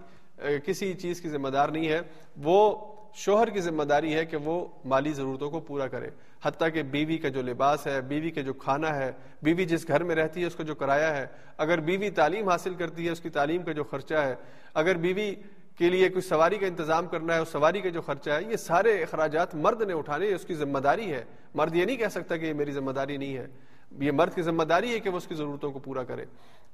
[0.66, 2.00] کسی چیز کی ذمہ دار نہیں ہے۔
[2.44, 2.78] وہ
[3.14, 6.10] شوہر کی ذمہ داری ہے کہ وہ مالی ضرورتوں کو پورا کرے۔
[6.44, 9.12] حتیٰ کہ بیوی کا جو لباس ہے، بیوی کا جو کھانا ہے،
[9.42, 11.26] بیوی جس گھر میں رہتی ہے، اس کا جو کرایہ ہے۔
[11.58, 14.36] اگر بیوی تعلیم حاصل کرتی ہے، اس کی تعلیم کا جو خرچہ ہے۔
[14.74, 15.36] اگر بیوی
[15.78, 18.56] کے لیے کوئی سواری کا انتظام کرنا ہے، اس سواری کا جو خرچہ ہے، یہ
[18.56, 21.24] سارے اخراجات مرد نے اٹھانے، اس کی ذمہ داری ہے۔
[21.56, 23.48] مرد یہ نہیں کہہ سکتا کہ یہ میری ذمہ داری نہیں ہے۔
[23.92, 26.26] یہ مرد کی ذمہ داری ہے کہ وہ اس کی ضرورتوں کو پورا کرے۔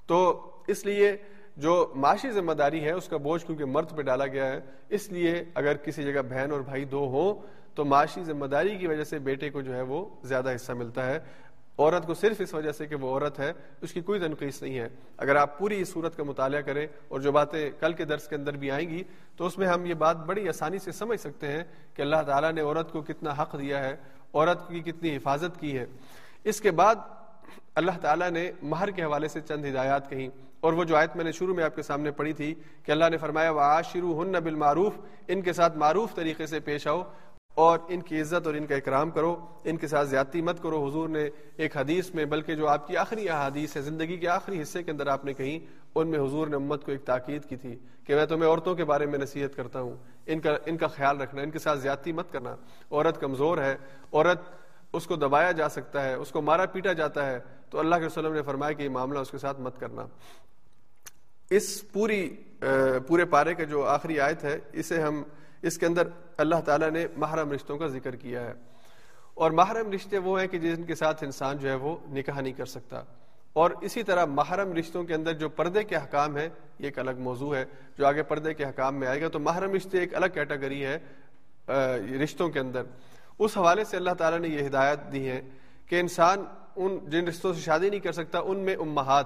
[0.07, 1.16] تو اس لیے
[1.57, 4.59] جو معاشی ذمہ داری ہے، اس کا بوجھ کیونکہ مرد پہ ڈالا گیا ہے،
[4.89, 8.88] اس لیے اگر کسی جگہ بہن اور بھائی دو ہوں، تو معاشی ذمہ داری کی
[8.88, 11.20] وجہ سے بیٹے کو جو ہے وہ زیادہ حصہ ملتا ہے۔
[11.78, 14.80] عورت کو صرف اس وجہ سے کہ وہ عورت ہے، اس کی کوئی تنقید نہیں
[14.80, 14.88] ہے۔
[15.18, 18.36] اگر آپ پوری اس صورت کا مطالعہ کریں اور جو باتیں کل کے درس کے
[18.36, 19.03] اندر بھی آئیں گی،
[19.36, 22.51] تو اس میں ہم یہ بات بڑی آسانی سے سمجھ سکتے ہیں کہ اللہ تعالیٰ
[22.51, 23.95] نے عورت کو کتنا حق دیا ہے،
[24.34, 25.86] عورت کی کتنی حفاظت کی ہے۔
[26.43, 26.95] اس کے بعد
[27.75, 30.29] اللہ تعالیٰ نے مہر کے حوالے سے چند ہدایات کہیں
[30.59, 33.05] اور وہ جو آیت میں نے شروع میں آپ کے سامنے پڑھی تھی کہ اللہ
[33.11, 34.93] نے فرمایا وہ آشرو ہن بالمعروف،
[35.27, 37.01] ان کے ساتھ معروف طریقے سے پیش آؤ
[37.55, 40.87] اور ان کی عزت اور ان کا اکرام کرو، ان کے ساتھ زیادتی مت کرو۔
[40.87, 44.61] حضور نے ایک حدیث میں، بلکہ جو آپ کی آخری احادیث ہے، زندگی کے آخری
[44.61, 45.59] حصے کے اندر آپ نے کہیں،
[45.95, 48.85] ان میں حضور نے امت کو ایک تاکید کی تھی کہ میں تمہیں عورتوں کے
[48.85, 52.11] بارے میں نصیحت کرتا ہوں۔ ان کا ان کا خیال رکھنا، ان کے ساتھ زیادتی
[52.11, 52.55] مت کرنا۔
[52.91, 53.75] عورت کمزور ہے،
[54.13, 54.61] عورت
[54.93, 57.39] اس کو دبایا جا سکتا ہے، اس کو مارا پیٹا جاتا ہے،
[57.69, 60.07] تو اللہ کے وسلم نے فرمایا کہ یہ معاملہ اس کے ساتھ مت کرنا۔
[61.49, 62.35] اس پوری
[63.07, 65.23] پورے پارے کا جو آخری آیت ہے، اسے ہم،
[65.61, 68.53] اس کے اندر اللہ تعالیٰ نے محرم رشتوں کا ذکر کیا ہے۔
[69.33, 72.53] اور محرم رشتے وہ ہیں کہ جن کے ساتھ انسان جو ہے وہ نکاح نہیں
[72.53, 73.03] کر سکتا۔
[73.53, 77.11] اور اسی طرح محرم رشتوں کے اندر جو پردے کے حکام ہے یہ ایک الگ
[77.19, 77.65] موضوع ہے۔
[77.97, 80.99] جو آگے پردے کے حکام میں آئے گا، تو محرم رشتے ایک الگ کیٹیگری ہے
[82.23, 82.83] رشتوں کے اندر۔
[83.41, 85.41] اس حوالے سے اللہ تعالیٰ نے یہ ہدایت دی ہے
[85.85, 86.43] کہ انسان
[86.75, 89.25] ان جن رشتوں سے شادی نہیں کر سکتا، ان میں امہات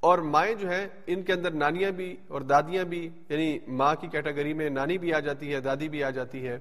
[0.00, 4.06] اور مائیں جو ہیں، ان کے اندر نانیاں بھی اور دادیاں بھی یعنی ماں کی
[4.06, 6.58] کیٹیگری میں نانی بھی آ جاتی ہے، دادی بھی آ جاتی ہے۔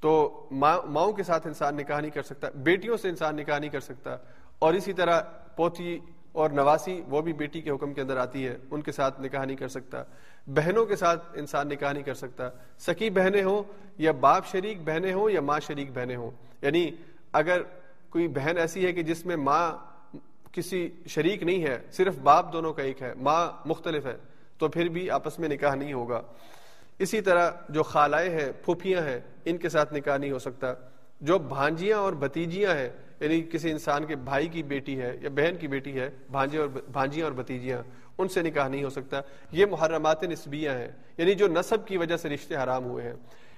[0.00, 3.70] تو ماں، ماؤں کے ساتھ انسان نکاح نہیں کر سکتا، بیٹیوں سے انسان نکاح نہیں
[3.70, 4.16] کر سکتا۔
[4.58, 5.20] اور اسی طرح
[5.56, 5.98] پوتی
[6.32, 9.44] اور نواسی، وہ بھی بیٹی کے حکم کے اندر آتی ہے، ان کے ساتھ نکاح
[9.44, 10.02] نہیں کر سکتا۔
[10.48, 13.62] بہنوں کے ساتھ انسان نکاح نہیں کر سکتا۔ سکی بہنیں ہوں
[13.98, 16.30] یا باپ شریک بہنیں ہوں یا ماں شریک بہنیں ہوں۔
[16.62, 16.90] یعنی
[17.32, 17.62] اگر
[18.10, 19.76] کوئی بہن ایسی ہے کہ جس میں ماں
[20.52, 24.16] کسی شریک نہیں ہے، صرف باپ دونوں کا ایک ہے، ماں مختلف ہے،
[24.58, 26.22] تو پھر بھی آپس میں نکاح نہیں ہوگا۔
[26.98, 30.74] اسی طرح جو خالائیں ہیں، پھوپھیاں ہیں، ان کے ساتھ نکاح نہیں ہو سکتا۔
[31.20, 32.88] جو بھانجیاں اور بھتیجیاں ہیں
[33.20, 36.68] یعنی کسی انسان کے بھائی کی بیٹی ہے یا بہن کی بیٹی ہے، بھانجے اور
[36.68, 37.82] بھانجیاں اور بھتیجیاں
[38.18, 39.20] ان سے نکاح نہیں ہو سکتا۔
[39.52, 40.88] یہ محرمات نسبیاں ہیں
[41.18, 43.14] یعنی جو نصب کی وجہ سے رشتے حرام ہوئے ہیں۔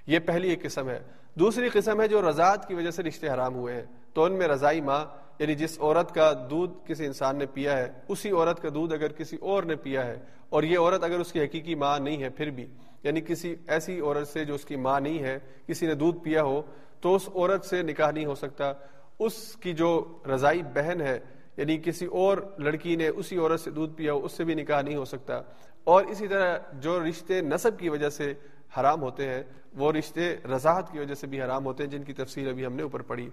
[0.07, 1.01] یہ پہلی ایک قسم ہے۔
[1.35, 3.85] دوسری قسم ہے جو رضاعت کی وجہ سے رشتے حرام ہوئے ہیں۔
[4.15, 5.05] تو ان میں رضائی ماں
[5.39, 9.13] یعنی جس عورت کا دودھ کسی انسان نے پیا ہے، اسی عورت کا دودھ اگر
[9.13, 12.29] کسی اور نے پیا ہے، اور یہ عورت اگر اس کی حقیقی ماں نہیں ہے،
[12.29, 12.67] پھر بھی
[13.03, 16.43] یعنی کسی ایسی عورت سے جو اس کی ماں نہیں ہے، کسی نے دودھ پیا
[16.43, 16.63] ہو،
[17.01, 18.73] تو اس عورت سے نکاح نہیں ہو سکتا۔
[19.19, 21.21] اس کی جو رضائی بہن ہے
[21.61, 24.83] یعنی کسی اور لڑکی نے اسی عورت سے دودھ پیا ہو اس سے بھی نکاح
[24.83, 25.41] نہیں ہو سکتا۔
[25.85, 28.35] اور اسی طرح جو رشتے نصب کی وجہ سے
[28.81, 29.43] حرام ہوتے ہیں،
[29.75, 32.73] وہ رشتے رضاحت کی وجہ سے بھی حرام ہوتے ہیں، جن کی تفصیل ابھی ہم
[32.73, 33.31] نے اوپر پڑھی۔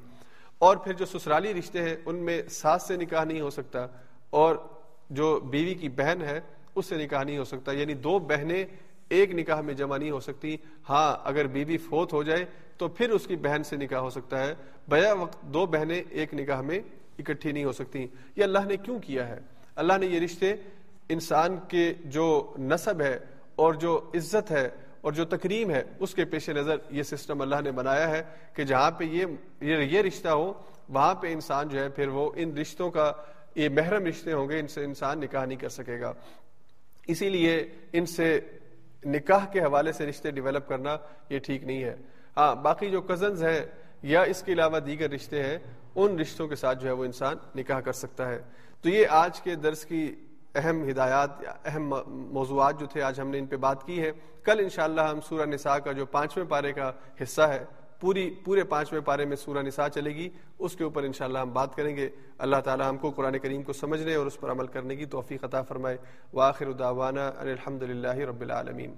[0.58, 3.88] اور پھر جو سسرالی رشتے ہیں، ان میں ساس سے نکاح نہیں ہو سکتا۔
[4.30, 4.56] اور
[5.10, 6.40] جو بیوی کی بہن ہے،
[6.76, 8.66] اس سے نکاح نہیں ہو سکتا۔ یعنی دو بہنیں
[9.10, 10.58] ایک نکاح میں جمع نہیں ہو سکتی۔
[10.90, 12.46] ہاں اگر بیوی فوت ہو جائے
[12.78, 14.54] تو پھر اس کی بہن سے نکاح ہو سکتا ہے۔
[14.88, 16.80] بیا وقت دو بہنیں ایک نکاح میں
[17.20, 19.40] اکٹھی نہیں ہو سکتی۔ یہ اللہ نے کیوں کیا ہے؟
[19.76, 20.56] اللہ نے یہ رشتے
[21.10, 23.20] انسان کے جو نصب ہے
[23.56, 24.70] اور جو عزت ہے
[25.02, 28.24] اور جو تکریم ہے، اس کے پیش نظر یہ سسٹم اللہ نے بنایا ہے
[28.54, 29.26] کہ جہاں پہ یہ
[29.62, 30.54] یہ رشتہ ہو،
[30.90, 33.12] وہاں پہ انسان جو ہے پھر وہ ان رشتوں کا،
[33.56, 36.14] یہ محرم رشتے ہوں گے، ان سے انسان نکاح نہیں کر سکے گا۔
[37.08, 38.40] اسی لیے ان سے
[39.06, 40.98] نکاح کے حوالے سے رشتے ڈیولپ کرنا
[41.30, 41.96] یہ ٹھیک نہیں ہے۔
[42.38, 43.62] ہاں باقی جو کزنز ہیں
[44.02, 45.58] یا اس کے علاوہ دیگر رشتے ہیں،
[45.96, 48.42] ان رشتوں کے ساتھ جو ہے وہ انسان نکاح کر سکتا ہے۔
[48.82, 50.16] تو یہ آج کے درس کی
[50.56, 51.30] اہم ہدایات
[51.66, 54.12] اہم موضوعات جو تھے، آج ہم نے ان پہ بات کی ہے۔
[54.44, 56.92] کل انشاءاللہ ہم سورہ نساء کا جو پانچویں پارے کا
[57.24, 57.66] حصہ ہے،
[58.00, 60.30] پوری، پورے پانچویں پارے میں سورہ نساء چلے گی۔
[60.60, 63.74] اس کے اوپر انشاءاللہ ہم بات کریں گے۔ اللہ تعالی ہم کو قرآن کریم کو
[63.74, 65.98] سمجھنے اور اس پر عمل کرنے کی توفیق عطا فرمائے۔
[66.34, 68.96] واخر دعوانا ان الحمد للہ رب العالمین۔